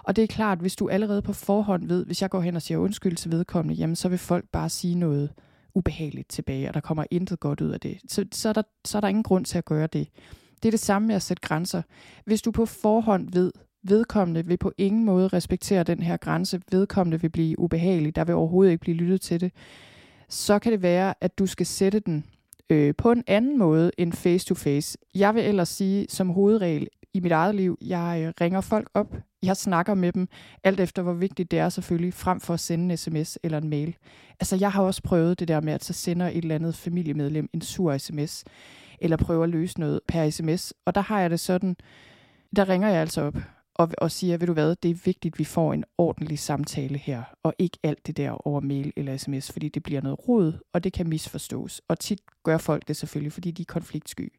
Og 0.05 0.17
det 0.17 0.23
er 0.23 0.27
klart, 0.27 0.59
hvis 0.59 0.77
du 0.77 0.89
allerede 0.89 1.23
på 1.23 1.33
forhånd 1.33 1.89
ved, 1.89 2.07
hvis 2.07 2.23
jeg 2.23 2.31
går 2.31 2.41
hen 2.41 2.57
og 2.57 2.63
siger 2.63 2.79
undskyld 2.79 3.17
til 3.17 3.33
vedkommende, 3.33 3.75
jamen 3.75 3.97
så 3.97 4.09
vil 4.09 4.19
folk 4.19 4.45
bare 4.53 4.69
sige 4.69 4.95
noget 4.95 5.31
ubehageligt 5.75 6.29
tilbage, 6.29 6.69
og 6.69 6.75
der 6.75 6.81
kommer 6.81 7.05
intet 7.11 7.41
godt 7.41 7.61
ud 7.61 7.71
af 7.71 7.81
det. 7.81 7.99
Så, 8.09 8.25
så, 8.33 8.49
er 8.49 8.53
der, 8.53 8.63
så 8.85 8.99
er 8.99 9.01
der 9.01 9.09
ingen 9.09 9.23
grund 9.23 9.45
til 9.45 9.59
at 9.59 9.65
gøre 9.65 9.87
det. 9.87 10.09
Det 10.63 10.69
er 10.69 10.71
det 10.71 10.81
samme 10.81 11.09
med 11.09 11.15
at 11.15 11.23
sætte 11.23 11.41
grænser. 11.41 11.83
Hvis 12.25 12.43
du 12.43 12.51
på 12.51 12.67
forhånd 12.67 13.33
ved, 13.33 13.53
vedkommende 13.83 14.47
vil 14.47 14.57
på 14.57 14.73
ingen 14.79 15.05
måde 15.05 15.29
respektere 15.29 15.83
den 15.83 16.03
her 16.03 16.17
grænse, 16.17 16.61
vedkommende 16.73 17.21
vil 17.21 17.29
blive 17.29 17.59
ubehagelig, 17.59 18.17
der 18.17 18.25
vil 18.25 18.35
overhovedet 18.35 18.73
ikke 18.73 18.81
blive 18.81 18.97
lyttet 18.97 19.21
til 19.21 19.41
det, 19.41 19.53
så 20.29 20.59
kan 20.59 20.73
det 20.73 20.83
være, 20.83 21.15
at 21.21 21.39
du 21.39 21.47
skal 21.47 21.67
sætte 21.67 22.01
den 22.01 22.25
øh, 22.71 22.95
på 22.99 23.13
en 23.13 23.25
anden 23.27 23.59
måde 23.59 23.91
end 23.99 24.13
face 24.13 24.47
to 24.47 24.55
face. 24.55 24.99
Jeg 25.15 25.35
vil 25.35 25.45
ellers 25.45 25.69
sige 25.69 26.07
som 26.09 26.31
hovedregel 26.31 26.89
i 27.15 27.21
mit 27.21 27.33
eget 27.33 27.55
liv, 27.55 27.79
jeg 27.81 28.23
øh, 28.27 28.33
ringer 28.41 28.61
folk 28.61 28.91
op, 28.95 29.17
jeg 29.43 29.57
snakker 29.57 29.95
med 29.95 30.13
dem, 30.13 30.29
alt 30.65 30.81
efter 30.81 31.03
hvor 31.03 31.13
vigtigt 31.13 31.51
det 31.51 31.59
er 31.59 31.69
selvfølgelig, 31.69 32.15
frem 32.15 32.41
for 32.41 32.55
at 32.55 32.61
sende 32.61 32.93
en 32.93 32.97
sms 32.97 33.39
eller 33.43 33.59
en 33.59 33.69
mail. 33.69 33.97
Altså 34.41 34.57
jeg 34.57 34.73
har 34.73 34.83
også 34.83 35.03
prøvet 35.03 35.41
det 35.41 35.49
der 35.49 35.61
med, 35.61 35.73
at 35.73 35.85
så 35.85 35.93
sender 35.93 36.27
et 36.29 36.37
eller 36.37 36.55
andet 36.55 36.75
familiemedlem 36.75 37.49
en 37.53 37.61
sur 37.61 37.99
sms, 37.99 38.45
eller 39.01 39.17
prøver 39.17 39.45
at 39.45 39.51
løse 39.51 39.81
noget 39.81 40.01
per 40.09 40.31
sms, 40.31 40.75
og 40.87 40.95
der 40.95 41.01
har 41.01 41.21
jeg 41.21 41.31
det 41.31 41.41
sådan, 41.41 41.77
der 42.57 42.69
ringer 42.69 42.89
jeg 42.89 43.01
altså 43.01 43.23
op, 43.23 43.37
og, 43.79 43.91
og 43.99 44.11
siger, 44.11 44.37
ved 44.37 44.47
du 44.47 44.53
hvad, 44.53 44.77
det 44.77 44.91
er 44.91 44.95
vigtigt, 45.05 45.35
at 45.35 45.39
vi 45.39 45.45
får 45.45 45.73
en 45.73 45.85
ordentlig 45.99 46.39
samtale 46.39 46.99
her, 46.99 47.23
og 47.43 47.55
ikke 47.59 47.79
alt 47.83 48.07
det 48.07 48.17
der 48.17 48.47
over 48.47 48.61
mail 48.61 48.93
eller 48.97 49.17
sms, 49.17 49.53
fordi 49.53 49.69
det 49.69 49.83
bliver 49.83 50.01
noget 50.01 50.29
rod, 50.29 50.53
og 50.73 50.85
det 50.85 50.93
kan 50.93 51.09
misforstås. 51.09 51.83
Og 51.89 51.99
tit 51.99 52.21
gør 52.43 52.59
folk 52.59 52.89
det 52.89 52.97
selvfølgelig, 52.97 53.33
fordi 53.33 53.51
de 53.51 53.63
er 53.63 53.67
konfliktsky. 53.67 54.33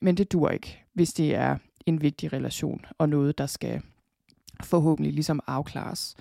Men 0.00 0.16
det 0.16 0.32
dur 0.32 0.50
ikke, 0.50 0.84
hvis 0.92 1.12
det 1.12 1.34
er 1.34 1.56
en 1.86 2.02
vigtig 2.02 2.32
relation, 2.32 2.84
og 2.98 3.08
noget, 3.08 3.38
der 3.38 3.46
skal 3.46 3.82
forhåbentlig 4.64 5.12
ligesom 5.12 5.40
afklares. 5.46 6.16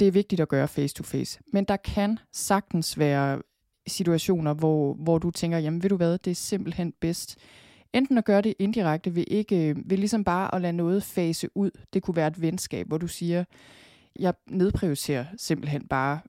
Det 0.00 0.08
er 0.08 0.12
vigtigt 0.12 0.40
at 0.40 0.48
gøre 0.48 0.68
face 0.68 0.94
to 0.94 1.02
face, 1.02 1.40
men 1.52 1.64
der 1.64 1.76
kan 1.76 2.18
sagtens 2.32 2.98
være 2.98 3.42
situationer, 3.86 4.54
hvor, 4.54 4.94
hvor 4.94 5.18
du 5.18 5.30
tænker, 5.30 5.58
jamen 5.58 5.82
ved 5.82 5.90
du 5.90 5.96
hvad, 5.96 6.18
det 6.18 6.30
er 6.30 6.34
simpelthen 6.34 6.92
bedst, 7.00 7.38
enten 7.92 8.18
at 8.18 8.24
gøre 8.24 8.42
det 8.42 8.54
indirekte 8.58 9.14
ved, 9.14 9.24
ikke, 9.26 9.76
ved 9.84 9.96
ligesom 9.96 10.24
bare 10.24 10.54
at 10.54 10.60
lade 10.60 10.72
noget 10.72 11.02
fase 11.02 11.48
ud. 11.54 11.70
Det 11.92 12.02
kunne 12.02 12.16
være 12.16 12.28
et 12.28 12.40
venskab, 12.40 12.88
hvor 12.88 12.98
du 12.98 13.06
siger, 13.06 13.44
jeg 14.18 14.34
nedprioriterer 14.50 15.24
simpelthen 15.36 15.86
bare 15.86 16.20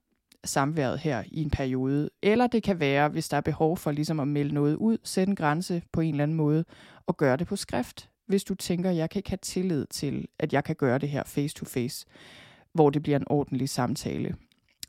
samværet 0.46 1.00
her 1.00 1.24
i 1.28 1.42
en 1.42 1.50
periode. 1.50 2.10
Eller 2.22 2.48
det 2.48 2.64
kan 2.64 2.80
være, 2.80 3.10
hvis 3.10 3.30
der 3.30 3.38
er 3.38 3.42
behov 3.42 3.78
for 3.78 3.92
ligesom 3.92 4.20
at 4.20 4.28
melde 4.28 4.54
noget 4.54 4.76
ud, 4.76 4.98
sætte 5.04 5.30
en 5.30 5.36
grænse 5.36 5.82
på 5.92 6.02
en 6.02 6.14
eller 6.14 6.24
anden 6.24 6.38
måde, 6.38 6.66
og 7.08 7.18
gøre 7.18 7.38
det 7.38 7.48
på 7.48 7.56
skrift. 7.56 8.10
Hvis 8.28 8.44
du 8.44 8.56
tænker, 8.56 8.92
jeg 8.92 9.10
kan 9.10 9.20
ikke 9.20 9.30
have 9.30 9.40
tillid 9.42 9.86
til, 9.86 10.28
at 10.40 10.54
jeg 10.54 10.64
kan 10.64 10.76
gøre 10.76 10.98
det 10.98 11.10
her 11.10 11.24
face 11.24 11.56
to 11.56 11.66
face, 11.66 12.06
hvor 12.74 12.90
det 12.90 13.04
bliver 13.04 13.18
en 13.18 13.28
ordentlig 13.28 13.70
samtale. 13.70 14.36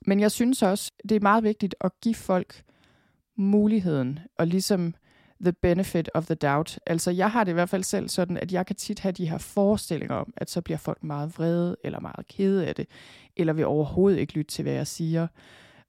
Men 0.07 0.20
jeg 0.20 0.31
synes 0.31 0.62
også, 0.62 0.93
det 1.09 1.16
er 1.16 1.20
meget 1.20 1.45
vigtigt 1.45 1.75
at 1.81 1.93
give 2.01 2.14
folk 2.14 2.62
muligheden 3.37 4.18
og 4.39 4.47
ligesom 4.47 4.95
the 5.45 5.53
benefit 5.53 6.11
of 6.14 6.26
the 6.26 6.34
doubt. 6.34 6.78
Altså 6.86 7.11
jeg 7.11 7.30
har 7.30 7.45
det 7.45 7.53
i 7.53 7.55
hvert 7.55 7.68
fald 7.68 7.84
selv 7.84 8.09
sådan, 8.09 8.36
at 8.36 8.53
jeg 8.53 8.66
kan 8.66 8.76
tit 8.76 9.01
have 9.01 9.12
de 9.12 9.28
her 9.28 9.38
forestillinger 9.38 10.16
om, 10.16 10.32
at 10.36 10.51
så 10.51 10.61
bliver 10.61 10.78
folk 10.78 11.05
meget 11.05 11.38
vrede 11.38 11.76
eller 11.84 12.01
meget 12.01 12.28
kede 12.28 12.66
af 12.66 12.74
det, 12.74 12.86
eller 13.36 13.53
vil 13.53 13.66
overhovedet 13.66 14.18
ikke 14.18 14.32
lytte 14.32 14.51
til, 14.51 14.62
hvad 14.62 14.72
jeg 14.72 14.86
siger. 14.86 15.26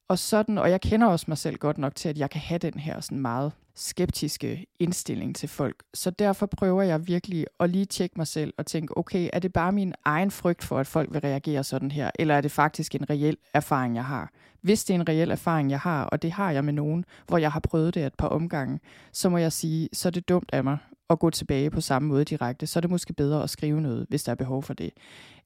Og 0.07 0.19
sådan, 0.19 0.57
og 0.57 0.69
jeg 0.69 0.81
kender 0.81 1.07
også 1.07 1.25
mig 1.27 1.37
selv 1.37 1.57
godt 1.57 1.77
nok 1.77 1.95
til, 1.95 2.09
at 2.09 2.17
jeg 2.17 2.29
kan 2.29 2.41
have 2.41 2.57
den 2.57 2.79
her 2.79 2.99
sådan 2.99 3.19
meget 3.19 3.51
skeptiske 3.75 4.65
indstilling 4.79 5.35
til 5.35 5.49
folk. 5.49 5.83
Så 5.93 6.09
derfor 6.09 6.45
prøver 6.45 6.81
jeg 6.81 7.07
virkelig 7.07 7.45
at 7.59 7.69
lige 7.69 7.85
tjekke 7.85 8.13
mig 8.17 8.27
selv 8.27 8.53
og 8.57 8.65
tænke, 8.65 8.97
okay, 8.97 9.29
er 9.33 9.39
det 9.39 9.53
bare 9.53 9.71
min 9.71 9.93
egen 10.05 10.31
frygt 10.31 10.63
for, 10.63 10.79
at 10.79 10.87
folk 10.87 11.13
vil 11.13 11.21
reagere 11.21 11.63
sådan 11.63 11.91
her, 11.91 12.11
eller 12.19 12.35
er 12.35 12.41
det 12.41 12.51
faktisk 12.51 12.95
en 12.95 13.09
reel 13.09 13.37
erfaring, 13.53 13.95
jeg 13.95 14.05
har? 14.05 14.31
Hvis 14.61 14.83
det 14.83 14.93
er 14.93 14.99
en 14.99 15.09
reel 15.09 15.31
erfaring, 15.31 15.71
jeg 15.71 15.79
har, 15.79 16.03
og 16.03 16.21
det 16.21 16.31
har 16.31 16.51
jeg 16.51 16.65
med 16.65 16.73
nogen, 16.73 17.05
hvor 17.27 17.37
jeg 17.37 17.51
har 17.51 17.59
prøvet 17.59 17.93
det 17.93 18.05
et 18.05 18.15
par 18.17 18.27
omgange, 18.27 18.79
så 19.11 19.29
må 19.29 19.37
jeg 19.37 19.51
sige, 19.51 19.89
så 19.93 20.09
er 20.09 20.11
det 20.11 20.29
dumt 20.29 20.49
af 20.53 20.63
mig 20.63 20.77
at 21.09 21.19
gå 21.19 21.29
tilbage 21.29 21.69
på 21.69 21.81
samme 21.81 22.07
måde 22.07 22.25
direkte. 22.25 22.67
Så 22.67 22.79
er 22.79 22.81
det 22.81 22.89
måske 22.89 23.13
bedre 23.13 23.43
at 23.43 23.49
skrive 23.49 23.81
noget, 23.81 24.05
hvis 24.09 24.23
der 24.23 24.31
er 24.31 24.35
behov 24.35 24.63
for 24.63 24.73
det. 24.73 24.91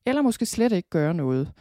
Eller 0.06 0.22
måske 0.22 0.46
slet 0.46 0.72
ikke 0.72 0.90
gøre 0.90 1.14
noget. 1.14 1.52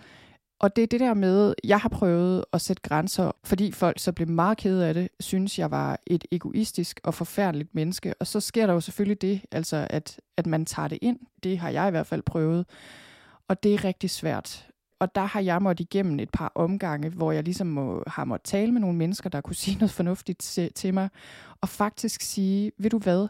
Og 0.61 0.77
det 0.77 0.83
er 0.83 0.87
det 0.87 1.01
der 1.01 1.15
med, 1.15 1.55
jeg 1.65 1.79
har 1.79 1.89
prøvet 1.89 2.45
at 2.53 2.61
sætte 2.61 2.83
grænser, 2.83 3.33
fordi 3.45 3.73
folk 3.73 3.99
så 3.99 4.13
blev 4.13 4.29
meget 4.29 4.59
kede 4.59 4.87
af 4.87 4.95
det, 4.95 5.09
synes 5.21 5.59
jeg 5.59 5.71
var 5.71 6.01
et 6.07 6.25
egoistisk 6.31 7.01
og 7.05 7.15
forfærdeligt 7.15 7.75
menneske. 7.75 8.15
Og 8.21 8.27
så 8.27 8.41
sker 8.41 8.67
der 8.67 8.73
jo 8.73 8.81
selvfølgelig 8.81 9.23
det, 9.23 9.41
altså 9.53 9.87
at, 9.91 10.21
at 10.37 10.47
man 10.47 10.67
tager 10.67 10.89
det 10.89 10.99
ind. 11.03 11.19
Det 11.43 11.59
har 11.59 11.71
jeg 11.71 11.89
i 11.89 11.91
hvert 11.91 12.07
fald 12.07 12.23
prøvet. 12.23 12.67
Og 13.49 13.63
det 13.63 13.75
er 13.75 13.85
rigtig 13.85 14.11
svært. 14.11 14.69
Og 15.01 15.15
der 15.15 15.25
har 15.25 15.41
jeg 15.41 15.63
måttet 15.63 15.85
igennem 15.85 16.21
et 16.21 16.31
par 16.31 16.53
omgange, 16.55 17.09
hvor 17.09 17.33
jeg 17.33 17.43
ligesom 17.43 17.67
må, 17.67 18.03
har 18.07 18.25
måttet 18.25 18.49
tale 18.49 18.73
med 18.73 18.81
nogle 18.81 18.97
mennesker, 18.97 19.31
der 19.31 19.41
kunne 19.41 19.57
sige 19.65 19.79
noget 19.79 19.91
fornuftigt 19.91 20.41
til, 20.41 20.73
til 20.73 20.95
mig. 20.95 21.09
Og 21.61 21.69
faktisk 21.69 22.21
sige, 22.21 22.73
ved 22.79 22.91
du 22.91 22.99
hvad, 22.99 23.29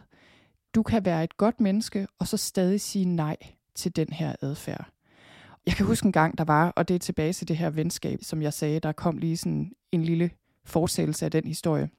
du 0.75 0.83
kan 0.83 1.05
være 1.05 1.23
et 1.23 1.37
godt 1.37 1.59
menneske, 1.59 2.07
og 2.19 2.27
så 2.27 2.37
stadig 2.37 2.81
sige 2.81 3.05
nej 3.05 3.37
til 3.75 3.95
den 3.95 4.07
her 4.13 4.35
adfærd. 4.41 4.89
Jeg 5.65 5.75
kan 5.75 5.85
huske 5.85 6.05
en 6.05 6.11
gang, 6.11 6.37
der 6.37 6.43
var, 6.43 6.69
og 6.69 6.87
det 6.87 6.95
er 6.95 6.99
tilbage 6.99 7.33
til 7.33 7.47
det 7.47 7.57
her 7.57 7.69
venskab, 7.69 8.19
som 8.21 8.41
jeg 8.41 8.53
sagde, 8.53 8.79
der 8.79 8.91
kom 8.91 9.17
lige 9.17 9.37
sådan 9.37 9.71
en 9.91 10.03
lille 10.03 10.31
fortsættelse 10.65 11.25
af 11.25 11.31
den 11.31 11.47
historie. 11.47 11.89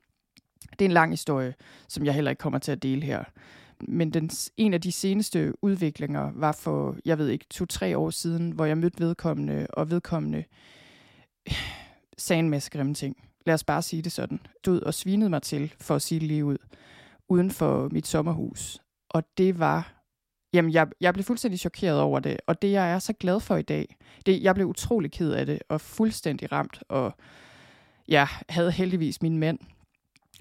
Det 0.71 0.81
er 0.81 0.89
en 0.89 0.93
lang 0.93 1.13
historie, 1.13 1.55
som 1.89 2.05
jeg 2.05 2.15
heller 2.15 2.31
ikke 2.31 2.41
kommer 2.41 2.59
til 2.59 2.73
at 2.73 2.83
dele 2.83 3.03
her. 3.03 3.25
Men 3.89 4.13
den, 4.13 4.31
en 4.57 4.75
af 4.75 4.81
de 4.81 4.93
seneste 4.93 5.65
udviklinger 5.65 6.33
var 6.35 6.53
for, 6.53 6.97
jeg 7.05 7.19
ved 7.19 7.29
ikke, 7.29 7.47
to-tre 7.51 7.99
år 7.99 8.11
siden, 8.11 8.51
hvor 8.51 8.65
jeg 8.65 8.79
mødte 8.79 9.01
vedkommende, 9.01 9.67
og 9.71 9.91
vedkommende 9.91 10.45
sagde 12.19 12.41
en 12.41 12.51
masse 12.51 12.71
grimme 12.71 12.95
ting. 12.95 13.17
Lad 13.47 13.55
os 13.55 13.65
bare 13.65 13.83
sige 13.83 14.03
det 14.03 14.13
sådan. 14.13 14.41
Død 14.65 14.83
og 14.83 14.95
svinede 14.95 15.31
mig 15.31 15.43
til, 15.43 15.75
for 15.81 15.95
at 15.95 16.03
sige 16.03 16.21
det 16.21 16.29
lige 16.29 16.45
ud, 16.45 16.59
uden 17.29 17.51
for 17.51 17.89
mit 17.89 18.07
sommerhus. 18.07 18.79
Og 19.09 19.23
det 19.39 19.59
var 19.59 20.00
Jamen, 20.53 20.73
jeg, 20.73 20.87
jeg 21.01 21.15
blev 21.15 21.25
fuldstændig 21.25 21.61
chokeret 21.61 22.01
over 22.01 22.21
det, 22.21 22.37
og 22.47 22.63
det, 22.63 22.73
jeg 22.73 22.93
er 22.93 22.99
så 22.99 23.13
glad 23.13 23.41
for 23.41 23.57
i 23.57 23.63
dag, 23.63 23.97
det, 24.27 24.43
jeg 24.43 24.55
blev 24.55 24.67
utrolig 24.67 25.13
ked 25.13 25.33
af 25.33 25.47
det, 25.47 25.59
og 25.69 25.81
fuldstændig 25.81 26.53
ramt, 26.53 26.83
og 26.89 27.15
jeg 28.09 28.29
havde 28.49 28.73
heldigvis 28.73 29.23
min 29.23 29.39
mand, 29.39 29.59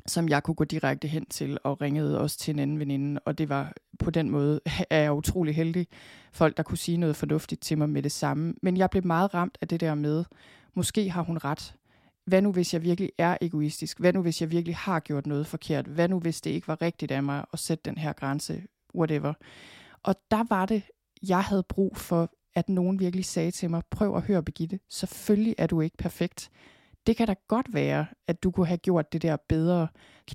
som 0.06 0.30
jeg 0.30 0.44
kunne 0.44 0.56
gå 0.56 0.64
direkte 0.64 1.08
hen 1.08 1.26
til, 1.26 1.58
og 1.64 1.82
ringede 1.82 2.20
også 2.20 2.38
til 2.38 2.54
en 2.54 2.60
anden 2.60 2.80
veninde, 2.80 3.22
og 3.26 3.38
det 3.38 3.50
var 3.50 3.74
på 4.00 4.10
den 4.12 4.30
måde, 4.30 4.60
er 4.90 5.00
jeg 5.02 5.12
utrolig 5.12 5.56
heldig, 5.56 5.88
folk, 6.32 6.58
der 6.58 6.64
kunne 6.64 6.78
sige 6.78 6.98
noget 6.98 7.16
fornuftigt 7.16 7.62
til 7.62 7.78
mig 7.78 7.90
med 7.90 8.04
det 8.04 8.12
samme. 8.12 8.54
Men 8.62 8.78
jeg 8.78 8.90
blev 8.90 9.06
meget 9.06 9.34
ramt 9.34 9.58
af 9.62 9.68
det 9.68 9.80
der 9.80 9.96
med, 9.96 10.24
måske 10.74 11.10
har 11.10 11.22
hun 11.22 11.38
ret. 11.38 11.76
Hvad 12.26 12.42
nu, 12.42 12.52
hvis 12.52 12.74
jeg 12.74 12.84
virkelig 12.84 13.12
er 13.18 13.38
egoistisk? 13.42 14.00
Hvad 14.00 14.14
nu, 14.14 14.22
hvis 14.22 14.42
jeg 14.42 14.52
virkelig 14.52 14.76
har 14.76 15.00
gjort 15.00 15.28
noget 15.28 15.48
forkert? 15.48 15.86
Hvad 15.86 16.08
nu, 16.08 16.20
hvis 16.20 16.42
det 16.42 16.50
ikke 16.50 16.68
var 16.68 16.82
rigtigt 16.82 17.12
af 17.12 17.24
mig 17.24 17.46
at 17.54 17.60
sætte 17.60 17.82
den 17.86 17.98
her 17.98 18.14
grænse? 18.14 18.64
Whatever. 18.96 19.34
Og 20.04 20.16
der 20.32 20.44
var 20.50 20.66
det, 20.66 20.84
jeg 21.28 21.44
havde 21.44 21.64
brug 21.64 21.98
for, 21.98 22.32
at 22.56 22.70
nogen 22.70 23.00
virkelig 23.00 23.26
sagde 23.26 23.52
til 23.52 23.70
mig, 23.70 23.84
prøv 23.92 24.16
at 24.16 24.22
høre 24.22 24.44
Begitte, 24.44 24.80
selvfølgelig 24.90 25.56
er 25.58 25.68
du 25.68 25.82
ikke 25.82 25.98
perfekt. 25.98 26.50
Det 27.08 27.18
kan 27.18 27.28
da 27.28 27.36
godt 27.48 27.74
være, 27.74 28.06
at 28.28 28.44
du 28.44 28.52
kunne 28.52 28.68
have 28.68 28.78
gjort 28.78 29.14
det 29.14 29.22
der 29.22 29.38
bedre. 29.50 29.88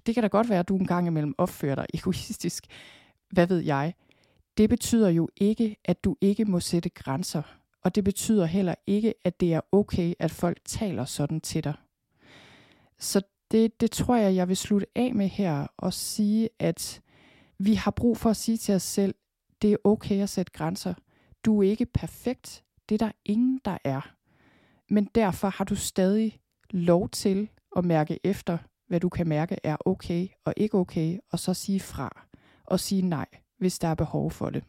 Det 0.07 0.15
kan 0.15 0.23
da 0.23 0.29
godt 0.29 0.49
være, 0.49 0.59
at 0.59 0.69
du 0.69 0.77
en 0.77 0.87
gang 0.87 1.07
imellem 1.07 1.35
opfører 1.39 1.75
dig 1.75 1.87
egoistisk. 1.95 2.67
Hvad 3.31 3.47
ved 3.47 3.59
jeg? 3.59 3.95
Det 4.57 4.71
betyder 4.71 5.09
jo 5.09 5.29
ikke, 5.37 5.77
at 5.85 6.05
du 6.05 6.17
ikke 6.21 6.45
må 6.45 6.61
sætte 6.61 6.89
grænser. 6.89 7.43
Og 7.85 7.95
det 7.95 8.05
betyder 8.05 8.47
heller 8.47 8.75
ikke, 8.87 9.15
at 9.25 9.41
det 9.41 9.55
er 9.55 9.61
okay, 9.73 10.15
at 10.19 10.31
folk 10.31 10.59
taler 10.65 11.05
sådan 11.05 11.41
til 11.41 11.65
dig. 11.65 11.75
Så 12.99 13.23
det, 13.51 13.81
det 13.81 13.91
tror 13.91 14.17
jeg, 14.17 14.35
jeg 14.35 14.49
vil 14.49 14.57
slutte 14.57 14.87
af 14.95 15.15
med 15.15 15.29
her 15.29 15.67
og 15.77 15.93
sige, 15.93 16.49
at 16.59 17.03
vi 17.59 17.75
har 17.75 17.91
brug 17.91 18.17
for 18.17 18.31
at 18.31 18.37
sige 18.37 18.57
til 18.57 18.75
os 18.75 18.83
selv, 18.83 19.15
det 19.65 19.73
er 19.73 19.77
okay 19.85 20.23
at 20.23 20.29
sætte 20.29 20.53
grænser. 20.53 20.95
Du 21.45 21.63
er 21.63 21.71
ikke 21.71 21.87
perfekt. 21.87 22.65
Det 22.89 23.03
er 23.03 23.07
der 23.07 23.13
ingen, 23.25 23.61
der 23.65 23.79
er. 23.85 24.15
Men 24.91 25.05
derfor 25.15 25.49
har 25.49 25.65
du 25.65 25.77
stadig 25.77 26.41
lov 26.71 27.09
til 27.09 27.49
at 27.77 27.85
mærke 27.85 28.19
efter, 28.25 28.59
hvad 28.89 29.01
du 29.01 29.09
kan 29.09 29.29
mærke 29.29 29.57
er 29.63 29.77
okay 29.85 30.29
og 30.45 30.55
ikke 30.57 30.79
okay, 30.79 31.19
og 31.31 31.39
så 31.39 31.55
sige 31.55 31.81
fra 31.81 32.27
og 32.65 32.81
sige 32.81 33.03
nej, 33.03 33.27
hvis 33.59 33.79
der 33.79 33.89
er 33.89 33.95
behov 33.95 34.31
for 34.31 34.51
det. 34.51 34.65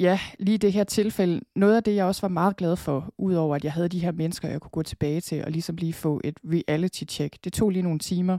Ja, 0.00 0.20
lige 0.38 0.58
det 0.58 0.72
her 0.72 0.84
tilfælde, 0.84 1.40
noget 1.56 1.76
af 1.76 1.82
det, 1.82 1.94
jeg 1.94 2.04
også 2.04 2.20
var 2.20 2.28
meget 2.28 2.56
glad 2.56 2.76
for, 2.76 3.14
udover 3.18 3.56
at 3.56 3.64
jeg 3.64 3.72
havde 3.72 3.88
de 3.88 4.00
her 4.00 4.12
mennesker, 4.12 4.48
jeg 4.48 4.60
kunne 4.60 4.70
gå 4.70 4.82
tilbage 4.82 5.20
til 5.20 5.44
og 5.44 5.50
ligesom 5.50 5.76
lige 5.76 5.92
få 5.92 6.20
et 6.24 6.40
reality 6.44 7.04
check. 7.08 7.44
Det 7.44 7.52
tog 7.52 7.70
lige 7.70 7.82
nogle 7.82 7.98
timer. 7.98 8.38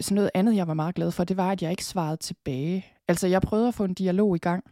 Så 0.00 0.14
noget 0.14 0.30
andet, 0.34 0.56
jeg 0.56 0.66
var 0.66 0.74
meget 0.74 0.94
glad 0.94 1.10
for, 1.10 1.24
det 1.24 1.36
var, 1.36 1.52
at 1.52 1.62
jeg 1.62 1.70
ikke 1.70 1.84
svarede 1.84 2.16
tilbage. 2.16 2.86
Altså, 3.08 3.26
jeg 3.26 3.42
prøvede 3.42 3.68
at 3.68 3.74
få 3.74 3.84
en 3.84 3.94
dialog 3.94 4.36
i 4.36 4.38
gang, 4.38 4.64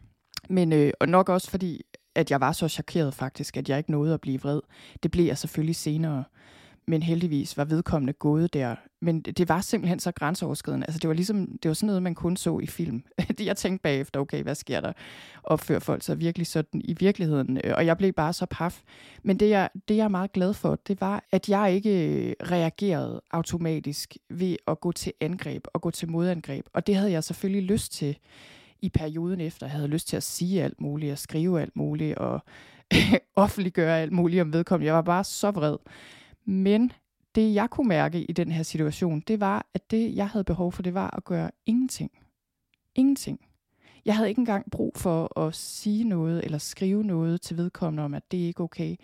men 0.49 0.73
øh, 0.73 0.91
og 0.99 1.09
nok 1.09 1.29
også 1.29 1.49
fordi, 1.49 1.81
at 2.15 2.31
jeg 2.31 2.41
var 2.41 2.51
så 2.51 2.67
chokeret 2.67 3.13
faktisk, 3.13 3.57
at 3.57 3.69
jeg 3.69 3.77
ikke 3.77 3.91
nåede 3.91 4.13
at 4.13 4.21
blive 4.21 4.39
vred. 4.41 4.61
Det 5.03 5.11
blev 5.11 5.25
jeg 5.25 5.37
selvfølgelig 5.37 5.75
senere 5.75 6.23
men 6.89 7.03
heldigvis 7.03 7.57
var 7.57 7.65
vedkommende 7.65 8.13
gået 8.13 8.53
der. 8.53 8.75
Men 9.01 9.21
det 9.21 9.49
var 9.49 9.61
simpelthen 9.61 9.99
så 9.99 10.11
grænseoverskridende. 10.11 10.85
Altså 10.87 10.99
det 10.99 11.07
var 11.07 11.13
ligesom, 11.13 11.57
det 11.63 11.69
var 11.69 11.73
sådan 11.73 11.87
noget, 11.87 12.03
man 12.03 12.15
kun 12.15 12.37
så 12.37 12.59
i 12.59 12.67
film. 12.67 13.03
jeg 13.39 13.57
tænkte 13.57 13.81
bagefter, 13.83 14.19
okay, 14.19 14.43
hvad 14.43 14.55
sker 14.55 14.81
der? 14.81 14.93
Opfører 15.43 15.79
folk 15.79 16.03
sig 16.03 16.19
virkelig 16.19 16.47
sådan 16.47 16.81
i 16.83 16.95
virkeligheden? 16.99 17.61
Øh, 17.63 17.73
og 17.75 17.85
jeg 17.85 17.97
blev 17.97 18.13
bare 18.13 18.33
så 18.33 18.45
paf. 18.45 18.81
Men 19.23 19.39
det 19.39 19.49
jeg, 19.49 19.69
det, 19.87 19.97
jeg 19.97 20.03
er 20.03 20.07
meget 20.07 20.31
glad 20.31 20.53
for, 20.53 20.75
det 20.75 21.01
var, 21.01 21.23
at 21.31 21.49
jeg 21.49 21.73
ikke 21.73 22.27
øh, 22.29 22.33
reagerede 22.51 23.21
automatisk 23.31 24.17
ved 24.29 24.55
at 24.67 24.79
gå 24.79 24.91
til 24.91 25.13
angreb 25.21 25.67
og 25.73 25.81
gå 25.81 25.91
til 25.91 26.09
modangreb. 26.11 26.65
Og 26.73 26.87
det 26.87 26.95
havde 26.95 27.11
jeg 27.11 27.23
selvfølgelig 27.23 27.63
lyst 27.63 27.91
til 27.91 28.17
i 28.81 28.89
perioden 28.89 29.41
efter. 29.41 29.65
Jeg 29.65 29.75
havde 29.75 29.87
lyst 29.87 30.07
til 30.07 30.17
at 30.17 30.23
sige 30.23 30.63
alt 30.63 30.81
muligt 30.81 31.11
og 31.11 31.17
skrive 31.17 31.61
alt 31.61 31.75
muligt 31.75 32.17
og 32.17 32.43
offentliggøre 33.35 33.99
alt 33.99 34.11
muligt 34.11 34.41
om 34.41 34.53
vedkommende. 34.53 34.87
Jeg 34.87 34.95
var 34.95 35.01
bare 35.01 35.23
så 35.23 35.51
vred. 35.51 35.77
Men 36.49 36.91
det, 37.35 37.53
jeg 37.53 37.69
kunne 37.69 37.87
mærke 37.87 38.23
i 38.23 38.31
den 38.31 38.51
her 38.51 38.63
situation, 38.63 39.19
det 39.19 39.39
var, 39.39 39.65
at 39.73 39.91
det, 39.91 40.15
jeg 40.15 40.29
havde 40.29 40.43
behov 40.43 40.71
for, 40.71 40.81
det 40.83 40.93
var 40.93 41.15
at 41.17 41.23
gøre 41.23 41.51
ingenting. 41.65 42.11
Ingenting. 42.95 43.45
Jeg 44.05 44.15
havde 44.15 44.29
ikke 44.29 44.39
engang 44.39 44.71
brug 44.71 44.97
for 44.97 45.39
at 45.39 45.55
sige 45.55 46.03
noget 46.03 46.43
eller 46.45 46.57
skrive 46.57 47.03
noget 47.03 47.41
til 47.41 47.57
vedkommende 47.57 48.03
om, 48.03 48.13
at 48.13 48.31
det 48.31 48.37
ikke 48.37 48.61
er 48.61 48.63
okay. 48.63 48.95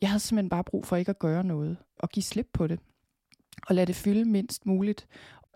Jeg 0.00 0.10
havde 0.10 0.20
simpelthen 0.20 0.48
bare 0.48 0.64
brug 0.64 0.86
for 0.86 0.96
ikke 0.96 1.10
at 1.10 1.18
gøre 1.18 1.44
noget 1.44 1.76
og 1.98 2.08
give 2.08 2.22
slip 2.22 2.48
på 2.52 2.66
det 2.66 2.80
og 3.66 3.74
lade 3.74 3.86
det 3.86 3.96
fylde 3.96 4.24
mindst 4.24 4.66
muligt. 4.66 5.06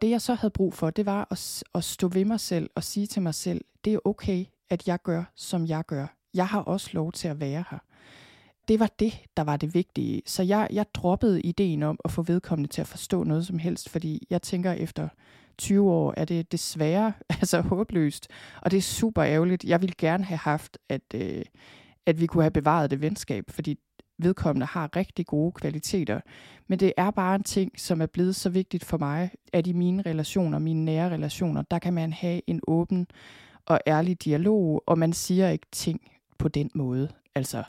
Det 0.02 0.10
jeg 0.10 0.20
så 0.20 0.34
havde 0.34 0.52
brug 0.52 0.74
for, 0.74 0.90
det 0.90 1.06
var 1.06 1.28
at, 1.30 1.64
at 1.74 1.84
stå 1.84 2.08
ved 2.08 2.24
mig 2.24 2.40
selv 2.40 2.70
og 2.74 2.84
sige 2.84 3.06
til 3.06 3.22
mig 3.22 3.34
selv, 3.34 3.64
det 3.84 3.94
er 3.94 3.98
okay, 4.04 4.44
at 4.70 4.88
jeg 4.88 5.02
gør, 5.02 5.24
som 5.34 5.66
jeg 5.66 5.86
gør. 5.86 6.06
Jeg 6.34 6.48
har 6.48 6.60
også 6.60 6.90
lov 6.92 7.12
til 7.12 7.28
at 7.28 7.40
være 7.40 7.64
her. 7.70 7.78
Det 8.72 8.80
var 8.80 8.90
det, 8.98 9.12
der 9.36 9.42
var 9.44 9.56
det 9.56 9.74
vigtige. 9.74 10.22
Så 10.26 10.42
jeg, 10.42 10.68
jeg 10.72 10.86
droppede 10.94 11.40
ideen 11.40 11.82
om 11.82 11.98
at 12.04 12.10
få 12.10 12.22
vedkommende 12.22 12.70
til 12.70 12.80
at 12.80 12.86
forstå 12.86 13.24
noget 13.24 13.46
som 13.46 13.58
helst, 13.58 13.88
fordi 13.88 14.26
jeg 14.30 14.42
tænker 14.42 14.72
efter 14.72 15.08
20 15.58 15.90
år 15.90 16.14
er 16.16 16.24
det 16.24 16.52
desværre 16.52 17.12
altså 17.40 17.60
håbløst, 17.60 18.28
og 18.62 18.70
det 18.70 18.76
er 18.76 18.82
super 18.82 19.24
ærgerligt. 19.24 19.64
Jeg 19.64 19.80
ville 19.80 19.94
gerne 19.98 20.24
have 20.24 20.38
haft, 20.38 20.78
at, 20.88 21.00
øh, 21.14 21.42
at 22.06 22.20
vi 22.20 22.26
kunne 22.26 22.42
have 22.42 22.50
bevaret 22.50 22.90
det 22.90 23.00
venskab, 23.00 23.44
fordi 23.50 23.78
vedkommende 24.18 24.66
har 24.66 24.96
rigtig 24.96 25.26
gode 25.26 25.52
kvaliteter. 25.52 26.20
Men 26.66 26.80
det 26.80 26.92
er 26.96 27.10
bare 27.10 27.34
en 27.34 27.42
ting, 27.42 27.80
som 27.80 28.00
er 28.00 28.06
blevet 28.06 28.36
så 28.36 28.50
vigtigt 28.50 28.84
for 28.84 28.98
mig, 28.98 29.30
at 29.52 29.66
i 29.66 29.72
mine 29.72 30.02
relationer, 30.02 30.58
mine 30.58 30.84
nære 30.84 31.10
relationer, 31.10 31.62
der 31.62 31.78
kan 31.78 31.92
man 31.92 32.12
have 32.12 32.40
en 32.46 32.60
åben 32.66 33.06
og 33.66 33.80
ærlig 33.86 34.24
dialog, 34.24 34.82
og 34.86 34.98
man 34.98 35.12
siger 35.12 35.48
ikke 35.48 35.66
ting 35.72 36.00
på 36.38 36.48
den 36.48 36.70
måde. 36.74 37.08
Altså, 37.34 37.64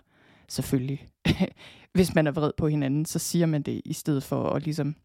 selvfølgelig. 0.53 1.07
Hvis 1.93 2.15
man 2.15 2.27
er 2.27 2.31
vred 2.31 2.51
på 2.57 2.67
hinanden, 2.67 3.05
så 3.05 3.19
siger 3.19 3.45
man 3.45 3.61
det, 3.61 3.81
i 3.85 3.93
stedet 3.93 4.23
for 4.23 4.49
at 4.49 4.63
ligesom 4.63 4.95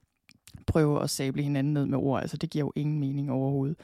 prøve 0.66 1.02
at 1.02 1.10
sable 1.10 1.42
hinanden 1.42 1.72
ned 1.72 1.86
med 1.86 1.98
ord. 1.98 2.20
Altså, 2.20 2.36
det 2.36 2.50
giver 2.50 2.64
jo 2.64 2.72
ingen 2.76 3.00
mening 3.00 3.30
overhovedet. 3.30 3.76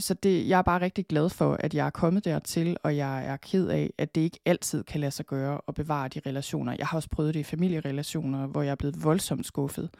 Så 0.00 0.14
det, 0.14 0.48
jeg 0.48 0.58
er 0.58 0.62
bare 0.62 0.80
rigtig 0.80 1.06
glad 1.06 1.28
for, 1.28 1.56
at 1.60 1.74
jeg 1.74 1.86
er 1.86 1.90
kommet 1.90 2.24
dertil, 2.24 2.76
og 2.82 2.96
jeg 2.96 3.26
er 3.26 3.36
ked 3.36 3.68
af, 3.68 3.90
at 3.98 4.14
det 4.14 4.20
ikke 4.20 4.38
altid 4.44 4.84
kan 4.84 5.00
lade 5.00 5.10
sig 5.10 5.26
gøre 5.26 5.60
at 5.68 5.74
bevare 5.74 6.08
de 6.08 6.20
relationer. 6.26 6.74
Jeg 6.78 6.86
har 6.86 6.98
også 6.98 7.08
prøvet 7.08 7.34
det 7.34 7.40
i 7.40 7.42
familierelationer, 7.42 8.46
hvor 8.46 8.62
jeg 8.62 8.70
er 8.70 8.74
blevet 8.74 9.04
voldsomt 9.04 9.46
skuffet, 9.46 9.90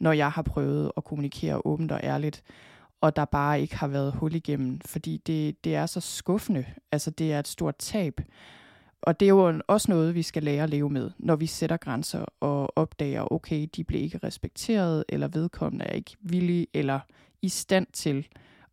når 0.00 0.12
jeg 0.12 0.30
har 0.30 0.42
prøvet 0.42 0.92
at 0.96 1.04
kommunikere 1.04 1.66
åbent 1.66 1.92
og 1.92 2.00
ærligt, 2.02 2.42
og 3.00 3.16
der 3.16 3.24
bare 3.24 3.60
ikke 3.60 3.76
har 3.76 3.88
været 3.88 4.12
hul 4.12 4.34
igennem, 4.34 4.80
fordi 4.80 5.16
det, 5.16 5.64
det 5.64 5.74
er 5.74 5.86
så 5.86 6.00
skuffende. 6.00 6.64
Altså, 6.92 7.10
det 7.10 7.32
er 7.32 7.38
et 7.38 7.48
stort 7.48 7.76
tab. 7.76 8.20
Og 9.02 9.20
det 9.20 9.26
er 9.26 9.30
jo 9.30 9.60
også 9.66 9.90
noget, 9.90 10.14
vi 10.14 10.22
skal 10.22 10.42
lære 10.42 10.62
at 10.62 10.70
leve 10.70 10.90
med, 10.90 11.10
når 11.18 11.36
vi 11.36 11.46
sætter 11.46 11.76
grænser 11.76 12.24
og 12.40 12.78
opdager, 12.78 13.32
okay, 13.32 13.68
de 13.76 13.84
bliver 13.84 14.02
ikke 14.02 14.20
respekteret, 14.24 15.04
eller 15.08 15.28
vedkommende 15.28 15.84
er 15.84 15.92
ikke 15.92 16.16
villige 16.20 16.66
eller 16.74 17.00
i 17.42 17.48
stand 17.48 17.86
til 17.92 18.26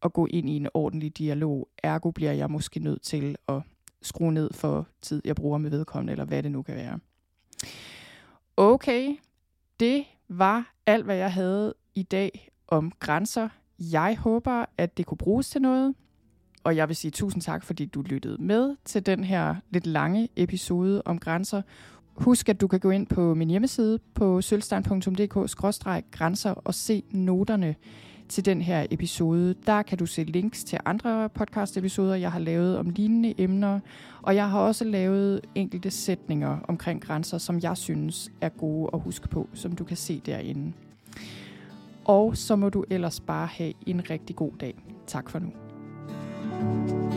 at 0.03 0.13
gå 0.13 0.25
ind 0.25 0.49
i 0.49 0.55
en 0.55 0.67
ordentlig 0.73 1.17
dialog. 1.17 1.69
Ergo 1.83 2.11
bliver 2.11 2.31
jeg 2.31 2.51
måske 2.51 2.79
nødt 2.79 3.01
til 3.01 3.35
at 3.47 3.61
skrue 4.01 4.33
ned 4.33 4.53
for 4.53 4.87
tid, 5.01 5.21
jeg 5.25 5.35
bruger 5.35 5.57
med 5.57 5.69
vedkommende, 5.69 6.11
eller 6.11 6.25
hvad 6.25 6.43
det 6.43 6.51
nu 6.51 6.61
kan 6.61 6.75
være. 6.75 6.99
Okay, 8.57 9.15
det 9.79 10.05
var 10.27 10.73
alt, 10.85 11.05
hvad 11.05 11.15
jeg 11.15 11.33
havde 11.33 11.73
i 11.95 12.03
dag 12.03 12.49
om 12.67 12.91
grænser. 12.99 13.49
Jeg 13.79 14.17
håber, 14.19 14.65
at 14.77 14.97
det 14.97 15.05
kunne 15.05 15.17
bruges 15.17 15.49
til 15.49 15.61
noget. 15.61 15.95
Og 16.63 16.75
jeg 16.75 16.87
vil 16.87 16.95
sige 16.95 17.11
tusind 17.11 17.41
tak, 17.41 17.63
fordi 17.63 17.85
du 17.85 18.01
lyttede 18.01 18.37
med 18.39 18.75
til 18.85 19.05
den 19.05 19.23
her 19.23 19.55
lidt 19.69 19.87
lange 19.87 20.29
episode 20.35 21.01
om 21.05 21.19
grænser. 21.19 21.61
Husk, 22.13 22.49
at 22.49 22.61
du 22.61 22.67
kan 22.67 22.79
gå 22.79 22.89
ind 22.89 23.07
på 23.07 23.33
min 23.33 23.49
hjemmeside 23.49 23.99
på 24.13 24.41
sølvstein.dk-grænser 24.41 26.51
og 26.51 26.73
se 26.73 27.03
noterne 27.11 27.75
til 28.29 28.45
den 28.45 28.61
her 28.61 28.85
episode. 28.91 29.55
Der 29.65 29.81
kan 29.81 29.97
du 29.97 30.05
se 30.05 30.23
links 30.23 30.63
til 30.63 30.79
andre 30.85 31.29
podcast-episoder, 31.29 32.15
jeg 32.15 32.31
har 32.31 32.39
lavet 32.39 32.77
om 32.77 32.89
lignende 32.89 33.41
emner, 33.41 33.79
og 34.21 34.35
jeg 34.35 34.49
har 34.49 34.59
også 34.59 34.85
lavet 34.85 35.41
enkelte 35.55 35.91
sætninger 35.91 36.57
omkring 36.67 37.01
grænser, 37.01 37.37
som 37.37 37.59
jeg 37.59 37.77
synes 37.77 38.31
er 38.41 38.49
gode 38.49 38.89
at 38.93 38.99
huske 38.99 39.27
på, 39.27 39.49
som 39.53 39.71
du 39.71 39.83
kan 39.83 39.97
se 39.97 40.21
derinde. 40.25 40.73
Og 42.05 42.37
så 42.37 42.55
må 42.55 42.69
du 42.69 42.83
ellers 42.89 43.19
bare 43.19 43.47
have 43.47 43.73
en 43.85 44.09
rigtig 44.09 44.35
god 44.35 44.51
dag. 44.59 44.75
Tak 45.07 45.29
for 45.29 45.39
nu. 45.39 45.68
Bye. 46.59 47.08